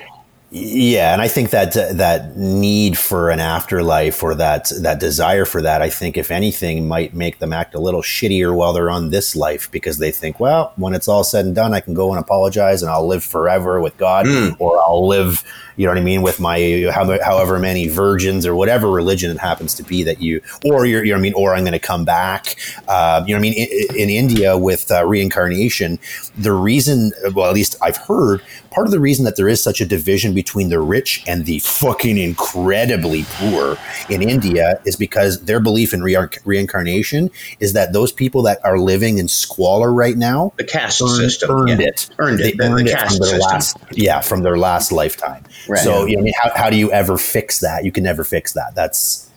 Yeah, 0.51 1.13
and 1.13 1.21
I 1.21 1.27
think 1.27 1.51
that 1.51 1.73
that 1.73 2.35
need 2.35 2.97
for 2.97 3.29
an 3.29 3.39
afterlife 3.39 4.23
or 4.23 4.33
that 4.33 4.71
that 4.81 4.99
desire 4.99 5.45
for 5.45 5.61
that, 5.61 5.83
I 5.83 5.91
think 5.91 6.17
if 6.17 6.31
anything, 6.31 6.87
might 6.87 7.13
make 7.13 7.37
them 7.37 7.53
act 7.53 7.75
a 7.75 7.79
little 7.79 8.01
shittier 8.01 8.55
while 8.55 8.73
they're 8.73 8.89
on 8.89 9.11
this 9.11 9.35
life 9.35 9.69
because 9.69 9.99
they 9.99 10.09
think, 10.09 10.39
well, 10.39 10.73
when 10.75 10.95
it's 10.95 11.07
all 11.07 11.23
said 11.23 11.45
and 11.45 11.53
done, 11.53 11.75
I 11.75 11.81
can 11.81 11.93
go 11.93 12.09
and 12.11 12.19
apologize 12.19 12.81
and 12.81 12.89
I'll 12.89 13.05
live 13.05 13.23
forever 13.23 13.79
with 13.79 13.95
God, 13.97 14.25
or 14.57 14.81
I'll 14.81 15.05
live, 15.07 15.43
you 15.75 15.85
know 15.85 15.91
what 15.91 15.99
I 15.99 16.03
mean, 16.03 16.23
with 16.23 16.39
my 16.39 16.89
however 16.91 17.59
many 17.59 17.87
virgins 17.87 18.47
or 18.47 18.55
whatever 18.55 18.89
religion 18.89 19.29
it 19.29 19.37
happens 19.37 19.75
to 19.75 19.83
be 19.83 20.01
that 20.01 20.19
you, 20.19 20.41
or 20.65 20.87
you're, 20.87 21.03
you 21.05 21.11
know 21.11 21.17
what 21.17 21.19
I 21.19 21.21
mean, 21.21 21.33
or 21.35 21.53
I'm 21.53 21.63
going 21.63 21.73
to 21.73 21.79
come 21.79 22.05
back. 22.05 22.55
Uh, 22.87 23.23
you 23.27 23.35
know 23.35 23.39
what 23.39 23.47
I 23.47 23.51
mean? 23.51 23.53
In, 23.53 23.95
in 23.95 24.09
India 24.09 24.57
with 24.57 24.89
uh, 24.89 25.05
reincarnation, 25.05 25.99
the 26.35 26.53
reason, 26.53 27.11
well, 27.35 27.47
at 27.47 27.53
least 27.53 27.75
I've 27.83 27.97
heard, 27.97 28.41
part 28.71 28.87
of 28.87 28.91
the 28.91 28.99
reason 28.99 29.25
that 29.25 29.35
there 29.35 29.47
is 29.47 29.61
such 29.61 29.79
a 29.79 29.85
division 29.85 30.33
between 30.43 30.69
the 30.69 30.79
rich 30.79 31.21
and 31.27 31.45
the 31.45 31.59
fucking 31.59 32.17
incredibly 32.17 33.25
poor 33.33 33.77
in 34.09 34.21
India 34.21 34.79
is 34.85 34.95
because 34.95 35.41
their 35.43 35.59
belief 35.59 35.93
in 35.93 36.01
re- 36.01 36.15
reincarnation 36.45 37.29
is 37.59 37.73
that 37.73 37.91
those 37.91 38.13
people 38.13 38.41
that 38.43 38.57
are 38.63 38.79
living 38.79 39.17
in 39.17 39.27
squalor 39.27 39.91
right 39.93 40.15
now 40.15 40.53
The 40.55 40.63
caste 40.63 41.01
earned, 41.01 41.11
system 41.17 41.51
earned 41.51 41.81
yeah. 41.81 41.87
it, 41.87 42.09
earned 42.19 42.39
it. 42.39 42.43
They 42.43 42.51
The, 42.53 42.63
earned 42.71 42.87
the 42.87 42.91
it 42.91 42.95
caste 42.95 43.17
from 43.17 43.27
their 43.27 43.35
system. 43.41 43.51
last, 43.51 43.77
yeah, 43.91 44.21
from 44.21 44.43
their 44.43 44.57
last 44.57 44.93
lifetime. 44.93 45.43
Right. 45.67 45.83
So, 45.83 46.05
you 46.05 46.15
know, 46.15 46.21
I 46.21 46.23
mean, 46.23 46.33
how, 46.41 46.51
how 46.55 46.69
do 46.69 46.77
you 46.77 46.89
ever 46.93 47.17
fix 47.17 47.59
that? 47.59 47.83
You 47.83 47.91
can 47.91 48.05
never 48.05 48.23
fix 48.23 48.53
that. 48.53 48.75
That's 48.75 49.29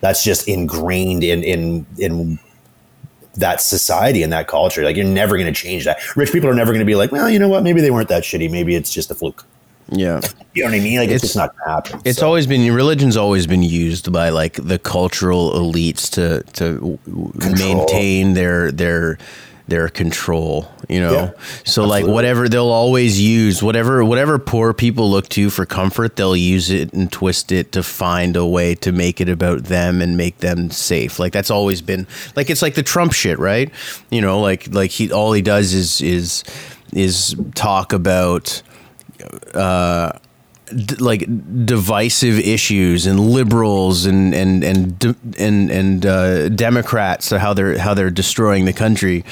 that's 0.00 0.24
just 0.24 0.48
ingrained 0.48 1.22
in 1.22 1.44
in 1.44 1.84
in 1.98 2.38
that 3.34 3.60
society 3.60 4.22
and 4.22 4.32
that 4.32 4.48
culture. 4.48 4.82
Like 4.84 4.96
you're 4.96 5.04
never 5.04 5.36
going 5.36 5.52
to 5.52 5.60
change 5.60 5.84
that. 5.84 5.98
Rich 6.16 6.32
people 6.32 6.48
are 6.48 6.54
never 6.54 6.72
going 6.72 6.80
to 6.80 6.86
be 6.86 6.94
like, 6.94 7.12
well, 7.12 7.28
you 7.28 7.38
know 7.38 7.50
what? 7.50 7.62
Maybe 7.62 7.82
they 7.82 7.90
weren't 7.90 8.08
that 8.08 8.22
shitty. 8.22 8.50
Maybe 8.50 8.74
it's 8.74 8.90
just 8.90 9.10
a 9.10 9.14
fluke. 9.14 9.44
Yeah. 9.90 10.20
You 10.54 10.64
know 10.64 10.70
what 10.70 10.76
I 10.76 10.80
mean? 10.80 10.98
Like 10.98 11.10
it's, 11.10 11.22
It's- 11.24 11.34
just 11.34 11.36
not 11.36 11.52
going 11.56 11.64
to 11.66 11.70
happen. 11.70 12.00
It's 12.04 12.18
So- 12.20 12.26
always 12.26 12.46
been 12.46 12.72
religion's 12.74 13.16
always 13.16 13.46
been 13.46 13.62
used 13.62 14.12
by 14.12 14.30
like 14.30 14.54
the 14.54 14.78
cultural 14.78 15.52
elites 15.52 16.10
to 16.12 16.42
to 16.54 16.98
w- 17.06 17.32
maintain 17.56 18.34
their 18.34 18.72
their 18.72 19.18
their 19.68 19.88
control, 19.88 20.68
you 20.88 21.00
know. 21.00 21.12
Yeah, 21.12 21.30
so 21.64 21.84
like 21.84 22.06
whatever 22.06 22.48
they'll 22.48 22.70
always 22.70 23.20
use 23.20 23.62
whatever 23.62 24.04
whatever 24.04 24.38
poor 24.38 24.72
people 24.72 25.10
look 25.10 25.28
to 25.30 25.50
for 25.50 25.66
comfort, 25.66 26.16
they'll 26.16 26.36
use 26.36 26.70
it 26.70 26.92
and 26.92 27.10
twist 27.10 27.50
it 27.52 27.72
to 27.72 27.82
find 27.82 28.36
a 28.36 28.46
way 28.46 28.76
to 28.76 28.92
make 28.92 29.20
it 29.20 29.28
about 29.28 29.64
them 29.64 30.00
and 30.00 30.16
make 30.16 30.38
them 30.38 30.70
safe. 30.70 31.18
Like 31.18 31.32
that's 31.32 31.50
always 31.50 31.82
been 31.82 32.06
like 32.36 32.48
it's 32.48 32.62
like 32.62 32.74
the 32.76 32.82
Trump 32.84 33.12
shit, 33.12 33.38
right? 33.38 33.70
You 34.10 34.20
know, 34.20 34.40
like 34.40 34.72
like 34.72 34.90
he 34.92 35.10
all 35.12 35.32
he 35.32 35.42
does 35.42 35.74
is 35.74 36.00
is 36.00 36.44
is 36.92 37.34
talk 37.56 37.92
about 37.92 38.62
d- 40.74 40.96
like 40.96 41.26
divisive 41.66 42.38
issues 42.38 43.06
and 43.06 43.20
liberals 43.20 44.06
and 44.06 44.34
and 44.34 44.64
and 44.64 44.98
de- 44.98 45.16
and 45.38 45.70
and 45.70 46.06
uh, 46.06 46.48
Democrats 46.48 47.26
so 47.26 47.38
how 47.38 47.54
they're 47.54 47.78
how 47.78 47.94
they're 47.94 48.10
destroying 48.10 48.64
the 48.64 48.72
country. 48.72 49.24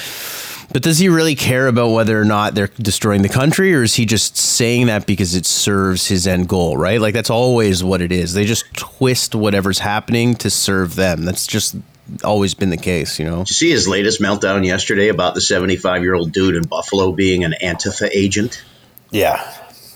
But 0.72 0.82
does 0.82 0.98
he 0.98 1.08
really 1.08 1.36
care 1.36 1.68
about 1.68 1.90
whether 1.90 2.20
or 2.20 2.24
not 2.24 2.54
they're 2.54 2.70
destroying 2.80 3.22
the 3.22 3.28
country, 3.28 3.72
or 3.74 3.82
is 3.82 3.94
he 3.94 4.06
just 4.06 4.36
saying 4.36 4.86
that 4.86 5.06
because 5.06 5.34
it 5.36 5.46
serves 5.46 6.08
his 6.08 6.26
end 6.26 6.48
goal? 6.48 6.76
Right, 6.76 7.00
like 7.00 7.14
that's 7.14 7.30
always 7.30 7.84
what 7.84 8.00
it 8.00 8.10
is. 8.10 8.34
They 8.34 8.44
just 8.44 8.72
twist 8.74 9.34
whatever's 9.34 9.78
happening 9.78 10.34
to 10.36 10.50
serve 10.50 10.96
them. 10.96 11.24
That's 11.24 11.46
just 11.46 11.76
always 12.24 12.54
been 12.54 12.70
the 12.70 12.76
case, 12.76 13.18
you 13.18 13.24
know. 13.24 13.38
Did 13.38 13.50
you 13.50 13.54
see 13.54 13.70
his 13.70 13.86
latest 13.86 14.20
meltdown 14.20 14.66
yesterday 14.66 15.08
about 15.08 15.34
the 15.34 15.40
75 15.40 16.02
year 16.02 16.14
old 16.14 16.32
dude 16.32 16.56
in 16.56 16.62
Buffalo 16.64 17.12
being 17.12 17.44
an 17.44 17.54
Antifa 17.62 18.08
agent? 18.12 18.62
yeah, 19.10 19.48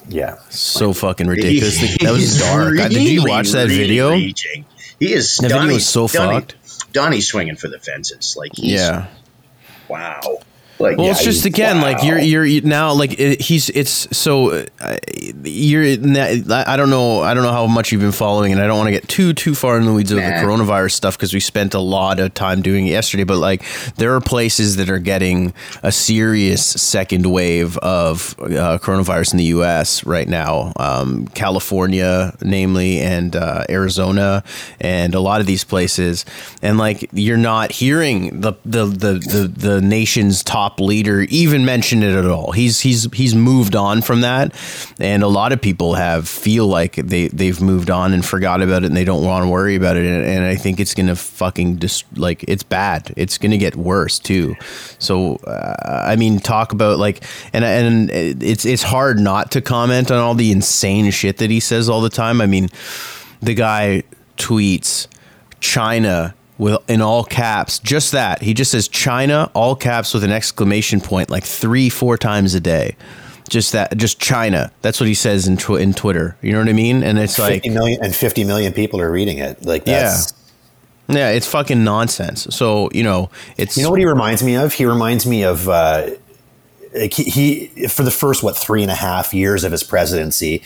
yeah. 0.09 0.38
So 0.51 0.92
fucking 0.92 1.27
ridiculous. 1.27 1.79
that 2.01 2.12
was 2.12 2.38
dark. 2.40 2.79
Uh, 2.79 2.88
did 2.88 3.03
you 3.03 3.25
watch 3.25 3.51
that 3.51 3.64
really 3.68 3.77
video? 3.79 4.11
reaching. 4.12 4.64
He 4.99 5.12
is. 5.12 5.37
That 5.38 5.53
video 5.53 5.75
was 5.75 5.87
so 5.87 6.09
Donnie- 6.09 6.40
fucked. 6.40 6.92
Donnie's 6.92 7.29
swinging 7.29 7.57
for 7.57 7.68
the 7.68 7.79
fences. 7.79 8.35
Like, 8.37 8.53
he's, 8.55 8.73
Yeah. 8.73 9.07
wow. 9.88 10.21
Like, 10.78 10.96
Well, 10.96 11.06
yeah, 11.06 11.12
it's 11.12 11.24
just 11.24 11.44
again 11.44 11.80
like 11.80 12.02
you're 12.02 12.18
you're 12.18 12.62
now 12.62 12.92
like 12.92 13.18
it, 13.18 13.40
he's 13.40 13.68
it's 13.70 14.16
so 14.16 14.66
uh, 14.80 14.96
you're 15.42 15.84
I 15.84 16.76
don't 16.76 16.90
know 16.90 17.20
I 17.20 17.34
don't 17.34 17.42
know 17.42 17.52
how 17.52 17.66
much 17.66 17.90
you've 17.90 18.00
been 18.00 18.12
following 18.12 18.52
and 18.52 18.60
I 18.60 18.66
don't 18.66 18.78
want 18.78 18.88
to 18.88 18.92
get 18.92 19.08
too 19.08 19.32
too 19.32 19.54
far 19.54 19.76
in 19.78 19.86
the 19.86 19.92
weeds 19.92 20.10
of 20.12 20.16
the 20.16 20.22
coronavirus 20.22 20.92
stuff 20.92 21.16
because 21.16 21.34
we 21.34 21.40
spent 21.40 21.74
a 21.74 21.80
lot 21.80 22.20
of 22.20 22.34
time 22.34 22.62
doing 22.62 22.86
it 22.86 22.90
yesterday 22.90 23.24
but 23.24 23.38
like 23.38 23.64
there 23.96 24.14
are 24.14 24.20
places 24.20 24.76
that 24.76 24.88
are 24.88 24.98
getting 24.98 25.52
a 25.82 25.90
serious 25.90 26.64
second 26.64 27.26
wave 27.26 27.76
of 27.78 28.34
uh, 28.38 28.78
coronavirus 28.78 29.32
in 29.32 29.38
the 29.38 29.44
U.S. 29.44 30.04
right 30.04 30.28
now. 30.28 30.72
Um, 30.76 31.26
California 31.28 32.36
namely 32.42 32.98
and 33.00 33.34
uh, 33.34 33.64
Arizona 33.68 34.44
and 34.80 35.14
a 35.14 35.20
lot 35.20 35.40
of 35.40 35.46
these 35.46 35.64
places. 35.64 36.24
And 36.62 36.78
like 36.78 37.08
you're 37.12 37.36
not 37.36 37.72
hearing 37.72 38.40
the 38.40 38.52
the 38.64 38.86
the 38.86 39.12
the, 39.14 39.48
the 39.48 39.80
nation's 39.80 40.42
top 40.42 40.67
leader 40.78 41.22
even 41.22 41.64
mention 41.64 42.02
it 42.02 42.14
at 42.14 42.26
all. 42.26 42.52
He's 42.52 42.81
he's 42.81 43.11
he's 43.12 43.35
moved 43.35 43.74
on 43.74 44.02
from 44.02 44.20
that, 44.20 44.54
and 45.00 45.22
a 45.22 45.28
lot 45.28 45.52
of 45.52 45.61
people 45.61 45.94
have 45.94 46.28
feel 46.28 46.66
like 46.66 46.96
they 46.96 47.28
they've 47.28 47.61
moved 47.61 47.90
on 47.90 48.12
and 48.12 48.24
forgot 48.24 48.62
about 48.62 48.83
it, 48.83 48.87
and 48.87 48.96
they 48.96 49.04
don't 49.04 49.24
want 49.24 49.44
to 49.44 49.48
worry 49.48 49.74
about 49.74 49.96
it. 49.96 50.04
And, 50.04 50.24
and 50.24 50.44
I 50.44 50.54
think 50.54 50.81
it's 50.81 50.94
gonna 50.94 51.16
fucking 51.16 51.78
just 51.78 52.04
like 52.16 52.44
it's 52.46 52.62
bad. 52.62 53.12
It's 53.16 53.38
gonna 53.38 53.59
get 53.59 53.76
worse 53.76 54.18
too. 54.18 54.54
So 54.98 55.37
uh, 55.37 56.04
I 56.07 56.16
mean, 56.16 56.38
talk 56.38 56.72
about 56.72 56.98
like 56.98 57.24
and 57.52 57.64
and 57.64 58.11
it's 58.11 58.64
it's 58.64 58.83
hard 58.83 59.18
not 59.18 59.50
to 59.52 59.61
comment 59.61 60.11
on 60.11 60.18
all 60.18 60.35
the 60.35 60.52
insane 60.52 61.11
shit 61.11 61.38
that 61.38 61.50
he 61.50 61.61
says 61.61 61.88
all 61.88 62.00
the 62.00 62.11
time. 62.11 62.40
I 62.40 62.46
mean, 62.46 62.68
the 63.40 63.54
guy 63.54 64.02
tweets 64.37 65.07
China 65.61 66.35
with 66.59 66.79
in 66.90 67.01
all 67.01 67.25
caps. 67.25 67.79
Just 67.79 68.12
that. 68.12 68.42
He 68.42 68.53
just 68.53 68.71
says 68.71 68.88
China 68.88 69.51
all 69.55 69.75
caps 69.77 70.12
with 70.12 70.25
an 70.25 70.33
exclamation 70.33 71.01
point 71.01 71.31
like 71.31 71.44
3 71.44 71.88
4 71.88 72.18
times 72.18 72.55
a 72.55 72.61
day. 72.61 72.97
Just 73.49 73.73
that 73.73 73.97
just 73.97 74.21
China. 74.21 74.71
That's 74.83 75.01
what 75.01 75.07
he 75.07 75.14
says 75.14 75.47
in 75.49 75.57
tw- 75.57 75.81
in 75.81 75.94
Twitter. 75.94 76.37
You 76.42 76.53
know 76.53 76.59
what 76.59 76.68
I 76.68 76.75
mean? 76.75 77.03
And 77.03 77.18
it's 77.18 77.38
like 77.38 77.62
50 77.62 77.71
million 77.71 78.05
and 78.05 78.14
50 78.14 78.44
million 78.44 78.73
people 78.75 79.01
are 79.01 79.11
reading 79.11 79.38
it. 79.38 79.65
Like 79.65 79.87
Yeah. 79.87 80.00
that's 80.02 80.35
yeah, 81.09 81.31
it's 81.31 81.46
fucking 81.46 81.83
nonsense. 81.83 82.46
So, 82.50 82.90
you 82.92 83.02
know, 83.02 83.31
it's 83.56 83.79
You 83.79 83.85
know 83.85 83.90
what 83.90 83.98
he 84.00 84.04
reminds 84.04 84.42
me 84.42 84.56
of? 84.56 84.75
He 84.75 84.85
reminds 84.85 85.25
me 85.25 85.42
of 85.42 85.67
uh, 85.67 86.11
he, 86.94 87.06
he 87.25 87.87
for 87.88 88.02
the 88.02 88.11
first 88.11 88.42
what 88.42 88.56
three 88.59 88.83
and 88.83 88.90
a 88.90 88.94
half 88.94 89.33
years 89.33 89.65
of 89.65 89.73
his 89.73 89.83
presidency, 89.83 90.63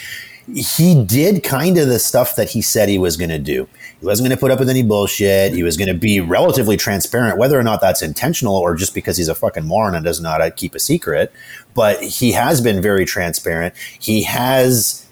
he 0.55 1.05
did 1.05 1.45
kind 1.45 1.79
of 1.79 1.89
the 1.89 1.99
stuff 1.99 2.37
that 2.37 2.51
he 2.51 2.63
said 2.63 2.89
he 2.89 2.99
was 2.99 3.17
going 3.17 3.31
to 3.31 3.39
do. 3.39 3.69
He 4.01 4.07
wasn't 4.07 4.29
going 4.29 4.37
to 4.37 4.41
put 4.41 4.51
up 4.51 4.59
with 4.59 4.69
any 4.69 4.83
bullshit. 4.83 5.53
He 5.53 5.63
was 5.63 5.77
going 5.77 5.89
to 5.89 5.95
be 5.95 6.21
relatively 6.21 6.77
transparent, 6.77 7.39
whether 7.39 7.59
or 7.59 7.63
not 7.63 7.81
that's 7.81 8.03
intentional 8.03 8.57
or 8.57 8.75
just 8.75 8.95
because 8.95 9.17
he's 9.17 9.29
a 9.29 9.35
fucking 9.35 9.65
moron 9.65 9.95
and 9.95 10.23
know 10.23 10.31
how 10.31 10.39
to 10.39 10.51
keep 10.51 10.75
a 10.75 10.81
secret. 10.81 11.33
But 11.75 12.03
he 12.03 12.33
has 12.33 12.61
been 12.61 12.83
very 12.83 13.05
transparent. 13.05 13.75
He 13.77 14.23
has 14.25 15.03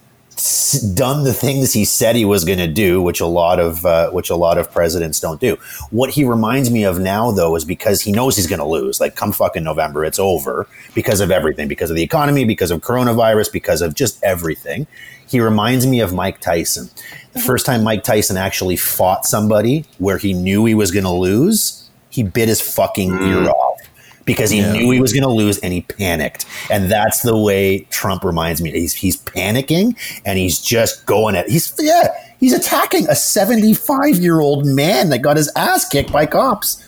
done 0.95 1.25
the 1.25 1.35
things 1.35 1.73
he 1.73 1.85
said 1.85 2.17
he 2.17 2.25
was 2.25 2.45
going 2.45 2.59
to 2.59 2.67
do, 2.67 3.03
which 3.03 3.21
a 3.21 3.27
lot 3.27 3.59
of 3.59 3.85
uh, 3.85 4.11
which 4.11 4.31
a 4.31 4.37
lot 4.37 4.59
of 4.59 4.71
presidents 4.71 5.21
don't 5.21 5.41
do. 5.41 5.57
What 5.91 6.11
he 6.11 6.25
reminds 6.25 6.71
me 6.71 6.85
of 6.85 6.99
now, 6.99 7.31
though, 7.31 7.55
is 7.57 7.65
because 7.65 8.01
he 8.01 8.11
knows 8.13 8.37
he's 8.37 8.47
going 8.47 8.61
to 8.61 8.65
lose. 8.65 9.01
Like 9.01 9.17
come 9.17 9.33
fucking 9.33 9.63
November, 9.63 10.05
it's 10.05 10.19
over 10.19 10.67
because 10.95 11.21
of 11.21 11.31
everything, 11.31 11.69
because 11.69 11.91
of 11.91 11.97
the 11.97 12.03
economy, 12.03 12.45
because 12.45 12.71
of 12.71 12.81
coronavirus, 12.81 13.53
because 13.53 13.83
of 13.83 13.95
just 13.95 14.23
everything. 14.23 14.87
He 15.31 15.41
reminds 15.41 15.87
me 15.87 16.01
of 16.01 16.13
Mike 16.13 16.41
Tyson. 16.41 16.87
The 16.87 17.39
mm-hmm. 17.39 17.47
first 17.47 17.65
time 17.65 17.85
Mike 17.85 18.03
Tyson 18.03 18.37
actually 18.37 18.77
fought 18.77 19.25
somebody 19.25 19.85
where 19.99 20.19
he 20.19 20.33
knew 20.33 20.65
he 20.65 20.75
was 20.75 20.91
going 20.91 21.05
to 21.05 21.11
lose, 21.11 21.89
he 22.11 22.25
bit 22.25 22.49
his 22.49 22.61
fucking 22.61 23.11
mm. 23.13 23.29
ear 23.29 23.49
off 23.49 23.79
because 24.25 24.51
he 24.51 24.61
knew 24.61 24.91
he 24.91 25.01
was 25.01 25.13
going 25.13 25.23
to 25.23 25.29
lose 25.29 25.59
and 25.59 25.73
he 25.73 25.83
panicked. 25.83 26.47
And 26.71 26.91
that's 26.91 27.23
the 27.23 27.37
way 27.37 27.81
Trump 27.91 28.25
reminds 28.25 28.61
me. 28.61 28.71
He's 28.71 28.93
he's 28.93 29.17
panicking 29.17 29.97
and 30.25 30.39
he's 30.39 30.61
just 30.61 31.07
going 31.07 31.37
at 31.37 31.49
he's 31.49 31.75
yeah, 31.79 32.09
he's 32.39 32.53
attacking 32.53 33.07
a 33.07 33.13
75-year-old 33.13 34.67
man 34.67 35.11
that 35.11 35.19
got 35.19 35.37
his 35.37 35.51
ass 35.57 35.89
kicked 35.89 36.13
by 36.13 36.27
cops. 36.27 36.85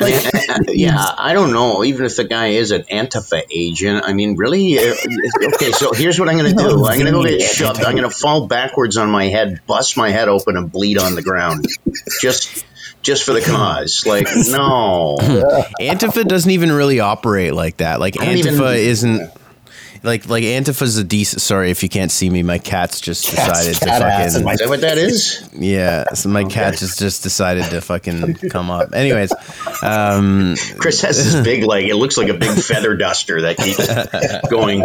yeah, 0.68 0.96
I 1.18 1.32
don't 1.32 1.52
know. 1.52 1.84
Even 1.84 2.06
if 2.06 2.16
the 2.16 2.24
guy 2.24 2.48
is 2.48 2.70
an 2.70 2.82
Antifa 2.90 3.42
agent, 3.50 4.04
I 4.04 4.12
mean, 4.12 4.36
really? 4.36 4.78
Uh, 4.78 4.94
Okay, 5.54 5.72
so 5.72 5.92
here's 5.92 6.18
what 6.18 6.28
I'm 6.28 6.38
going 6.38 6.50
to 6.56 6.62
do. 6.62 6.84
I'm 6.86 6.98
going 6.98 7.06
to 7.06 7.12
go 7.12 7.22
get 7.24 7.42
shoved. 7.42 7.82
I'm 7.82 7.96
going 7.96 8.08
to 8.08 8.14
fall 8.14 8.46
backwards 8.46 8.96
on 8.96 9.10
my 9.10 9.26
head, 9.26 9.60
bust 9.66 9.96
my 9.96 10.10
head 10.10 10.28
open, 10.28 10.56
and 10.56 10.70
bleed 10.72 10.98
on 10.98 11.14
the 11.14 11.22
ground, 11.22 11.66
just 12.20 12.64
just 13.02 13.24
for 13.24 13.32
the 13.32 13.40
cause. 13.40 14.04
Like, 14.06 14.26
no. 14.48 15.16
Antifa 15.80 16.26
doesn't 16.26 16.50
even 16.50 16.70
really 16.72 17.00
operate 17.00 17.54
like 17.54 17.78
that. 17.78 17.98
Like 18.00 18.14
don't 18.14 18.28
even- 18.36 18.54
Antifa 18.54 18.76
isn't 18.76 19.30
like 20.02 20.28
like 20.28 20.44
Antifa's 20.44 20.96
a 20.96 21.04
decent. 21.04 21.42
Sorry 21.42 21.70
if 21.70 21.82
you 21.82 21.88
can't 21.88 22.10
see 22.10 22.30
me. 22.30 22.42
My 22.42 22.58
cat's 22.58 23.00
just 23.00 23.26
Cat's 23.26 23.66
decided 23.66 23.74
to 23.74 23.86
fat 23.86 24.22
in 24.22 24.32
fucking 24.32 24.48
Is 24.52 24.58
that 24.60 24.68
what 24.68 24.80
that 24.80 24.98
is? 24.98 25.48
yeah. 25.54 26.12
So 26.14 26.28
my 26.28 26.44
cat 26.44 26.76
just 26.78 26.98
just 26.98 27.22
decided 27.22 27.64
to 27.70 27.80
fucking 27.80 28.34
come 28.50 28.70
up. 28.70 28.94
Anyways, 28.94 29.32
um, 29.82 30.54
Chris 30.78 31.02
has 31.02 31.16
this 31.16 31.44
big, 31.44 31.64
like, 31.64 31.84
it 31.86 31.96
looks 31.96 32.16
like 32.16 32.28
a 32.28 32.34
big 32.34 32.58
feather 32.58 32.96
duster 32.96 33.42
that 33.42 33.56
keeps 33.56 33.86
going 34.48 34.80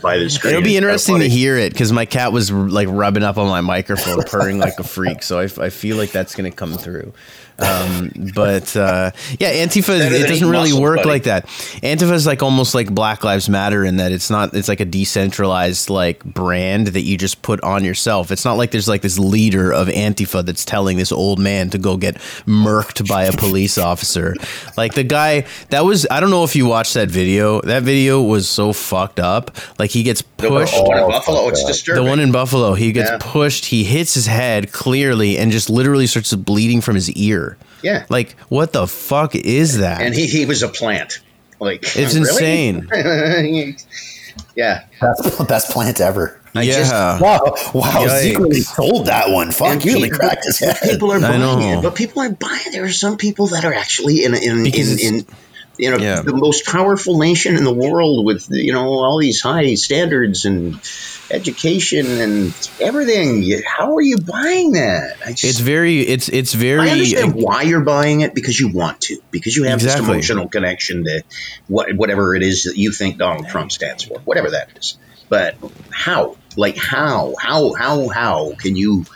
by 0.00 0.18
the 0.18 0.28
screen. 0.30 0.54
It'll 0.54 0.64
be 0.64 0.76
interesting 0.76 1.20
to 1.20 1.28
hear 1.28 1.56
it 1.56 1.72
because 1.72 1.92
my 1.92 2.04
cat 2.04 2.32
was 2.32 2.50
like 2.50 2.88
rubbing 2.90 3.22
up 3.22 3.38
on 3.38 3.48
my 3.48 3.60
microphone, 3.60 4.22
purring 4.24 4.58
like 4.58 4.78
a 4.78 4.84
freak. 4.84 5.22
So 5.22 5.38
I, 5.38 5.44
I 5.44 5.70
feel 5.70 5.96
like 5.96 6.10
that's 6.10 6.34
going 6.34 6.50
to 6.50 6.56
come 6.56 6.74
through. 6.74 7.12
Um, 7.58 8.10
but 8.34 8.74
uh, 8.76 9.10
yeah, 9.38 9.52
Antifa 9.64 9.98
it 10.10 10.26
doesn't 10.28 10.48
really 10.48 10.70
muscle, 10.70 10.82
work 10.82 10.96
buddy. 10.98 11.08
like 11.08 11.22
that. 11.24 11.46
Antifa 11.46 12.12
is 12.12 12.26
like 12.26 12.42
almost 12.42 12.74
like 12.74 12.92
Black 12.92 13.22
Lives 13.24 13.48
Matter 13.48 13.84
in 13.84 13.96
that 13.96 14.10
it's 14.12 14.30
not. 14.30 14.54
It's 14.54 14.68
like 14.68 14.80
a 14.80 14.84
decentralized 14.84 15.90
like 15.90 16.24
brand 16.24 16.88
that 16.88 17.02
you 17.02 17.16
just 17.18 17.42
put 17.42 17.60
on 17.62 17.84
yourself. 17.84 18.30
It's 18.32 18.44
not 18.44 18.54
like 18.54 18.70
there's 18.70 18.88
like 18.88 19.02
this 19.02 19.18
leader 19.18 19.72
of 19.72 19.88
Antifa 19.88 20.44
that's 20.44 20.64
telling 20.64 20.96
this 20.96 21.12
old 21.12 21.38
man 21.38 21.70
to 21.70 21.78
go 21.78 21.96
get 21.96 22.16
murked 22.46 23.06
by 23.08 23.24
a 23.24 23.32
police 23.32 23.78
officer. 23.78 24.34
Like 24.76 24.94
the 24.94 25.04
guy 25.04 25.44
that 25.70 25.84
was. 25.84 26.06
I 26.10 26.20
don't 26.20 26.30
know 26.30 26.44
if 26.44 26.56
you 26.56 26.66
watched 26.66 26.94
that 26.94 27.10
video. 27.10 27.60
That 27.60 27.82
video 27.84 28.22
was 28.22 28.48
so 28.48 28.72
fucked 28.72 29.20
up. 29.20 29.56
Like 29.78 29.90
he 29.90 30.02
gets 30.02 30.22
pushed. 30.22 30.42
The 30.42 30.48
pushed 30.48 30.74
one 30.88 30.98
in 30.98 31.04
Oh, 31.04 31.08
Buffalo, 31.08 31.48
it's 31.48 31.64
disturbing. 31.64 32.02
the 32.04 32.08
one 32.10 32.18
in 32.20 32.32
Buffalo, 32.32 32.74
he 32.74 32.92
gets 32.92 33.10
Yeah. 33.10 33.18
pushed, 33.20 33.66
he 33.66 33.84
hits 33.84 34.14
his 34.14 34.26
head 34.26 34.72
clearly 34.72 35.38
and 35.38 35.52
just 35.52 35.70
literally 35.70 36.06
starts 36.06 36.32
bleeding 36.34 36.80
from 36.80 36.94
his 36.96 37.10
ear. 37.12 37.51
Yeah. 37.82 38.06
Like, 38.08 38.38
what 38.48 38.72
the 38.72 38.86
fuck 38.86 39.34
is 39.34 39.78
that? 39.78 40.00
and 40.00 40.14
he, 40.14 40.26
he 40.26 40.46
was 40.46 40.62
a 40.62 40.68
plant. 40.68 41.20
Like 41.60 41.82
it's 41.96 42.14
really? 42.14 42.68
insane. 42.68 42.88
yeah. 44.56 44.84
That's 45.00 45.36
the 45.38 45.44
best 45.44 45.70
plant 45.70 46.00
ever. 46.00 46.38
I 46.54 46.62
yeah. 46.62 46.72
just- 46.74 46.92
Wow, 46.92 47.40
wow, 47.74 48.04
Yikes. 48.06 48.20
Zeke 48.22 48.38
really 48.38 48.60
sold 48.60 49.06
that 49.06 49.30
one. 49.30 49.50
Fuck, 49.52 49.68
And 49.68 49.84
you 49.84 49.94
really 49.94 50.10
people- 50.10 50.18
cracked 50.18 50.44
his 50.44 50.58
head. 50.58 50.76
People 50.82 51.12
are 51.12 51.16
I 51.18 51.20
buying 51.20 51.40
know. 51.40 51.78
it, 51.78 51.82
but 51.82 51.94
people 51.94 52.20
aren't 52.22 52.38
buying. 52.38 52.60
It. 52.66 52.72
There 52.72 52.84
are 52.84 52.90
some 52.92 53.16
people 53.16 53.48
that 53.48 53.64
are 53.64 53.72
actually 53.74 54.24
in 54.24 54.34
in 54.34 54.62
Because 54.62 55.02
in, 55.02 55.20
in 55.20 55.26
you 55.78 55.90
know 55.90 55.96
Yeah. 55.96 56.20
the 56.20 56.34
most 56.36 56.66
powerful 56.66 57.18
nation 57.18 57.56
in 57.56 57.64
the 57.64 57.72
world 57.72 58.26
with 58.26 58.48
you 58.50 58.72
know 58.74 58.84
all 58.86 59.18
these 59.18 59.40
high 59.40 59.74
standards 59.74 60.44
and 60.44 60.78
education 61.30 62.06
and 62.06 62.70
everything. 62.80 63.62
How 63.66 63.96
are 63.96 64.00
you 64.02 64.18
buying 64.18 64.72
that? 64.72 65.16
I 65.24 65.30
just, 65.30 65.44
it's 65.44 65.58
very 65.60 66.00
it's 66.00 66.28
it's 66.28 66.52
very. 66.52 66.80
I 66.80 66.84
very 66.84 66.92
understand 66.92 67.34
why 67.34 67.62
you're 67.62 67.84
buying 67.84 68.20
it 68.22 68.34
because 68.34 68.58
you 68.58 68.68
want 68.72 69.00
to, 69.02 69.18
because 69.30 69.56
you 69.56 69.64
have 69.64 69.74
Exactly. 69.74 70.00
this 70.02 70.08
emotional 70.08 70.48
connection 70.48 71.04
to 71.04 71.22
what, 71.68 71.94
whatever 71.94 72.34
it 72.34 72.42
is 72.42 72.64
that 72.64 72.76
you 72.76 72.92
think 72.92 73.18
Donald 73.18 73.48
Trump 73.48 73.72
stands 73.72 74.04
for, 74.04 74.18
whatever 74.20 74.50
that 74.50 74.76
is. 74.76 74.98
But 75.28 75.56
how? 75.90 76.36
Like 76.56 76.76
how? 76.76 77.34
How? 77.40 77.72
How? 77.72 78.08
How 78.08 78.52
can 78.58 78.76
you, 78.76 79.06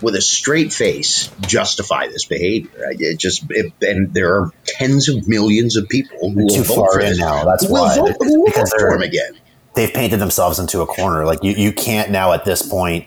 with 0.00 0.14
a 0.14 0.22
straight 0.22 0.72
face, 0.72 1.28
justify 1.42 2.06
this 2.08 2.24
behavior? 2.24 2.86
I- 2.88 2.96
It 2.98 3.18
just 3.18 3.44
it, 3.50 3.74
and 3.82 4.14
there 4.14 4.36
are 4.36 4.50
tens 4.64 5.10
of 5.10 5.28
millions 5.28 5.76
of 5.76 5.88
people 5.90 6.30
who 6.30 6.48
Too 6.48 6.56
will 6.58 6.64
vote 6.64 6.74
far 6.76 6.92
for 6.94 7.00
in 7.00 7.18
now, 7.18 7.44
that's 7.44 7.66
who 7.66 7.74
will 7.74 7.82
why. 7.82 7.96
vote, 7.96 8.16
who 8.18 8.40
will 8.40 8.46
Because 8.46 8.70
vote 8.70 8.80
for 8.80 8.88
they're- 8.88 8.96
him 8.96 9.02
again. 9.02 9.32
They've 9.74 9.92
painted 9.92 10.20
themselves 10.20 10.58
into 10.58 10.80
a 10.82 10.86
corner. 10.86 11.24
Like 11.24 11.42
you, 11.42 11.52
you 11.52 11.72
can't 11.72 12.10
now 12.10 12.32
at 12.32 12.44
this 12.44 12.62
point 12.62 13.06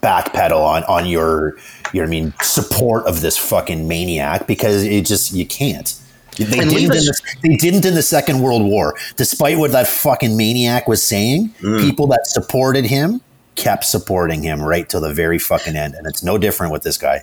backpedal 0.00 0.60
on 0.60 0.84
on 0.84 1.06
your, 1.06 1.56
you 1.92 2.00
know 2.00 2.02
what 2.02 2.06
I 2.06 2.10
mean, 2.10 2.34
support 2.42 3.06
of 3.06 3.20
this 3.20 3.36
fucking 3.36 3.86
maniac 3.88 4.46
because 4.46 4.82
it 4.84 5.06
just 5.06 5.32
you 5.32 5.46
can't. 5.46 5.94
They 6.36 6.44
And 6.60 6.70
didn't, 6.70 6.82
in 6.84 6.88
the, 6.88 7.20
they 7.42 7.56
didn't 7.56 7.84
in 7.84 7.94
the 7.94 8.02
Second 8.02 8.40
World 8.40 8.62
War. 8.62 8.96
Despite 9.16 9.58
what 9.58 9.72
that 9.72 9.86
fucking 9.88 10.36
maniac 10.36 10.88
was 10.88 11.02
saying, 11.02 11.52
Mm. 11.60 11.80
people 11.80 12.06
that 12.08 12.26
supported 12.26 12.84
him 12.86 13.20
kept 13.56 13.84
supporting 13.84 14.42
him 14.42 14.62
right 14.62 14.88
till 14.88 15.00
the 15.00 15.12
very 15.12 15.38
fucking 15.38 15.76
end. 15.76 15.94
And 15.94 16.06
it's 16.06 16.22
no 16.22 16.38
different 16.38 16.72
with 16.72 16.82
this 16.82 16.96
guy. 16.96 17.20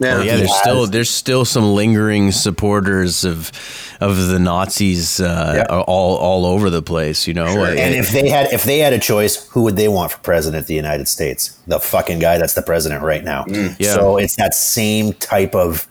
Yeah, 0.00 0.22
yeah, 0.22 0.36
there's 0.36 0.50
has- 0.50 0.58
still 0.60 0.86
there's 0.86 1.10
still 1.10 1.44
some 1.44 1.74
lingering 1.74 2.32
supporters 2.32 3.24
of 3.24 3.52
of 4.00 4.28
the 4.28 4.38
Nazis 4.38 5.20
uh, 5.20 5.64
Yeah. 5.68 5.76
all 5.78 6.16
all 6.16 6.46
over 6.46 6.68
the 6.70 6.82
place. 6.82 7.26
You 7.28 7.34
know, 7.34 7.46
Sure. 7.46 7.60
Like, 7.68 7.78
And 7.78 7.94
if 7.94 8.10
they 8.10 8.28
had 8.28 8.52
if 8.52 8.64
they 8.64 8.78
had 8.78 8.92
a 8.92 8.98
choice, 8.98 9.48
who 9.50 9.62
would 9.62 9.76
they 9.76 9.88
want 9.88 10.12
for 10.12 10.18
president 10.18 10.60
of 10.62 10.66
the 10.66 10.74
United 10.74 11.06
States? 11.08 11.56
The 11.66 11.78
fucking 11.78 12.18
guy 12.18 12.38
that's 12.38 12.54
the 12.54 12.62
president 12.62 13.02
right 13.02 13.22
now. 13.24 13.44
Yeah. 13.78 13.94
So 13.94 14.16
it's 14.16 14.36
that 14.36 14.54
same 14.54 15.12
type 15.14 15.54
of 15.54 15.86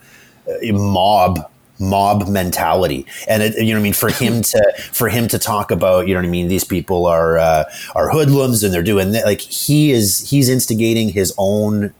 uh, 0.48 0.72
mob 0.72 1.50
mob 1.80 2.28
mentality 2.28 3.04
and 3.26 3.42
it, 3.42 3.58
you 3.58 3.72
know 3.72 3.78
what 3.78 3.80
i 3.80 3.82
mean 3.82 3.92
for 3.92 4.08
him 4.08 4.42
to 4.42 4.72
for 4.92 5.08
him 5.08 5.26
to 5.26 5.40
talk 5.40 5.72
about 5.72 6.06
you 6.06 6.14
know 6.14 6.20
what 6.20 6.26
i 6.26 6.30
mean 6.30 6.46
these 6.46 6.62
people 6.62 7.04
are 7.04 7.36
uh, 7.36 7.64
are 7.96 8.10
hoodlums 8.10 8.62
and 8.62 8.72
they're 8.72 8.80
doing 8.82 9.10
that 9.10 9.24
like 9.24 9.40
he 9.40 9.90
is 9.90 10.30
he's 10.30 10.48
instigating 10.48 11.08
his 11.08 11.34
own 11.36 11.92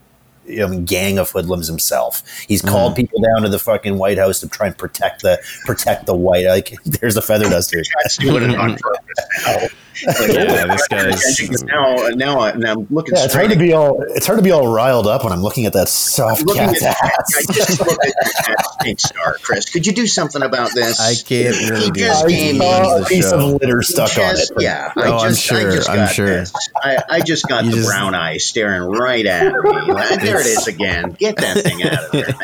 you 0.46 0.58
know, 0.58 0.80
gang 0.80 1.18
of 1.18 1.30
hoodlums 1.30 1.66
himself. 1.66 2.22
He's 2.46 2.62
hmm. 2.62 2.68
called 2.68 2.96
people 2.96 3.20
down 3.20 3.42
to 3.42 3.48
the 3.48 3.58
fucking 3.58 3.98
White 3.98 4.18
House 4.18 4.40
to 4.40 4.48
try 4.48 4.66
and 4.66 4.76
protect 4.76 5.22
the 5.22 5.42
protect 5.64 6.06
the 6.06 6.14
white. 6.14 6.46
Like, 6.46 6.76
there's 6.84 7.14
the 7.14 7.22
feather 7.22 7.48
duster. 7.48 7.82
That's 10.04 10.26
doing 10.26 10.40
it 10.40 10.50
on 10.50 10.68
purpose 10.68 10.88
now. 10.90 10.96
Yeah, 10.96 11.04
this 11.10 11.40
guy's- 11.40 11.62
now. 11.62 11.94
Now, 12.14 12.40
I- 12.40 12.52
now 12.54 12.72
I'm 12.74 12.86
looking. 12.90 13.14
Yeah, 13.16 13.24
it's 13.24 13.34
hard 13.34 13.50
to 13.50 13.56
be 13.56 13.72
all 13.72 14.02
it's 14.14 14.26
hard 14.26 14.38
to 14.38 14.42
be 14.42 14.50
all 14.50 14.68
riled 14.72 15.06
up 15.06 15.24
when 15.24 15.32
I'm 15.32 15.42
looking 15.42 15.66
at 15.66 15.72
that 15.74 15.88
soft 15.88 16.46
cat's 16.54 16.82
at, 16.82 16.96
I 17.02 17.06
ass. 17.08 17.46
just 17.52 17.80
looked 17.80 18.04
at 18.04 18.12
that 18.46 18.76
pink 18.82 19.00
star, 19.00 19.36
Chris. 19.42 19.68
Could 19.70 19.86
you 19.86 19.92
do 19.92 20.06
something 20.06 20.42
about 20.42 20.72
this? 20.74 21.00
I 21.00 21.14
can't 21.14 21.56
really 21.70 21.84
He 21.86 21.90
do 21.90 22.00
just 22.00 22.24
it. 22.24 22.28
gave 22.28 22.54
me 22.54 22.60
saw 22.60 22.96
a 22.96 23.00
the 23.00 23.06
piece 23.06 23.30
show. 23.30 23.38
of 23.54 23.60
litter 23.60 23.82
stuck 23.82 24.16
on 24.18 24.24
it. 24.24 24.36
Just- 24.36 24.52
Yeah, 24.58 24.92
oh, 24.96 25.00
I 25.02 25.06
Oh, 25.08 25.18
I'm 25.18 25.30
just, 25.30 25.52
I 25.52 25.60
sure, 25.60 25.72
just 25.76 25.90
I'm 25.90 26.08
sure. 26.08 26.26
this. 26.26 26.52
I, 26.76 26.98
I 27.10 27.20
just 27.20 27.46
got 27.48 27.64
You 27.64 27.70
the 27.70 27.76
just- 27.78 27.88
brown 27.88 28.14
eye 28.14 28.36
staring 28.38 28.82
right 28.90 29.24
at 29.26 29.52
me. 29.52 29.52
Like, 29.94 30.10
ah, 30.12 30.16
there 30.20 30.40
it 30.40 30.46
is 30.46 30.66
again. 30.66 31.16
Get 31.18 31.36
that 31.36 31.58
thing 31.58 31.82
out 31.84 32.04
of 32.04 32.12
there, 32.12 32.34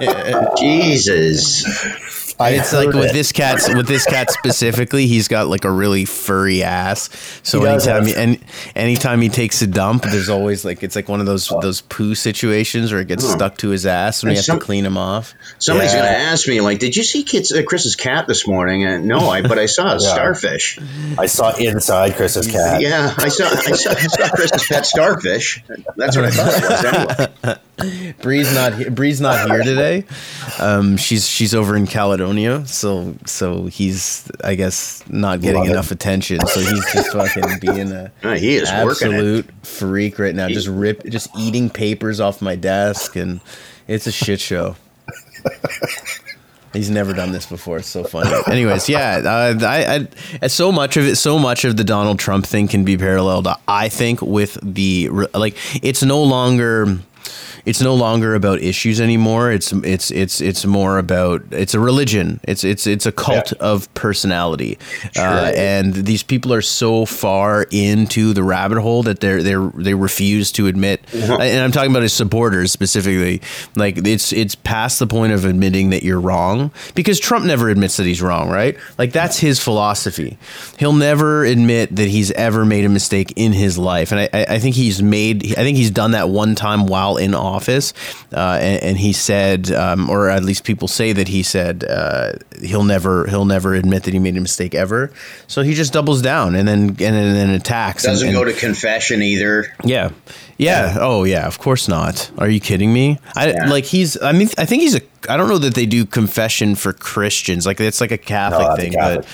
man. 0.00 0.48
Jesus. 0.58 1.64
I 2.38 2.50
it's 2.50 2.72
like 2.72 2.88
with 2.88 3.10
it. 3.10 3.12
this 3.12 3.32
cat 3.32 3.60
with 3.74 3.86
this 3.86 4.06
cat 4.06 4.30
specifically 4.30 5.06
he's 5.06 5.28
got 5.28 5.48
like 5.48 5.64
a 5.66 5.70
really 5.70 6.04
furry 6.20 6.62
ass 6.62 7.08
so 7.42 7.60
He 7.60 7.66
anytime 7.66 8.04
have- 8.04 8.06
he, 8.06 8.14
and 8.14 8.38
anytime 8.76 9.20
he 9.20 9.28
takes 9.28 9.62
a 9.62 9.66
dump 9.66 10.02
there's 10.04 10.28
always 10.28 10.64
like 10.64 10.82
it's 10.82 10.94
like 10.96 11.08
one 11.08 11.20
of 11.20 11.26
those 11.26 11.48
those 11.62 11.80
poo 11.80 12.14
situations 12.14 12.92
where 12.92 13.00
it 13.00 13.08
gets 13.08 13.28
stuck 13.28 13.56
to 13.58 13.70
his 13.70 13.86
ass 13.86 14.22
and 14.22 14.28
we 14.28 14.32
And 14.32 14.36
have 14.38 14.44
some- 14.44 14.58
to 14.58 14.64
clean 14.64 14.84
him 14.84 14.96
off 14.96 15.34
Somebody's 15.58 15.92
Yeah. 15.92 16.00
going 16.02 16.12
to 16.12 16.18
ask 16.18 16.48
me, 16.48 16.60
like, 16.60 16.78
did 16.78 16.96
you 16.96 17.02
see 17.04 17.22
Kit's, 17.22 17.52
uh, 17.52 17.62
Chris's 17.66 17.94
cat 17.96 18.26
this 18.26 18.46
morning? 18.46 18.84
And 18.84 19.06
no, 19.06 19.28
I, 19.30 19.42
but 19.42 19.58
I 19.58 19.66
saw 19.66 19.88
a 19.88 19.92
Yeah. 20.00 20.12
starfish. 20.14 20.78
I 21.18 21.26
saw 21.26 21.54
inside 21.56 22.14
Chris's 22.16 22.46
cat. 22.46 22.80
Yeah, 22.80 23.12
I 23.18 23.28
saw, 23.28 23.44
I 23.48 23.72
saw, 23.72 23.90
I 23.90 23.94
saw 23.94 24.28
Chris's 24.28 24.66
pet 24.66 24.86
starfish. 24.86 25.62
That's 25.96 26.16
what 26.16 26.24
I 26.26 26.30
thought 26.30 26.54
it 26.54 26.70
was 26.70 26.84
anyway. 27.44 27.56
Bree's 28.22 28.52
not 28.54 28.74
he- 28.74 28.88
Bree's 28.88 29.20
not 29.20 29.48
here 29.48 29.62
today. 29.62 30.04
Um, 30.58 30.96
she's 30.96 31.28
she's 31.28 31.54
over 31.54 31.76
in 31.76 31.86
Caledonia, 31.86 32.66
so 32.66 33.14
so 33.26 33.66
he's 33.66 34.30
I 34.42 34.54
guess 34.54 35.02
not 35.08 35.40
getting 35.40 35.60
Love 35.62 35.70
enough 35.70 35.90
attention. 35.90 36.44
So 36.46 36.60
he's 36.60 36.92
just 36.92 37.12
fucking 37.12 37.60
being 37.60 37.92
a 37.92 38.12
Uh, 38.22 38.34
he 38.34 38.56
is 38.56 38.68
absolute 38.68 39.46
freak 39.64 40.18
right 40.18 40.34
now. 40.34 40.48
Just 40.48 40.68
rip, 40.68 41.04
just 41.04 41.28
eating 41.38 41.70
papers 41.70 42.20
off 42.20 42.42
my 42.42 42.56
desk, 42.56 43.16
and 43.16 43.40
it's 43.88 44.06
a 44.06 44.12
shit 44.12 44.40
show. 44.40 44.76
He's 46.72 46.88
never 46.90 47.12
done 47.12 47.32
this 47.32 47.46
before. 47.46 47.78
It's 47.78 47.88
so 47.88 48.04
funny. 48.04 48.30
Anyways, 48.46 48.88
yeah, 48.88 49.20
uh, 49.24 49.58
I, 49.66 50.06
I, 50.40 50.46
so 50.46 50.70
much 50.70 50.96
of 50.96 51.04
it, 51.04 51.16
so 51.16 51.36
much 51.36 51.64
of 51.64 51.76
the 51.76 51.82
Donald 51.82 52.20
Trump 52.20 52.46
thing 52.46 52.68
can 52.68 52.84
be 52.84 52.96
paralleled. 52.96 53.48
I 53.66 53.88
think 53.88 54.22
with 54.22 54.56
the 54.62 55.08
like, 55.34 55.56
it's 55.82 56.02
no 56.04 56.22
longer. 56.22 56.98
It's 57.66 57.80
no 57.80 57.94
longer 57.94 58.34
about 58.34 58.60
issues 58.62 59.00
anymore. 59.00 59.50
It's 59.52 59.72
it's 59.72 60.10
it's 60.10 60.40
it's 60.40 60.64
more 60.64 60.98
about 60.98 61.42
it's 61.50 61.74
a 61.74 61.80
religion. 61.80 62.40
It's 62.44 62.64
it's 62.64 62.86
it's 62.86 63.06
a 63.06 63.12
cult 63.12 63.52
Yeah. 63.52 63.58
of 63.66 63.92
personality, 63.94 64.78
uh, 65.16 65.52
and 65.56 65.94
these 65.94 66.22
people 66.22 66.52
are 66.52 66.62
so 66.62 67.04
far 67.06 67.66
into 67.70 68.32
the 68.32 68.42
rabbit 68.42 68.80
hole 68.80 69.02
that 69.04 69.20
they're 69.20 69.42
they 69.42 69.54
they 69.76 69.94
refuse 69.94 70.52
to 70.52 70.66
admit. 70.66 71.02
And 71.12 71.62
I'm 71.62 71.72
talking 71.72 71.90
about 71.90 72.02
his 72.02 72.12
supporters 72.12 72.72
specifically. 72.72 73.40
Like 73.76 73.98
it's 74.06 74.32
it's 74.32 74.54
past 74.54 74.98
the 74.98 75.06
point 75.06 75.32
of 75.32 75.44
admitting 75.44 75.90
that 75.90 76.02
you're 76.02 76.20
wrong 76.20 76.70
because 76.94 77.20
Trump 77.20 77.44
never 77.44 77.68
admits 77.68 77.96
that 77.96 78.06
he's 78.06 78.22
wrong, 78.22 78.48
right? 78.50 78.76
Like 78.98 79.12
that's 79.12 79.38
his 79.38 79.58
philosophy. 79.58 80.38
He'll 80.78 80.92
never 80.92 81.44
admit 81.44 81.94
that 81.96 82.08
he's 82.08 82.30
ever 82.32 82.64
made 82.64 82.84
a 82.84 82.88
mistake 82.88 83.32
in 83.36 83.52
his 83.52 83.78
life, 83.78 84.12
and 84.12 84.20
I, 84.20 84.28
I 84.32 84.46
I 84.54 84.58
think 84.58 84.74
he's 84.76 85.02
made. 85.02 85.44
I 85.52 85.62
think 85.62 85.76
he's 85.76 85.90
done 85.90 86.12
that 86.12 86.28
one 86.28 86.54
time 86.54 86.86
while 86.86 87.16
in 87.16 87.34
office, 87.34 87.49
uh, 88.32 88.58
and, 88.60 88.82
and 88.82 88.98
he 88.98 89.12
said, 89.12 89.70
um, 89.72 90.08
or 90.10 90.28
at 90.30 90.44
least 90.44 90.64
people 90.64 90.88
say 90.88 91.12
that 91.12 91.28
he 91.28 91.42
said 91.42 91.84
uh, 91.84 92.32
he'll 92.62 92.84
never 92.84 93.26
he'll 93.26 93.44
never 93.44 93.74
admit 93.74 94.04
that 94.04 94.12
he 94.14 94.20
made 94.20 94.36
a 94.36 94.40
mistake 94.40 94.74
ever. 94.74 95.10
So 95.46 95.62
he 95.62 95.74
just 95.74 95.92
doubles 95.92 96.22
down 96.22 96.54
and 96.54 96.66
then 96.68 96.80
and 96.90 96.96
then, 96.98 97.34
then 97.34 97.50
attacks. 97.50 98.04
and- 98.04 98.12
Doesn't 98.12 98.28
and- 98.28 98.36
go 98.36 98.44
to 98.44 98.52
confession 98.52 99.22
either. 99.22 99.66
yeah. 99.84 100.10
Yeah. 100.58 100.98
Oh, 101.00 101.24
yeah. 101.24 101.46
Of 101.46 101.58
course 101.58 101.88
not. 101.88 102.30
Are 102.36 102.46
you 102.48 102.60
kidding 102.60 102.92
me? 102.92 103.18
I 103.34 103.48
Yeah. 103.52 103.70
like 103.70 103.86
he's. 103.86 104.20
I 104.20 104.32
mean, 104.32 104.50
I 104.58 104.66
think 104.66 104.82
he's 104.82 104.94
a. 104.94 105.00
I 105.26 105.38
don't 105.38 105.48
know 105.48 105.56
that 105.56 105.72
they 105.74 105.86
do 105.86 106.04
confession 106.04 106.74
for 106.74 106.92
Christians. 106.92 107.64
Like 107.64 107.80
it's 107.80 107.98
like 107.98 108.10
a 108.10 108.18
Catholic 108.18 108.60
No, 108.60 108.68
that's 108.68 108.78
a 108.78 108.82
thing, 108.82 108.92
Catholic 108.92 109.26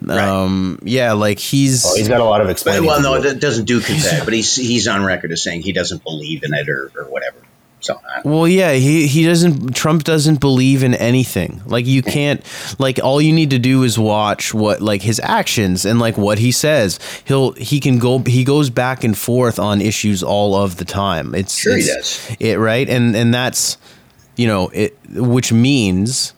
but 0.00 0.08
thing. 0.08 0.18
um, 0.18 0.78
yeah, 0.82 1.12
like 1.12 1.38
he's. 1.38 1.84
Oh, 1.84 1.94
he's 1.96 2.08
got 2.08 2.20
a 2.20 2.24
lot 2.24 2.40
of 2.40 2.46
But, 2.64 2.80
well, 2.82 3.02
no, 3.02 3.12
it 3.14 3.40
doesn't 3.40 3.66
do 3.66 3.80
confession, 3.80 4.24
but 4.24 4.32
he's 4.32 4.56
he's 4.56 4.88
on 4.88 5.04
record 5.04 5.32
as 5.32 5.42
saying 5.42 5.60
he 5.60 5.72
doesn't 5.72 6.02
believe 6.02 6.44
in 6.44 6.54
it 6.54 6.66
or, 6.70 6.90
or 6.96 7.04
whatever. 7.10 7.36
So 7.80 7.98
I- 8.06 8.20
Well, 8.28 8.46
yeah, 8.46 8.72
he 8.74 9.06
he 9.06 9.24
doesn't. 9.24 9.74
Trump 9.74 10.04
doesn't 10.04 10.38
believe 10.40 10.82
in 10.82 10.94
anything. 10.94 11.62
Like 11.66 11.86
you 11.86 12.02
can't. 12.02 12.42
Like 12.78 12.98
all 13.02 13.20
you 13.22 13.32
need 13.32 13.50
to 13.50 13.58
do 13.58 13.82
is 13.84 13.98
watch 13.98 14.52
what 14.52 14.80
like 14.82 15.02
his 15.02 15.18
actions 15.22 15.84
and 15.84 15.98
like 15.98 16.18
what 16.18 16.38
he 16.38 16.52
says. 16.52 16.98
He'll 17.24 17.52
he 17.52 17.80
can 17.80 17.98
go. 17.98 18.18
He 18.20 18.44
goes 18.44 18.68
back 18.70 19.02
and 19.04 19.16
forth 19.16 19.58
on 19.58 19.80
issues 19.80 20.22
all 20.22 20.54
of 20.54 20.76
the 20.76 20.84
time. 20.84 21.34
It's 21.34 21.56
Sure 21.56 21.76
he 21.76 21.82
it's- 21.84 22.28
does. 22.28 22.36
It 22.38 22.58
right 22.58 22.88
and 22.88 23.16
and 23.16 23.32
that's 23.32 23.78
you 24.36 24.46
know 24.46 24.68
it 24.68 24.96
which 25.14 25.52
means 25.52 26.34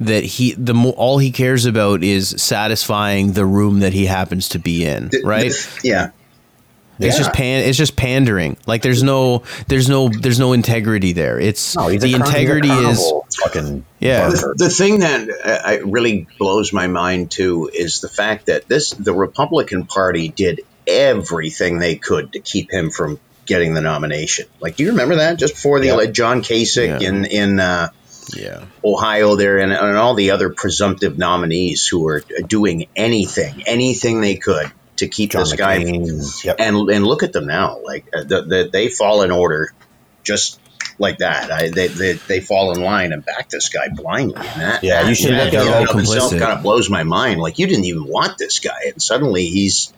that 0.00 0.24
he 0.24 0.54
the 0.54 0.74
mo- 0.74 0.90
all 0.96 1.18
he 1.18 1.30
cares 1.30 1.66
about 1.66 2.02
is 2.02 2.34
satisfying 2.36 3.32
the 3.32 3.46
room 3.46 3.80
that 3.80 3.92
he 3.92 4.06
happens 4.06 4.48
to 4.50 4.58
be 4.58 4.84
in. 4.84 5.08
th- 5.10 5.24
Right. 5.24 5.52
th- 5.52 5.68
yeah. 5.84 6.10
It's 6.98 7.16
just 7.18 7.32
pan. 7.32 7.64
It's 7.64 7.76
just 7.78 7.96
pandering. 7.96 8.56
Like 8.66 8.82
there's 8.82 9.02
no, 9.02 9.42
there's 9.68 9.88
no, 9.88 10.08
there's 10.08 10.38
no 10.38 10.52
integrity 10.52 11.12
there. 11.12 11.38
It's 11.40 11.74
No, 11.76 11.88
the 11.90 11.98
car- 11.98 12.06
he's 12.06 12.14
a 12.14 12.16
integrity 12.16 12.68
is 12.70 13.12
fucking 13.42 13.84
Yeah. 13.98 14.28
barker. 14.30 14.54
The 14.56 14.68
thing 14.70 15.00
that 15.00 15.28
uh, 15.28 15.58
I- 15.68 15.76
really 15.78 16.26
blows 16.38 16.72
my 16.72 16.86
mind 16.86 17.30
too 17.30 17.70
is 17.72 18.00
the 18.00 18.08
fact 18.08 18.46
that 18.46 18.68
this 18.68 18.90
the 18.90 19.12
Republican 19.14 19.86
Party 19.86 20.28
did 20.28 20.60
everything 20.86 21.78
they 21.78 21.96
could 21.96 22.32
to 22.34 22.40
keep 22.40 22.70
him 22.70 22.90
from 22.90 23.18
getting 23.46 23.74
the 23.74 23.80
nomination. 23.80 24.46
Like, 24.60 24.76
do 24.76 24.84
you 24.84 24.90
remember 24.90 25.16
that 25.16 25.38
just 25.38 25.54
before 25.54 25.80
the 25.80 25.86
Yeah. 25.86 25.92
ele- 25.94 26.12
John 26.12 26.42
Kasich 26.42 27.00
Yeah. 27.00 27.08
in 27.08 27.24
in 27.24 27.60
uh, 27.60 27.88
yeah. 28.34 28.64
Ohio 28.82 29.36
there 29.36 29.58
and, 29.58 29.70
and 29.72 29.96
all 29.98 30.14
the 30.14 30.30
other 30.30 30.48
presumptive 30.50 31.18
nominees 31.18 31.86
who 31.86 32.00
were 32.00 32.22
doing 32.46 32.86
anything, 32.96 33.62
anything 33.66 34.20
they 34.22 34.36
could 34.36 34.70
to 34.96 35.08
keep 35.08 35.30
John 35.32 35.42
this 35.42 35.52
guy. 35.54 35.76
Yep. 35.78 36.56
And 36.58 36.88
and 36.90 37.06
look 37.06 37.22
at 37.22 37.32
them 37.32 37.46
now, 37.46 37.80
like 37.84 38.06
uh, 38.14 38.22
the, 38.24 38.42
the, 38.42 38.70
they 38.72 38.88
fall 38.88 39.22
in 39.22 39.30
order, 39.30 39.72
just 40.22 40.60
like 40.98 41.18
that. 41.18 41.50
I, 41.50 41.70
they, 41.70 41.88
they 41.88 42.12
they 42.12 42.40
fall 42.40 42.72
in 42.72 42.80
line 42.80 43.12
and 43.12 43.24
back 43.24 43.48
this 43.48 43.68
guy 43.68 43.88
blindly. 43.88 44.36
And 44.36 44.60
that, 44.60 44.84
Yeah, 44.84 45.08
you 45.08 45.14
should 45.14 45.32
that 45.32 45.52
look 45.52 45.54
at 45.54 45.88
all 45.88 45.94
complicit. 45.94 46.38
kind 46.38 46.52
of 46.52 46.62
blows 46.62 46.88
my 46.88 47.02
mind. 47.02 47.40
Like 47.40 47.58
you 47.58 47.66
didn't 47.66 47.84
even 47.84 48.06
want 48.06 48.38
this 48.38 48.60
guy, 48.60 48.90
and 48.92 49.02
suddenly 49.02 49.46
he's 49.46 49.92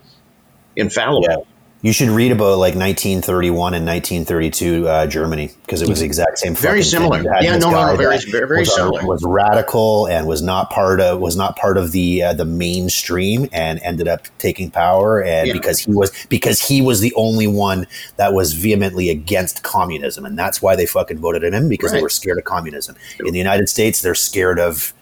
infallible. 0.74 1.28
Yeah. 1.28 1.55
You 1.86 1.92
should 1.92 2.08
read 2.08 2.32
about 2.32 2.58
like 2.58 2.74
1931 2.74 3.74
and 3.74 3.86
1932 3.86 4.88
uh, 4.88 5.06
Germany 5.06 5.52
because 5.62 5.82
it 5.82 5.88
was 5.88 6.00
the 6.00 6.04
exact 6.04 6.36
same. 6.40 6.56
Very 6.56 6.82
similar. 6.82 7.22
Yeah, 7.40 7.58
no, 7.58 7.70
no, 7.70 7.96
very- 7.96 8.18
very- 8.28 8.58
was, 8.58 8.70
uh, 8.70 8.74
similar. 8.74 9.06
was 9.06 9.22
radical 9.24 10.06
and 10.08 10.26
was 10.26 10.42
not 10.42 10.68
part 10.70 11.00
of 11.00 11.20
was 11.20 11.36
not 11.36 11.54
part 11.54 11.76
of 11.76 11.92
the 11.92 12.24
uh, 12.24 12.32
the 12.32 12.44
mainstream 12.44 13.48
and 13.52 13.78
ended 13.84 14.08
up 14.08 14.26
taking 14.38 14.68
power 14.68 15.22
and 15.22 15.46
Yeah. 15.46 15.52
because 15.52 15.78
he 15.78 15.92
was 15.92 16.10
because 16.28 16.60
he 16.60 16.82
was 16.82 16.98
the 16.98 17.14
only 17.14 17.46
one 17.46 17.86
that 18.16 18.34
was 18.34 18.54
vehemently 18.54 19.08
against 19.08 19.62
communism 19.62 20.26
and 20.26 20.36
that's 20.36 20.60
why 20.60 20.74
they 20.74 20.86
fucking 20.86 21.18
voted 21.18 21.44
in 21.44 21.54
him 21.54 21.68
because 21.68 21.92
they 21.92 22.02
were 22.02 22.08
scared 22.08 22.38
of 22.38 22.42
communism. 22.42 22.96
In 23.20 23.30
the 23.30 23.38
United 23.38 23.68
States, 23.68 24.02
they're 24.02 24.16
scared 24.16 24.58
of 24.58 24.92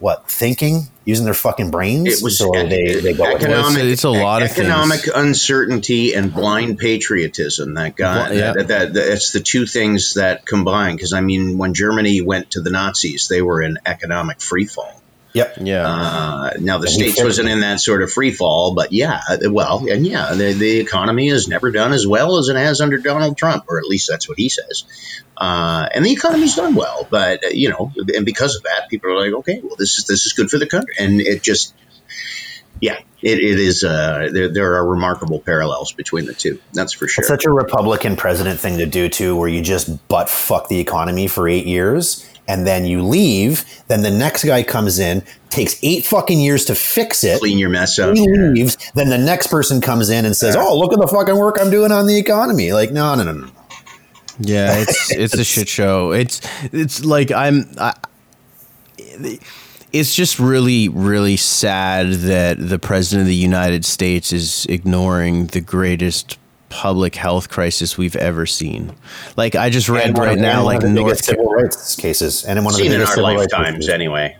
what 0.00 0.28
thinking 0.28 0.82
using 1.04 1.24
their 1.24 1.34
fucking 1.34 1.70
brains. 1.70 2.08
It 2.20 2.24
was 2.24 2.38
so 2.38 2.50
they, 2.52 3.00
they 3.00 3.12
go 3.12 3.24
with 3.32 3.42
it. 3.42 3.44
economic. 3.44 3.78
It's- 3.78 3.92
it's 3.92 4.04
a 4.04 4.10
lot 4.10 4.42
of 4.42 4.50
economic 4.50 5.00
things. 5.00 5.14
uncertainty 5.14 6.14
and 6.14 6.32
blind 6.32 6.78
patriotism. 6.78 7.74
That 7.74 7.96
got 7.96 8.28
Bl- 8.30 8.34
yeah. 8.34 8.52
That, 8.54 8.68
that, 8.68 8.94
that's 8.94 9.32
the 9.32 9.40
two 9.40 9.66
things 9.66 10.14
that 10.14 10.46
combine. 10.46 10.96
Because 10.96 11.12
I 11.12 11.20
mean, 11.20 11.58
when 11.58 11.74
Germany 11.74 12.20
went 12.20 12.52
to 12.52 12.60
the 12.60 12.70
Nazis, 12.70 13.28
they 13.28 13.42
were 13.42 13.62
in 13.62 13.78
economic 13.86 14.38
freefall. 14.38 14.92
Yep. 15.32 15.58
Yeah. 15.60 15.86
Uh, 15.86 16.50
now 16.58 16.78
the 16.78 16.86
And 16.86 16.94
states 16.94 17.22
wasn't 17.22 17.48
in 17.48 17.60
that 17.60 17.80
sort 17.80 18.02
of 18.02 18.12
free 18.12 18.32
fall, 18.32 18.74
but 18.74 18.92
yeah, 18.92 19.20
well, 19.46 19.86
and 19.88 20.04
yeah, 20.04 20.34
the, 20.34 20.52
the 20.54 20.80
economy 20.80 21.28
has 21.28 21.46
never 21.46 21.70
done 21.70 21.92
as 21.92 22.06
well 22.06 22.38
as 22.38 22.48
it 22.48 22.56
has 22.56 22.80
under 22.80 22.98
Donald 22.98 23.36
Trump, 23.36 23.64
or 23.68 23.78
at 23.78 23.84
least 23.84 24.08
that's 24.10 24.28
what 24.28 24.38
he 24.38 24.48
says. 24.48 24.84
Uh, 25.36 25.88
and 25.94 26.04
the 26.04 26.12
economy's 26.12 26.56
done 26.56 26.74
well, 26.74 27.06
but 27.08 27.44
uh, 27.44 27.48
you 27.48 27.70
know, 27.70 27.92
and 28.14 28.26
because 28.26 28.56
of 28.56 28.64
that, 28.64 28.88
people 28.90 29.10
are 29.10 29.24
like, 29.24 29.32
okay, 29.32 29.60
well, 29.62 29.76
this 29.78 29.98
is 29.98 30.04
this 30.04 30.26
is 30.26 30.32
good 30.32 30.50
for 30.50 30.58
the 30.58 30.66
country, 30.66 30.94
and 30.98 31.20
it 31.20 31.42
just, 31.42 31.74
yeah, 32.80 32.98
it, 33.22 33.38
it 33.38 33.58
is. 33.58 33.84
Uh, 33.84 34.28
there, 34.32 34.52
there 34.52 34.74
are 34.74 34.86
remarkable 34.86 35.38
parallels 35.40 35.92
between 35.92 36.26
the 36.26 36.34
two. 36.34 36.60
That's 36.72 36.92
for 36.92 37.06
sure. 37.06 37.22
It's 37.22 37.28
such 37.28 37.44
a 37.46 37.50
Republican 37.50 38.16
president 38.16 38.60
thing 38.60 38.78
to 38.78 38.86
do 38.86 39.08
too, 39.08 39.36
where 39.36 39.48
you 39.48 39.62
just 39.62 40.08
butt 40.08 40.28
fuck 40.28 40.68
the 40.68 40.80
economy 40.80 41.28
for 41.28 41.48
eight 41.48 41.66
years 41.66 42.26
and 42.50 42.66
then 42.66 42.84
you 42.84 43.00
leave. 43.02 43.64
Then 43.86 44.02
the 44.02 44.10
next 44.10 44.44
guy 44.44 44.64
comes 44.64 44.98
in, 44.98 45.22
takes 45.50 45.78
eight 45.84 46.04
fucking 46.04 46.40
years 46.40 46.64
to 46.64 46.74
fix 46.74 47.22
it. 47.22 47.38
Clean 47.38 47.58
your 47.58 47.68
mess 47.68 47.96
up. 47.98 48.16
He 48.16 48.28
leaves. 48.28 48.76
Then 48.94 49.08
the 49.08 49.18
next 49.18 49.46
person 49.46 49.80
comes 49.80 50.10
in 50.10 50.24
and 50.24 50.36
says, 50.36 50.56
"Oh, 50.56 50.76
look 50.76 50.92
at 50.92 50.98
the 50.98 51.06
fucking 51.06 51.36
work 51.36 51.58
I'm 51.60 51.70
doing 51.70 51.92
on 51.92 52.08
the 52.08 52.18
economy." 52.18 52.72
Like, 52.72 52.90
no, 52.90 53.14
no, 53.14 53.22
no, 53.22 53.32
no. 53.32 53.50
Yeah, 54.40 54.78
it's 54.78 55.12
it's 55.12 55.34
a 55.34 55.44
shit 55.44 55.68
show. 55.68 56.10
It's 56.10 56.40
it's 56.72 57.04
like 57.04 57.30
I'm. 57.30 57.70
I, 57.78 57.94
it's 59.92 60.14
just 60.14 60.38
really 60.40 60.88
really 60.88 61.36
sad 61.36 62.12
that 62.12 62.56
the 62.58 62.78
president 62.78 63.22
of 63.22 63.26
the 63.28 63.34
United 63.34 63.84
States 63.84 64.32
is 64.32 64.66
ignoring 64.66 65.46
the 65.46 65.60
greatest 65.60 66.38
public 66.70 67.16
health 67.16 67.50
crisis 67.50 67.98
we've 67.98 68.16
ever 68.16 68.46
seen. 68.46 68.94
Like 69.36 69.54
I 69.54 69.68
just 69.68 69.88
read 69.90 70.16
right 70.16 70.32
of- 70.34 70.38
now, 70.38 70.64
like 70.64 70.80
North. 70.82 70.94
biggest 70.94 71.24
civil 71.24 71.46
rights 71.46 71.96
cases, 71.96 72.44
and 72.44 72.58
in 72.58 72.64
one 72.64 72.72
of 72.72 72.78
the 72.78 72.84
Seen 72.84 72.92
in 72.92 72.98
biggest 72.98 73.10
our 73.10 73.16
civil 73.16 73.36
rights 73.36 73.52
lifetimes, 73.52 73.88
anyway. 73.90 74.36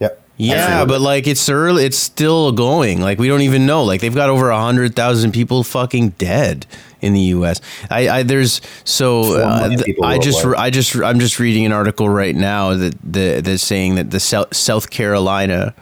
Yep. 0.00 0.20
Yeah, 0.36 0.54
Absolutely. 0.54 0.86
but 0.94 1.00
like 1.02 1.26
it's 1.28 1.48
early, 1.48 1.84
it's 1.84 1.96
still 1.98 2.50
going. 2.50 3.00
Like 3.00 3.20
we 3.20 3.28
don't 3.28 3.42
even 3.42 3.66
know. 3.66 3.84
Like 3.84 4.00
they've 4.00 4.14
got 4.14 4.28
over 4.30 4.50
a 4.50 4.58
hundred 4.58 4.96
thousand 4.96 5.30
people 5.32 5.62
fucking 5.62 6.10
dead 6.10 6.66
in 7.00 7.12
the 7.12 7.20
U.S. 7.20 7.60
I, 7.90 8.08
I 8.08 8.22
there's 8.24 8.60
so 8.82 9.36
uh, 9.36 9.68
th- 9.68 9.96
I 10.02 10.18
just. 10.18 10.44
I 10.44 10.70
just 10.70 10.96
I'm 10.96 11.20
just 11.20 11.38
reading 11.38 11.64
an 11.66 11.72
article 11.72 12.08
right 12.08 12.34
now 12.34 12.74
that 12.74 12.94
the 13.04 13.40
that's 13.42 13.62
saying 13.62 13.94
that 13.96 14.10
the 14.10 14.18
South, 14.18 14.56
South 14.56 14.90
Carolina 14.90 15.74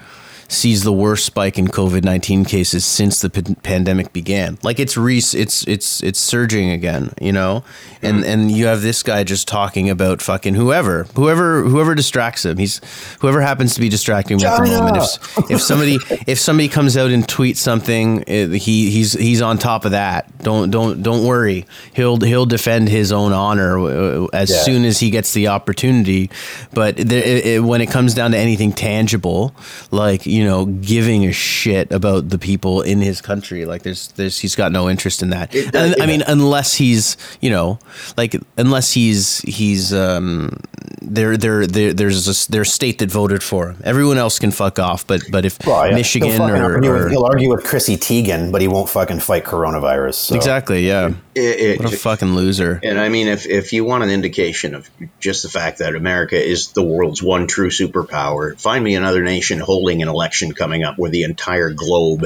sees 0.52 0.82
the 0.84 0.92
worst 0.92 1.24
spike 1.24 1.58
in 1.58 1.66
COVID 1.68 2.04
nineteen 2.04 2.44
cases 2.44 2.84
since 2.84 3.20
the 3.20 3.30
p- 3.30 3.54
pandemic 3.62 4.12
began. 4.12 4.58
Like 4.62 4.78
it's 4.78 4.96
re- 4.96 5.16
it's 5.18 5.66
it's 5.66 6.02
it's 6.02 6.18
surging 6.18 6.70
again, 6.70 7.12
you 7.20 7.32
know. 7.32 7.64
And 8.02 8.24
and 8.24 8.50
you 8.50 8.66
have 8.66 8.82
this 8.82 9.02
guy 9.02 9.22
just 9.24 9.46
talking 9.48 9.88
about 9.88 10.20
fucking 10.20 10.54
whoever, 10.54 11.04
whoever 11.14 11.62
whoever 11.62 11.94
distracts 11.94 12.44
him. 12.44 12.58
He's 12.58 12.80
whoever 13.20 13.40
happens 13.40 13.74
to 13.74 13.80
be 13.80 13.88
distracting 13.88 14.38
him 14.40 14.46
at 14.46 14.64
the 14.64 14.70
moment. 14.70 14.96
If, 14.96 15.50
if 15.52 15.60
somebody 15.62 15.98
if 16.26 16.38
somebody 16.38 16.68
comes 16.68 16.96
out 16.96 17.10
and 17.10 17.26
tweets 17.26 17.56
something, 17.58 18.24
eh, 18.26 18.48
he 18.48 18.90
he's 18.90 19.12
he's 19.12 19.40
on 19.40 19.58
top 19.58 19.84
of 19.84 19.92
that. 19.92 20.36
Don't 20.38 20.70
don't 20.70 21.02
don't 21.02 21.24
worry. 21.24 21.64
He'll 21.94 22.18
he'll 22.20 22.46
defend 22.46 22.88
his 22.88 23.12
own 23.12 23.32
honor 23.32 24.26
as 24.34 24.50
Yeah. 24.50 24.62
soon 24.62 24.84
as 24.84 24.98
he 24.98 25.10
gets 25.10 25.32
the 25.32 25.48
opportunity. 25.48 26.28
But 26.74 26.96
there, 26.96 27.22
it, 27.22 27.46
it, 27.46 27.62
when 27.62 27.80
it 27.80 27.90
comes 27.90 28.14
down 28.14 28.32
to 28.32 28.38
anything 28.38 28.72
tangible, 28.72 29.54
like 29.92 30.26
you 30.26 30.41
know, 30.44 30.64
giving 30.66 31.24
a 31.26 31.32
shit 31.32 31.92
about 31.92 32.28
the 32.28 32.38
people 32.38 32.82
in 32.82 33.00
his 33.00 33.20
country, 33.20 33.64
like 33.64 33.82
there's 33.82 34.08
there's 34.08 34.38
he's 34.38 34.54
got 34.54 34.72
no 34.72 34.88
interest 34.88 35.22
in 35.22 35.30
that. 35.30 35.54
It- 35.54 35.74
And, 35.74 36.00
I 36.02 36.06
mean, 36.06 36.22
unless 36.26 36.74
he's 36.74 37.16
you 37.40 37.50
know, 37.50 37.78
like 38.16 38.36
unless 38.56 38.92
he's 38.92 39.38
he's 39.40 39.92
um 39.92 40.58
there 41.00 41.36
there 41.36 41.66
there 41.66 41.92
there's 41.92 42.28
a, 42.28 42.50
there's 42.52 42.68
a 42.68 42.70
state 42.70 42.98
that 42.98 43.10
voted 43.10 43.42
for 43.42 43.70
him. 43.70 43.76
Everyone 43.84 44.18
else 44.18 44.38
can 44.38 44.50
fuck 44.52 44.78
off. 44.78 45.06
But 45.06 45.22
but 45.30 45.44
if 45.44 45.58
Well, 45.66 45.82
yeah. 45.82 45.88
He'll 45.88 45.96
Michigan 45.96 46.40
or, 46.40 46.56
argue, 46.74 46.90
or 46.90 47.08
he'll 47.08 47.24
argue 47.24 47.50
with 47.50 47.64
Chrissy 47.64 47.96
Teigen, 47.96 48.52
but 48.52 48.60
he 48.60 48.68
won't 48.68 48.88
fucking 48.88 49.20
fight 49.20 49.44
coronavirus. 49.44 50.14
so. 50.14 50.34
exactly 50.36 50.86
yeah, 50.86 51.12
It- 51.34 51.60
it- 51.60 51.80
what 51.80 51.92
a 51.92 51.96
fucking 51.96 52.34
loser. 52.34 52.80
And 52.82 52.98
I 53.00 53.08
mean, 53.08 53.28
if, 53.28 53.46
if 53.46 53.72
you 53.72 53.84
want 53.84 54.04
an 54.04 54.10
indication 54.10 54.74
of 54.74 54.88
just 55.20 55.42
the 55.42 55.48
fact 55.48 55.78
that 55.78 55.94
America 55.94 56.36
is 56.42 56.68
the 56.72 56.82
world's 56.82 57.22
one 57.22 57.46
true 57.46 57.70
superpower, 57.70 58.58
find 58.60 58.82
me 58.82 58.94
another 58.94 59.22
nation 59.22 59.58
holding 59.60 60.02
an 60.02 60.08
election 60.08 60.31
coming 60.40 60.84
up 60.84 60.94
where 60.96 61.10
the 61.10 61.22
entire 61.22 61.72
globe 61.74 62.22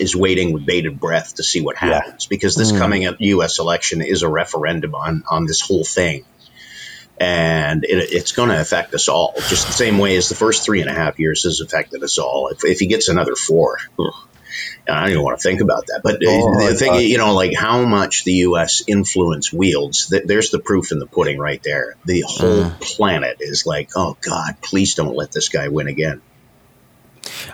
is 0.00 0.16
waiting 0.16 0.52
with 0.52 0.64
bated 0.66 0.98
breath 0.98 1.34
to 1.36 1.42
see 1.42 1.60
what 1.60 1.76
Yeah. 1.82 2.00
happens. 2.02 2.26
Because 2.28 2.56
this 2.56 2.72
coming 2.72 3.04
up 3.06 3.16
U.S. 3.18 3.58
election 3.58 4.00
is 4.02 4.22
a 4.22 4.28
referendum 4.30 4.94
on, 4.94 5.22
on 5.30 5.46
this 5.46 5.60
whole 5.60 5.84
thing. 5.84 6.24
And 7.20 7.84
it, 7.84 8.08
it's 8.12 8.32
going 8.32 8.48
to 8.48 8.60
affect 8.60 8.94
us 8.94 9.08
all, 9.08 9.44
just 9.46 9.66
the 9.66 9.72
same 9.74 9.98
way 9.98 10.16
as 10.16 10.28
the 10.28 10.34
first 10.34 10.64
three 10.64 10.80
and 10.80 10.88
a 10.90 10.94
half 10.94 11.18
years 11.18 11.42
has 11.44 11.60
affected 11.60 12.02
us 12.02 12.18
all. 12.18 12.48
If, 12.52 12.58
if 12.64 12.78
he 12.78 12.86
gets 12.86 13.08
another 13.08 13.34
four, 13.34 13.76
ugh, 13.98 14.06
I 14.88 15.00
don't 15.02 15.10
even 15.10 15.22
want 15.22 15.38
to 15.38 15.48
think 15.48 15.60
about 15.60 15.84
that. 15.88 16.00
But 16.02 16.14
uh, 16.16 16.18
Oh, 16.28 16.68
the 16.72 16.74
thing, 16.78 16.94
God. 16.94 17.02
you 17.02 17.18
know, 17.18 17.34
like 17.34 17.52
how 17.54 17.84
much 17.84 18.24
the 18.24 18.32
U.S. 18.32 18.82
influence 18.88 19.52
wields, 19.52 20.08
th- 20.10 20.24
there's 20.26 20.50
the 20.50 20.60
proof 20.64 20.92
in 20.92 20.98
the 20.98 21.08
pudding 21.08 21.38
right 21.38 21.60
there. 21.64 21.96
The 22.04 22.24
whole 22.26 22.64
Mm. 22.64 22.80
planet 22.80 23.36
is 23.40 23.64
like, 23.66 23.88
oh 23.96 24.16
God, 24.26 24.54
please 24.64 24.94
don't 24.94 25.14
let 25.14 25.30
this 25.32 25.48
guy 25.50 25.68
win 25.68 25.88
again. 25.88 26.22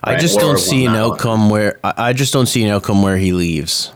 I 0.02 0.12
Right, 0.12 0.20
just 0.20 0.36
or 0.36 0.40
don't 0.40 0.58
see 0.58 0.84
an 0.84 0.94
outcome 0.94 1.50
where 1.50 1.78
I 1.84 2.08
I 2.08 2.12
just 2.12 2.32
don't 2.32 2.46
see 2.46 2.62
an 2.64 2.70
outcome 2.70 3.02
where 3.02 3.16
he 3.16 3.32
leaves. 3.32 3.92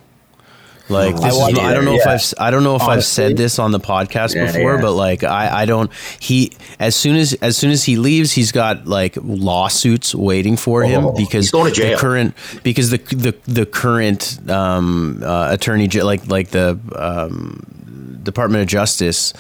Like 0.89 1.15
this 1.15 1.25
I 1.39 1.51
is 1.51 1.59
I 1.61 1.73
don't 1.73 1.85
know 1.85 1.95
if. 1.95 2.05
I've 2.05 2.35
I 2.39 2.51
don't 2.51 2.65
know 2.65 2.75
if 2.75 2.83
I've 2.83 3.05
said 3.05 3.37
this 3.37 3.61
on 3.61 3.71
the 3.71 3.79
podcast 3.79 4.35
Yeah, 4.35 4.47
before, 4.47 4.75
yeah. 4.75 4.81
but 4.81 4.93
like 4.95 5.23
I, 5.23 5.63
I 5.63 5.65
don't 5.65 5.89
he 6.19 6.53
as 6.81 6.97
soon 6.97 7.15
as 7.15 7.33
as 7.35 7.57
soon 7.57 7.71
as 7.71 7.85
he 7.85 7.95
leaves, 7.95 8.33
he's 8.33 8.51
got 8.51 8.89
like 8.89 9.17
lawsuits 9.23 10.17
waiting 10.17 10.57
for 10.57 10.83
him 10.83 11.05
Oh, 11.07 11.13
because 11.17 11.49
to 11.53 11.71
jail. 11.71 11.91
the 11.97 12.01
current 12.01 12.35
because 12.65 12.91
the 12.91 12.99
the 12.99 13.37
the 13.47 13.67
current 13.67 14.41
um, 14.51 15.23
uh, 15.25 15.53
attorney 15.53 15.87
like 15.87 16.27
like 16.27 16.49
the 16.49 16.77
um, 16.97 18.21
Department 18.25 18.63
of 18.63 18.67
Justice, 18.69 19.33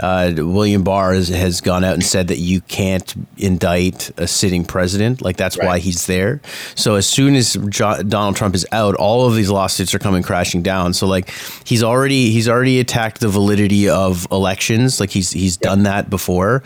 uh, 0.00 0.32
William 0.36 0.82
Barr 0.84 1.14
has, 1.14 1.28
has 1.28 1.60
gone 1.60 1.84
out 1.84 1.94
and 1.94 2.04
said 2.04 2.28
that 2.28 2.38
you 2.38 2.60
can't 2.62 3.14
indict 3.36 4.10
a 4.16 4.26
sitting 4.26 4.64
president. 4.64 5.22
Like 5.22 5.36
that's 5.36 5.56
why 5.58 5.78
he's 5.78 6.06
there. 6.06 6.40
So 6.74 6.94
as 6.94 7.06
soon 7.06 7.34
as 7.34 7.54
jo- 7.68 8.02
Donald 8.02 8.36
Trump 8.36 8.54
is 8.54 8.66
out, 8.72 8.94
all 8.94 9.26
of 9.26 9.34
these 9.34 9.50
lawsuits 9.50 9.94
are 9.94 9.98
coming 9.98 10.22
crashing 10.22 10.62
down. 10.62 10.94
So 10.94 11.06
like 11.06 11.30
he's 11.64 11.82
already 11.82 12.30
he's 12.30 12.48
already 12.48 12.80
attacked 12.80 13.20
the 13.20 13.28
validity 13.28 13.88
of 13.88 14.26
elections. 14.30 15.00
Like 15.00 15.10
he's 15.10 15.30
he's 15.30 15.56
done 15.56 15.82
that 15.84 16.10
before. 16.10 16.62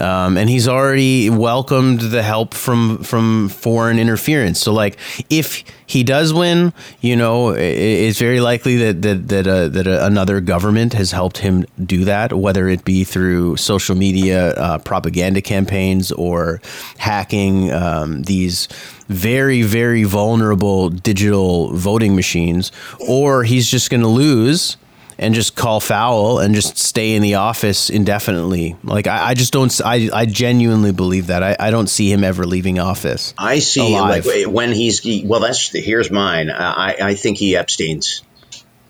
Um, 0.00 0.36
and 0.38 0.48
he's 0.48 0.68
already 0.68 1.28
welcomed 1.30 2.00
the 2.00 2.22
help 2.22 2.54
from 2.54 3.02
from 3.02 3.48
foreign 3.48 3.98
interference. 3.98 4.60
So, 4.60 4.72
like, 4.72 4.98
if 5.28 5.64
he 5.86 6.04
does 6.04 6.32
win, 6.32 6.72
you 7.00 7.16
know, 7.16 7.50
it's 7.50 8.18
very 8.18 8.40
likely 8.40 8.76
that 8.76 9.02
that 9.02 9.28
that, 9.28 9.46
uh, 9.46 9.68
that 9.68 9.86
uh, 9.86 9.98
another 10.02 10.40
government 10.40 10.92
has 10.94 11.12
helped 11.12 11.38
him 11.38 11.66
do 11.84 12.04
that, 12.04 12.32
whether 12.32 12.68
it 12.68 12.84
be 12.84 13.04
through 13.04 13.56
social 13.56 13.96
media 13.96 14.54
uh, 14.54 14.78
propaganda 14.78 15.42
campaigns 15.42 16.12
or 16.12 16.60
hacking 16.98 17.72
um, 17.72 18.22
these 18.22 18.68
very 19.08 19.62
very 19.62 20.04
vulnerable 20.04 20.88
digital 20.88 21.74
voting 21.74 22.14
machines, 22.14 22.72
or 23.06 23.44
he's 23.44 23.70
just 23.70 23.90
going 23.90 24.02
to 24.02 24.08
lose 24.08 24.76
and 25.20 25.34
just 25.34 25.54
call 25.54 25.80
foul 25.80 26.38
and 26.38 26.54
just 26.54 26.78
stay 26.78 27.14
in 27.14 27.20
the 27.20 27.34
office 27.34 27.90
indefinitely. 27.90 28.74
Like 28.82 29.06
I, 29.06 29.28
I 29.28 29.34
just 29.34 29.52
don't. 29.52 29.80
I, 29.84 30.08
I 30.12 30.24
genuinely 30.24 30.92
believe 30.92 31.28
that. 31.28 31.42
I, 31.42 31.56
I 31.60 31.70
don't 31.70 31.88
see 31.88 32.10
him 32.10 32.24
ever 32.24 32.44
leaving 32.46 32.80
office. 32.80 33.34
I 33.38 33.58
see, 33.58 33.94
Alive. 33.94 34.26
like 34.26 34.46
when 34.46 34.72
he's 34.72 35.02
well. 35.24 35.40
That's 35.40 35.68
here's 35.68 36.10
mine. 36.10 36.50
I 36.50 36.96
I 37.00 37.14
think 37.14 37.36
he 37.36 37.56
abstains. 37.56 38.22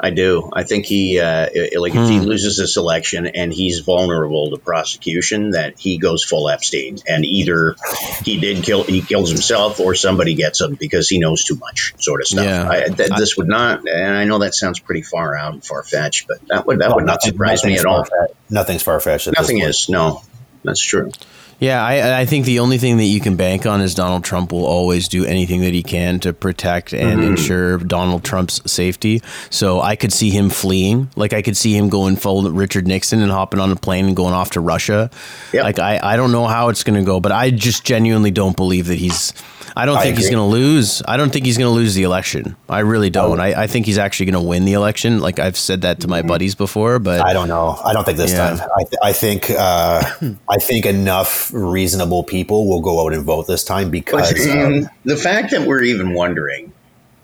I 0.02 0.10
do. 0.10 0.48
I 0.52 0.64
think 0.64 0.86
he 0.86 1.20
uh, 1.20 1.48
like 1.76 1.94
if 1.94 2.08
he 2.08 2.20
loses 2.20 2.56
this 2.56 2.76
election 2.78 3.26
and 3.26 3.52
he's 3.52 3.80
vulnerable 3.80 4.50
to 4.50 4.56
prosecution, 4.56 5.50
that 5.50 5.78
he 5.78 5.98
goes 5.98 6.24
full 6.24 6.48
Epstein, 6.48 6.98
and 7.06 7.24
either 7.24 7.76
he 8.24 8.40
did 8.40 8.64
kill 8.64 8.82
he 8.84 9.02
kills 9.02 9.28
himself 9.30 9.78
or 9.78 9.94
somebody 9.94 10.34
gets 10.34 10.60
him 10.60 10.74
because 10.74 11.08
he 11.08 11.18
knows 11.18 11.44
too 11.44 11.56
much, 11.56 11.92
sort 11.98 12.22
of 12.22 12.28
stuff. 12.28 12.44
Yeah. 12.46 12.66
I, 12.68 12.88
th- 12.88 13.10
this 13.18 13.36
would 13.36 13.48
not, 13.48 13.86
and 13.86 14.16
I 14.16 14.24
know 14.24 14.38
that 14.38 14.54
sounds 14.54 14.78
pretty 14.80 15.02
far 15.02 15.36
out 15.36 15.52
and 15.52 15.62
far 15.64 15.82
fetched, 15.82 16.26
but 16.26 16.38
that 16.48 16.66
would 16.66 16.78
that 16.78 16.94
would 16.94 17.04
not 17.04 17.16
Nothing- 17.16 17.32
surprise 17.32 17.64
me 17.64 17.78
at 17.78 17.84
all. 17.84 18.06
Nothing's 18.48 18.82
far 18.82 19.00
fetched. 19.00 19.28
Nothing 19.36 19.58
is. 19.58 19.88
No, 19.90 20.22
that's 20.64 20.80
true. 20.80 21.12
Yeah, 21.60 21.84
I, 21.84 22.20
I 22.20 22.24
think 22.24 22.46
the 22.46 22.58
only 22.60 22.78
thing 22.78 22.96
that 22.96 23.04
you 23.04 23.20
can 23.20 23.36
bank 23.36 23.66
on 23.66 23.80
is 23.82 23.94
Donald 23.94 24.24
Trump 24.24 24.50
will 24.50 24.64
always 24.64 25.08
do 25.08 25.26
anything 25.26 25.60
that 25.60 25.74
he 25.74 25.82
can 25.82 26.18
to 26.20 26.32
protect 26.32 26.94
and 26.94 27.22
ensure 27.22 27.76
Donald 27.78 28.24
Trump's 28.24 28.60
safety. 28.70 29.20
So 29.50 29.80
I 29.80 29.94
could 29.94 30.12
see 30.12 30.30
him 30.30 30.48
fleeing. 30.48 31.10
Like 31.16 31.34
I 31.34 31.42
could 31.42 31.56
see 31.58 31.76
him 31.76 31.90
going 31.90 32.16
full 32.16 32.50
Richard 32.50 32.86
Nixon 32.88 33.20
and 33.20 33.30
hopping 33.30 33.60
on 33.60 33.70
a 33.70 33.76
plane 33.76 34.06
and 34.06 34.16
going 34.16 34.32
off 34.32 34.50
to 34.52 34.60
Russia. 34.60 35.10
Yep. 35.52 35.64
Like 35.64 35.78
I, 35.78 36.00
I 36.02 36.16
don't 36.16 36.32
know 36.32 36.46
how 36.46 36.70
it's 36.70 36.82
going 36.82 36.98
to 36.98 37.04
go, 37.04 37.20
but 37.20 37.30
I 37.30 37.50
just 37.50 37.84
genuinely 37.84 38.30
don't 38.30 38.56
believe 38.56 38.86
that 38.86 38.98
he's. 38.98 39.32
I 39.76 39.86
don't 39.86 39.98
I 39.98 40.02
think 40.02 40.16
he's 40.16 40.28
going 40.30 40.38
to 40.42 40.50
lose. 40.50 41.00
I 41.06 41.16
don't 41.16 41.30
think 41.32 41.46
he's 41.46 41.56
going 41.56 41.68
to 41.70 41.74
lose 41.74 41.94
the 41.94 42.02
election. 42.02 42.56
I 42.68 42.80
really 42.80 43.08
don't. 43.08 43.38
I, 43.38 43.62
I 43.62 43.66
think 43.68 43.86
he's 43.86 43.98
actually 43.98 44.26
going 44.26 44.42
to 44.42 44.48
win 44.48 44.64
the 44.64 44.72
election. 44.72 45.20
Like 45.20 45.38
I've 45.38 45.56
said 45.56 45.82
that 45.82 46.00
to 46.00 46.08
my 46.08 46.22
buddies 46.22 46.56
before, 46.56 46.98
but 46.98 47.20
I 47.20 47.32
don't 47.32 47.46
know. 47.46 47.78
I 47.84 47.92
don't 47.92 48.04
think 48.04 48.18
this 48.18 48.32
Yeah. 48.32 48.56
time. 48.56 48.68
I, 48.76 48.82
th- 48.82 48.98
I 49.02 49.12
think 49.12 49.50
uh, 49.50 50.02
I 50.48 50.56
think 50.56 50.86
enough 50.86 51.49
reasonable 51.52 52.22
people 52.24 52.68
will 52.68 52.80
go 52.80 53.04
out 53.06 53.12
and 53.12 53.24
vote 53.24 53.46
this 53.46 53.64
time 53.64 53.90
because 53.90 54.32
Um, 54.48 54.88
the 55.04 55.16
fact 55.16 55.50
that 55.52 55.66
we're 55.66 55.82
even 55.82 56.14
wondering, 56.14 56.72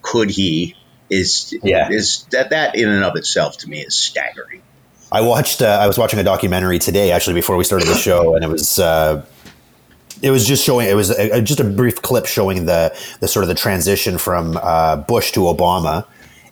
could 0.02 0.30
he, 0.30 0.74
is 1.10 1.54
Yeah. 1.62 1.88
is 1.90 2.24
that 2.32 2.50
that 2.50 2.74
in 2.74 2.88
and 2.88 3.04
of 3.04 3.16
itself 3.16 3.58
to 3.58 3.68
me 3.68 3.80
is 3.80 3.94
staggering. 3.94 4.62
I 5.12 5.20
watched. 5.20 5.62
Uh, 5.62 5.66
I 5.80 5.86
was 5.86 5.96
watching 5.98 6.18
a 6.18 6.24
documentary 6.24 6.78
today, 6.80 7.12
actually, 7.12 7.34
before 7.34 7.56
we 7.56 7.62
started 7.64 7.86
the 7.86 7.94
show, 7.94 8.34
and 8.34 8.42
it 8.44 8.48
was. 8.50 8.78
Uh, 8.78 9.24
it 10.22 10.30
was 10.30 10.46
just 10.46 10.64
showing. 10.64 10.88
It 10.88 10.96
was 10.96 11.10
a, 11.10 11.40
just 11.42 11.60
a 11.60 11.64
brief 11.64 12.02
clip 12.02 12.26
showing 12.26 12.66
the 12.66 12.92
the 13.20 13.28
sort 13.28 13.44
of 13.44 13.48
the 13.48 13.54
transition 13.54 14.18
from 14.18 14.58
uh, 14.60 14.96
Bush 14.96 15.30
to 15.32 15.40
Obama, 15.40 16.06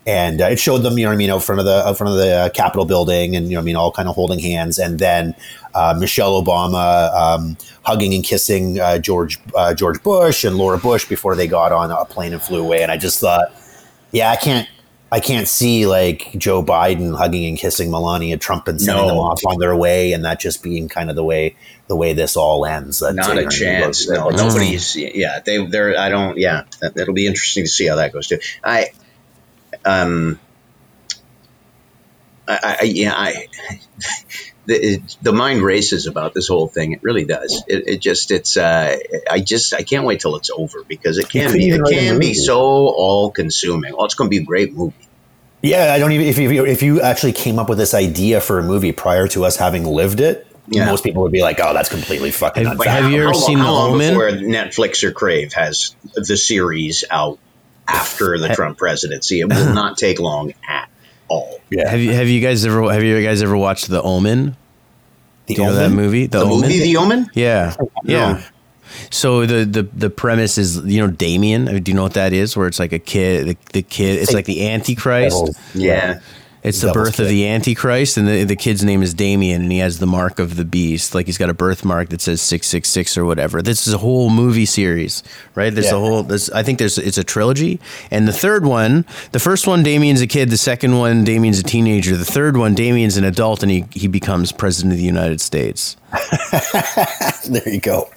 and 0.07 0.41
uh, 0.41 0.47
it 0.47 0.59
showed 0.59 0.79
them, 0.79 0.99
you 0.99 1.07
know, 1.07 1.13
I 1.13 1.17
mean, 1.17 1.31
out 1.31 1.43
front 1.43 1.61
of 1.61 1.65
the 1.67 1.87
out 1.87 1.97
front 1.97 2.13
of 2.13 2.19
the 2.19 2.31
uh, 2.33 2.49
Capitol 2.51 2.85
building, 2.85 3.37
and 3.37 3.49
you 3.49 3.55
know, 3.55 3.61
I 3.61 3.65
mean, 3.65 3.77
all 3.77 3.91
kind 3.93 4.09
of 4.09 4.15
holding 4.15 4.39
hands, 4.39 4.79
and 4.79 4.99
then 4.99 5.35
uh, 5.75 5.95
Michelle 5.99 6.43
Obama 6.43 7.13
um, 7.15 7.57
hugging 7.85 8.13
and 8.15 8.23
kissing 8.25 8.79
uh, 8.81 8.99
George 8.99 9.39
uh, 9.55 9.73
George 9.75 10.03
Bush 10.03 10.45
and 10.45 10.57
Laura 10.57 10.79
Bush 10.79 11.07
before 11.09 11.35
they 11.37 11.47
got 11.47 11.73
on 11.73 11.91
a 11.91 12.05
plane 12.05 12.33
and 12.33 12.43
flew 12.43 12.63
away, 12.63 12.83
and 12.83 12.93
I 12.93 12.97
just 12.97 13.19
thought, 13.21 13.53
yeah, 14.13 14.31
I 14.31 14.37
can't. 14.37 14.69
I 15.13 15.21
can't 15.21 15.47
see 15.47 15.87
like 15.87 16.33
Joe 16.37 16.61
Biden 16.61 17.17
hugging 17.17 17.45
and 17.47 17.57
kissing 17.57 17.89
Melania 17.89 18.37
Trump 18.37 18.67
and 18.67 18.81
sending 18.81 19.05
No. 19.05 19.09
them 19.11 19.19
off 19.19 19.41
on 19.47 19.61
their 19.61 19.77
way, 19.77 20.13
and 20.13 20.25
that 20.25 20.41
just 20.41 20.61
being 20.61 20.89
kind 20.89 21.09
of 21.09 21.15
the 21.15 21.23
way 21.23 21.55
the 21.87 21.95
way 21.95 22.15
this 22.15 22.37
all 22.37 22.67
ends. 22.67 22.99
That, 22.99 23.15
Not 23.15 23.39
a 23.39 23.49
chance. 23.49 24.09
No, 24.09 24.31
nobody's. 24.31 24.97
Yeah, 24.97 25.39
they. 25.45 25.65
They're. 25.65 25.97
I 25.97 26.09
don't. 26.09 26.37
Yeah, 26.37 26.65
that, 26.81 26.97
it'll 26.97 27.15
be 27.15 27.29
interesting 27.29 27.63
to 27.63 27.71
see 27.71 27.87
how 27.87 27.95
that 27.97 28.13
goes 28.13 28.27
too. 28.27 28.39
I. 28.65 28.89
Um. 29.85 30.41
I. 32.49 32.77
I 32.81 32.85
yeah. 32.85 33.15
I. 33.15 33.49
The, 34.67 35.03
the 35.21 35.35
mind 35.35 35.61
races 35.61 36.07
about 36.07 36.33
this 36.33 36.49
whole 36.49 36.69
thing. 36.69 36.93
It 36.93 37.03
really 37.03 37.27
does. 37.27 37.63
It, 37.69 37.87
it 37.87 38.01
just. 38.01 38.31
It's. 38.31 38.57
Uh. 38.57 38.97
I 39.31 39.41
just. 39.41 39.75
I 39.75 39.83
can't 39.83 40.07
wait 40.07 40.21
till 40.21 40.37
it's 40.37 40.49
over 40.49 40.83
because 40.85 41.19
it 41.19 41.29
can 41.29 41.53
be. 41.53 41.69
It 41.69 41.83
can 41.85 42.19
be 42.19 42.33
so 42.33 42.63
all 42.63 43.31
consuming. 43.31 43.93
Oh, 43.95 44.07
it's 44.07 44.15
going 44.15 44.31
to 44.31 44.35
be 44.35 44.43
a 44.43 44.47
great 44.47 44.73
movie. 44.73 44.95
Yeah, 45.65 45.95
I 45.95 45.99
don't 45.99 46.13
even 46.13 46.27
if 46.27 46.37
you 46.37 46.67
if 46.67 46.83
you 46.83 47.01
actually 47.01 47.33
came 47.33 47.59
up 47.59 47.71
with 47.71 47.79
this 47.79 47.95
idea 47.95 48.43
for 48.43 48.59
a 48.59 48.63
movie 48.63 48.93
prior 48.93 49.27
to 49.29 49.47
us 49.47 49.57
having 49.57 49.85
lived 49.85 50.21
it, 50.21 50.47
Yeah. 50.69 50.85
most 50.85 51.03
people 51.03 51.23
would 51.23 51.33
be 51.33 51.41
like, 51.41 51.59
"Oh, 51.59 51.73
that's 51.73 51.89
completely 51.89 52.31
fucking." 52.31 52.67
Have- 52.67 52.77
nuts." 52.77 52.87
have 52.87 53.11
you 53.11 53.23
ever 53.23 53.33
how, 53.33 53.33
seen 53.33 53.59
how 53.59 53.67
The 53.67 53.73
long 53.73 53.93
Omen? 53.95 54.13
Before 54.13 54.31
Netflix 54.31 55.03
or 55.05 55.13
Crave 55.13 55.55
has 55.55 55.97
the 56.15 56.37
series 56.37 57.05
out 57.11 57.39
after 57.89 58.39
the 58.39 58.49
Trump 58.51 58.79
presidency, 58.79 59.41
it 59.41 59.49
will 59.49 59.75
not 59.75 59.97
take 59.99 60.19
long 60.21 60.53
at 60.69 60.89
all. 61.29 61.59
yeah, 61.71 61.89
Have 61.89 62.01
you 62.01 62.13
have 62.13 62.29
you 62.29 62.41
guys 62.41 62.65
ever 62.67 62.93
have 62.93 63.03
you 63.03 63.23
guys 63.23 63.43
ever 63.43 63.57
watched 63.57 63.89
The 63.89 64.03
Omen? 64.03 64.57
the 65.47 65.55
Do 65.55 65.61
you 65.63 65.67
know 65.69 65.75
that 65.75 65.85
Omen? 65.87 65.97
movie? 65.97 66.27
The, 66.27 66.39
The 66.39 66.45
Omen. 66.45 66.61
movie 66.63 66.81
The 66.81 66.97
Omen? 66.97 67.31
Yeah, 67.35 67.75
yeah. 68.05 68.43
So 69.11 69.45
the, 69.47 69.65
the 69.65 69.83
the 69.83 70.11
premise 70.11 70.57
is 70.59 70.77
you 70.85 71.01
know 71.01 71.09
Damien. 71.11 71.83
Do 71.83 71.91
you 71.91 71.97
know 71.97 72.03
what 72.05 72.15
that 72.15 72.33
is? 72.33 72.57
Where 72.57 72.67
it's 72.69 72.79
like 72.79 72.93
a 72.93 72.99
kid, 72.99 73.47
the, 73.49 73.57
the 73.73 73.83
kid. 73.83 74.21
It's 74.23 74.33
like 74.33 74.45
the 74.45 74.69
Antichrist. 74.69 75.51
Yeah. 75.75 76.21
It's 76.65 76.81
the 76.81 76.93
birth 76.93 77.21
of 77.21 77.29
the 77.29 77.47
Antichrist, 77.47 78.17
and 78.17 78.27
the, 78.27 78.45
the 78.45 78.57
kid's 78.57 78.83
name 78.83 79.03
is 79.03 79.13
Damien, 79.13 79.61
and 79.63 79.71
he 79.71 79.79
has 79.79 79.99
the 79.99 80.07
mark 80.07 80.39
of 80.39 80.57
the 80.57 80.65
beast. 80.65 81.15
Like 81.15 81.27
he's 81.27 81.37
got 81.37 81.51
a 81.51 81.55
birthmark 81.55 82.09
that 82.09 82.23
says 82.23 82.41
six 82.41 82.67
six 82.67 82.89
six 82.89 83.19
or 83.19 83.27
whatever. 83.27 83.61
This 83.61 83.87
is 83.87 83.93
a 83.93 83.99
whole 83.99 84.31
movie 84.31 84.65
series, 84.65 85.23
right? 85.55 85.73
There's 85.75 85.93
a 85.93 85.99
whole. 85.99 86.23
This 86.23 86.49
I 86.51 86.63
think 86.63 86.79
there's 86.79 86.97
it's 86.97 87.19
a 87.19 87.25
trilogy, 87.25 87.81
and 88.11 88.27
the 88.27 88.33
third 88.33 88.65
one, 88.65 89.05
the 89.33 89.41
first 89.41 89.67
one, 89.67 89.83
Damien's 89.83 90.23
a 90.23 90.27
kid. 90.27 90.49
The 90.49 90.57
second 90.57 90.97
one, 90.99 91.23
Damien's 91.23 91.59
a 91.59 91.63
teenager. 91.65 92.17
The 92.17 92.25
third 92.25 92.57
one, 92.57 92.75
Damien's 92.75 93.19
an 93.19 93.25
adult, 93.25 93.63
and 93.63 93.71
he 93.71 93.85
he 93.93 94.09
becomes 94.09 94.51
president 94.51 94.95
of 94.95 94.99
the 94.99 95.05
United 95.05 95.43
States. 95.43 95.97
There 97.47 97.69
you 97.69 97.81
go. 97.81 98.09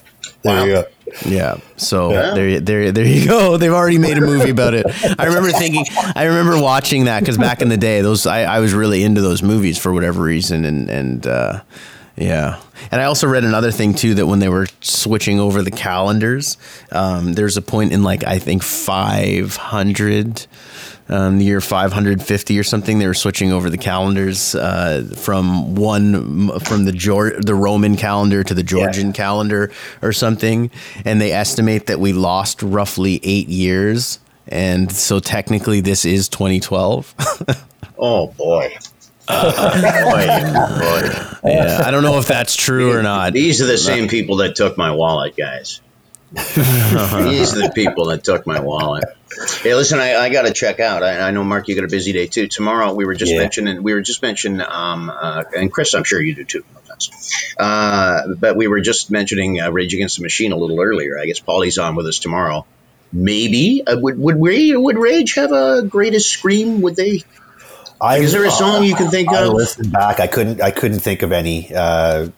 There 0.42 0.66
you 0.66 0.72
go. 0.74 0.84
Yeah. 1.26 1.56
So 1.76 2.12
Yeah. 2.12 2.34
there, 2.34 2.60
there, 2.60 2.92
there 2.92 3.06
you 3.06 3.26
go. 3.26 3.56
They've 3.58 3.72
already 3.72 3.98
made 3.98 4.18
a 4.18 4.20
movie 4.20 4.50
about 4.50 4.74
it. 4.74 4.86
I 5.18 5.24
remember 5.26 5.50
thinking, 5.50 5.84
I 6.14 6.24
remember 6.24 6.60
watching 6.60 7.04
that 7.06 7.20
because 7.20 7.38
back 7.38 7.60
in 7.62 7.68
the 7.68 7.76
day, 7.76 8.02
those 8.02 8.26
I, 8.26 8.42
I 8.42 8.60
was 8.60 8.72
really 8.74 9.02
into 9.02 9.20
those 9.20 9.42
movies 9.42 9.78
for 9.78 9.92
whatever 9.92 10.22
reason, 10.22 10.64
and 10.64 10.88
and 10.90 11.26
uh, 11.26 11.60
yeah. 12.16 12.60
And 12.92 13.00
I 13.00 13.04
also 13.04 13.26
read 13.26 13.44
another 13.44 13.70
thing 13.72 13.94
too 13.94 14.14
that 14.14 14.26
when 14.26 14.38
they 14.38 14.48
were 14.48 14.66
switching 14.80 15.40
over 15.40 15.62
the 15.62 15.70
calendars, 15.70 16.56
um, 16.92 17.32
there's 17.32 17.56
a 17.56 17.62
point 17.62 17.92
in 17.92 18.02
like 18.02 18.22
I 18.24 18.38
think 18.38 18.62
500. 18.62 20.46
Um, 21.10 21.38
the 21.38 21.44
year 21.46 21.60
550 21.62 22.58
or 22.58 22.62
something, 22.62 22.98
they 22.98 23.06
were 23.06 23.14
switching 23.14 23.50
over 23.50 23.70
the 23.70 23.78
calendars 23.78 24.54
uh, 24.54 25.08
from 25.16 25.74
one 25.74 26.58
from 26.60 26.84
the 26.84 26.92
Geor- 26.92 27.42
the 27.42 27.54
Roman 27.54 27.96
calendar 27.96 28.44
to 28.44 28.52
the 28.52 28.62
Georgian 28.62 29.14
calendar 29.14 29.70
or 30.02 30.12
something, 30.12 30.70
and 31.06 31.18
they 31.20 31.32
estimate 31.32 31.86
that 31.86 31.98
we 31.98 32.12
lost 32.12 32.62
roughly 32.62 33.20
eight 33.22 33.48
years, 33.48 34.18
and 34.48 34.92
so 34.92 35.18
technically 35.18 35.80
this 35.80 36.04
is 36.04 36.28
2012. 36.28 37.14
Oh 38.00 38.28
boy. 38.28 38.76
boy, 39.26 39.34
boy. 39.42 39.50
yeah, 41.44 41.82
I 41.84 41.90
don't 41.90 42.02
know 42.04 42.18
if 42.18 42.28
that's 42.28 42.54
true 42.54 42.92
or 42.92 43.02
not. 43.02 43.32
These 43.32 43.60
are 43.60 43.66
the 43.66 43.76
same 43.76 44.06
people 44.08 44.36
that 44.36 44.54
took 44.54 44.78
my 44.78 44.92
wallet, 44.94 45.36
guys. 45.36 45.80
These 46.32 47.54
are 47.56 47.62
the 47.62 47.72
people 47.74 48.06
that 48.06 48.22
took 48.24 48.46
my 48.46 48.60
wallet. 48.60 49.04
Hey, 49.62 49.74
listen, 49.74 49.98
I, 49.98 50.14
I 50.16 50.28
got 50.30 50.42
to 50.42 50.52
check 50.52 50.80
out. 50.80 51.02
I, 51.02 51.20
I 51.20 51.30
know, 51.30 51.44
Mark, 51.44 51.68
you 51.68 51.74
got 51.74 51.84
a 51.84 51.88
busy 51.88 52.12
day 52.12 52.26
too. 52.26 52.48
Tomorrow, 52.48 52.94
we 52.94 53.04
were 53.06 53.14
just 53.14 53.32
Yeah. 53.32 53.38
mentioning, 53.38 53.82
we 53.82 53.94
were 53.94 54.00
just 54.00 54.20
mentioning, 54.22 54.60
um, 54.60 55.10
uh, 55.10 55.44
and 55.56 55.72
Chris, 55.72 55.94
I'm 55.94 56.04
sure 56.04 56.20
you 56.20 56.34
do 56.34 56.44
too. 56.44 56.64
No 56.74 56.80
offense. 56.80 57.54
Uh, 57.58 58.34
but 58.38 58.56
we 58.56 58.66
were 58.68 58.80
just 58.80 59.10
mentioning 59.10 59.60
uh, 59.60 59.70
Rage 59.70 59.94
Against 59.94 60.16
the 60.16 60.22
Machine 60.22 60.52
a 60.52 60.56
little 60.56 60.80
earlier. 60.80 61.18
I 61.18 61.26
guess 61.26 61.38
Paulie's 61.40 61.78
on 61.78 61.94
with 61.94 62.06
us 62.06 62.18
tomorrow. 62.18 62.66
Maybe 63.12 63.82
uh, 63.86 63.96
would 63.98 64.18
would 64.18 64.40
Rage, 64.42 64.74
would 64.76 64.98
Rage 64.98 65.34
have 65.34 65.52
a 65.52 65.82
greatest 65.82 66.28
scream? 66.30 66.82
Would 66.82 66.96
they? 66.96 67.22
I, 68.00 68.18
Is 68.18 68.32
there 68.32 68.44
a 68.44 68.50
song 68.50 68.84
you 68.84 68.94
can 68.94 69.10
think 69.10 69.28
I 69.30 69.42
of? 69.44 69.54
listened 69.54 69.90
back. 69.92 70.20
I 70.20 70.26
couldn't. 70.26 70.60
I 70.60 70.70
couldn't 70.72 71.00
think 71.00 71.22
of 71.22 71.32
any. 71.32 71.74
Uh, 71.74 72.28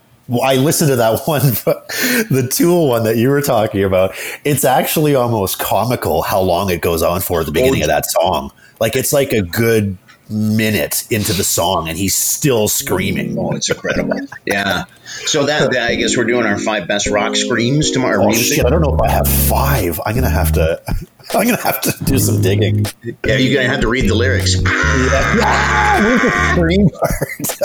I 0.43 0.57
listened 0.57 0.91
to 0.91 0.97
that 0.97 1.23
one, 1.27 1.43
the 1.43 2.49
Tool 2.51 2.89
one 2.89 3.05
that 3.05 3.17
you 3.17 3.29
were 3.29 3.43
talking 3.43 3.85
about. 3.85 4.15
It's 4.45 4.65
actually 4.65 5.15
almost 5.15 5.59
comical 5.59 6.23
how 6.23 6.41
long 6.41 6.71
it 6.71 6.81
goes 6.81 7.03
on 7.03 7.21
for 7.21 7.41
at 7.41 7.47
the 7.47 7.53
beginning 7.53 7.83
of 7.83 7.89
that 7.89 8.07
song. 8.07 8.53
Like 8.81 8.97
it's 8.97 9.13
like 9.13 9.33
a 9.33 9.43
good 9.43 9.97
minute 10.31 11.07
into 11.11 11.33
the 11.33 11.45
song, 11.45 11.89
and 11.89 11.99
he's 11.99 12.15
still 12.15 12.69
screaming. 12.69 13.37
Oh, 13.39 13.53
it's 13.53 13.69
incredible. 13.71 14.19
Yeah. 14.47 14.85
So 15.05 15.47
that, 15.47 15.73
that- 15.73 15.91
I 15.91 15.95
guess 15.97 16.17
we're 16.17 16.25
doing 16.25 16.47
our 16.47 16.59
five 16.59 16.87
best 16.89 17.09
rock 17.09 17.35
screams 17.37 17.91
tomorrow. 17.91 18.25
Oh 18.29 18.33
shit! 18.33 18.65
I 18.65 18.71
don't 18.71 18.81
know 18.83 18.95
if 18.95 19.01
I 19.01 19.11
have 19.11 19.27
five. 19.27 20.01
I'm 20.07 20.15
gonna 20.15 20.29
have 20.31 20.53
to. 20.53 20.81
I'm 21.33 21.47
gonna 21.47 21.61
have 21.63 21.81
to 21.83 22.05
do 22.05 22.19
some 22.19 22.41
digging. 22.43 22.87
Yeah, 23.25 23.37
you're 23.37 23.55
gonna 23.63 23.69
have 23.73 23.83
to 23.83 23.89
read 23.89 24.09
the 24.11 24.15
lyrics. 24.15 24.57
Yeah, 24.61 26.53
scream 26.55 26.89
part? 26.91 27.61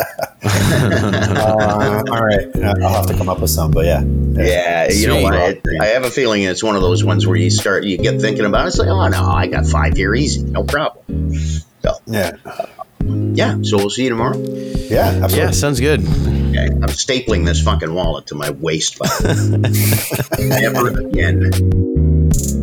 uh, 0.45 2.03
all 2.11 2.23
right, 2.25 2.45
I'll 2.83 2.93
have 2.93 3.07
to 3.07 3.15
come 3.17 3.29
up 3.29 3.39
with 3.41 3.49
some. 3.49 3.71
But 3.71 3.85
yeah, 3.85 4.01
Yeah, 4.03 4.91
you 4.91 5.07
know 5.07 5.21
what? 5.21 5.33
It, 5.35 5.61
I 5.81 5.85
have 5.87 6.03
a 6.03 6.11
feeling 6.11 6.43
it's 6.43 6.63
one 6.63 6.75
of 6.75 6.81
those 6.81 7.03
ones 7.03 7.25
where 7.25 7.35
you 7.37 7.49
start, 7.49 7.83
you 7.85 7.97
get 7.97 8.21
thinking 8.21 8.45
about 8.45 8.65
it. 8.65 8.67
It's 8.69 8.77
like, 8.77 8.87
oh 8.89 9.07
no, 9.07 9.23
I 9.25 9.47
got 9.47 9.65
five 9.65 9.95
here, 9.95 10.13
easy, 10.13 10.43
no 10.43 10.63
problem. 10.63 11.03
So 11.85 11.99
yeah, 12.07 12.31
uh, 12.45 12.65
yeah, 13.33 13.57
so 13.61 13.77
we'll 13.77 13.91
see 13.91 14.05
you 14.05 14.09
tomorrow. 14.09 14.37
yeah, 14.37 15.19
absolutely. 15.21 15.37
Yeah, 15.37 15.51
sounds 15.51 15.79
good. 15.79 15.99
Okay, 16.01 16.65
I'm 16.65 16.89
stapling 16.89 17.45
this 17.45 17.61
fucking 17.61 17.93
wallet 17.93 18.25
to 18.27 18.35
my 18.35 18.49
waist. 18.49 18.99
Never 20.39 20.99
again. 20.99 21.51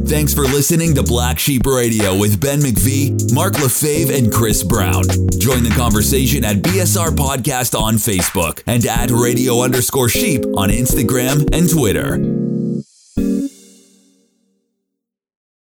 Thanks 0.07 0.35
for 0.35 0.43
listening 0.43 0.95
to 0.97 1.03
Black 1.05 1.39
Sheep 1.39 1.65
Radio 1.67 2.19
with 2.19 2.41
Ben 2.41 2.59
McVee, 2.59 3.33
Mark 3.33 3.55
LaFave, 3.55 4.17
and 4.17 4.33
Chris 4.33 4.65
Brown. 4.65 5.05
Join 5.39 5.63
the 5.63 5.73
conversation 5.77 6.45
at 6.45 6.57
BSR 6.57 7.15
Podcast 7.15 7.79
on 7.79 7.95
Facebook 7.95 8.63
and 8.67 8.85
at 8.85 9.11
radio 9.11 9.63
underscore 9.63 10.09
sheep 10.09 10.45
on 10.57 10.69
Instagram 10.71 11.49
and 11.57 11.71
Twitter. 11.71 12.19